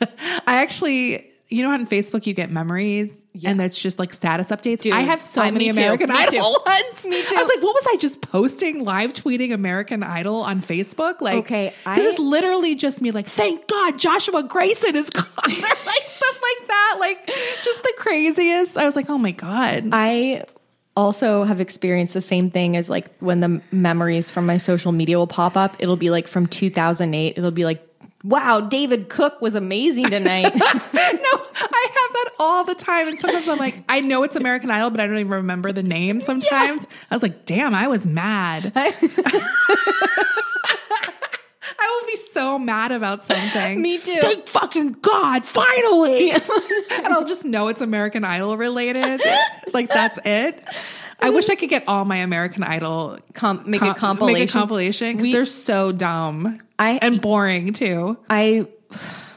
[0.00, 4.48] I actually, you know how on Facebook you get memories and there's just like status
[4.48, 4.80] updates?
[4.82, 5.68] Dude, I have so I- many.
[5.68, 6.36] American Me too.
[6.38, 7.06] Idol ones.
[7.06, 7.34] Me too.
[7.36, 11.20] I was like, what was I just posting, live tweeting American Idol on Facebook?
[11.20, 15.26] Like, Okay, this is literally just me like, thank God Joshua Grayson is gone.
[15.46, 16.96] like stuff like that.
[17.00, 17.26] Like
[17.62, 18.76] just the craziest.
[18.78, 19.88] I was like, oh my God.
[19.92, 20.44] I
[20.96, 25.18] also have experienced the same thing as like when the memories from my social media
[25.18, 25.74] will pop up.
[25.80, 27.36] It'll be like from 2008.
[27.36, 27.84] It'll be like,
[28.24, 30.52] wow, David Cook was amazing tonight.
[30.54, 33.06] no, I have that all the time.
[33.06, 35.82] And sometimes I'm like, I know it's American Idol, but I don't even remember the
[35.82, 36.86] name sometimes.
[37.10, 38.72] I was like, damn, I was mad.
[41.76, 43.82] I will be so mad about something.
[43.82, 44.18] Me too.
[44.20, 46.30] Thank fucking God, finally.
[46.30, 49.20] and I'll just know it's American Idol related.
[49.74, 50.62] like that's it.
[51.20, 54.40] I wish I could get all my American Idol Com- make a com- compilation.
[54.40, 58.18] Make a compilation because they're so dumb I- and boring too.
[58.28, 58.66] I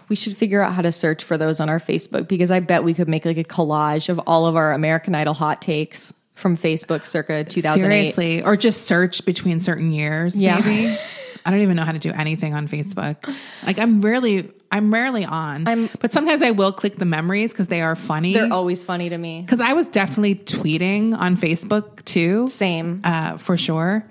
[0.09, 2.83] we should figure out how to search for those on our Facebook because I bet
[2.83, 6.55] we could make like a collage of all of our American Idol hot takes from
[6.57, 8.13] Facebook circa 2008.
[8.13, 10.41] Seriously, or just search between certain years.
[10.41, 10.59] Yeah.
[10.59, 10.97] Maybe
[11.47, 13.33] I don't even know how to do anything on Facebook.
[13.65, 15.65] Like I'm rarely, I'm rarely on.
[15.65, 18.33] I'm- but sometimes I will click the memories because they are funny.
[18.33, 19.43] They're always funny to me.
[19.43, 22.99] Because I was definitely tweeting on Facebook too, Same.
[23.05, 24.05] uh, for sure.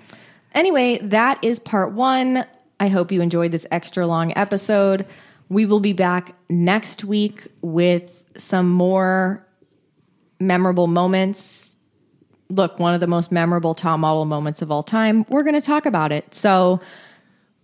[0.55, 2.43] Anyway, that is part one.
[2.79, 5.05] I hope you enjoyed this extra long episode.
[5.49, 9.45] We will be back next week with some more
[10.39, 11.75] memorable moments.
[12.49, 15.23] Look, one of the most memorable top model moments of all time.
[15.29, 16.33] We're going to talk about it.
[16.33, 16.79] So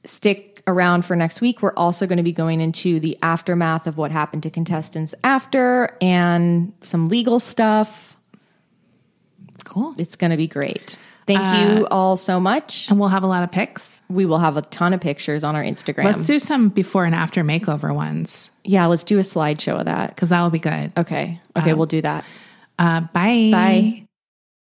[0.06, 1.62] stick around for next week.
[1.62, 5.98] We're also going to be going into the aftermath of what happened to contestants after
[6.02, 8.18] and some legal stuff.
[9.66, 9.96] Cool.
[9.98, 10.98] It's going to be great.
[11.26, 12.90] Thank you all so much.
[12.90, 14.02] And we'll have a lot of pics.
[14.10, 16.04] We will have a ton of pictures on our Instagram.
[16.04, 20.16] Let's do some before and after makeover ones yeah, let's do a slideshow of that.
[20.16, 20.92] because that will be good.
[20.98, 21.40] Okay.
[21.58, 22.26] Okay, we'll do that.
[22.80, 23.50] Uh, bye.
[23.52, 24.08] Bye.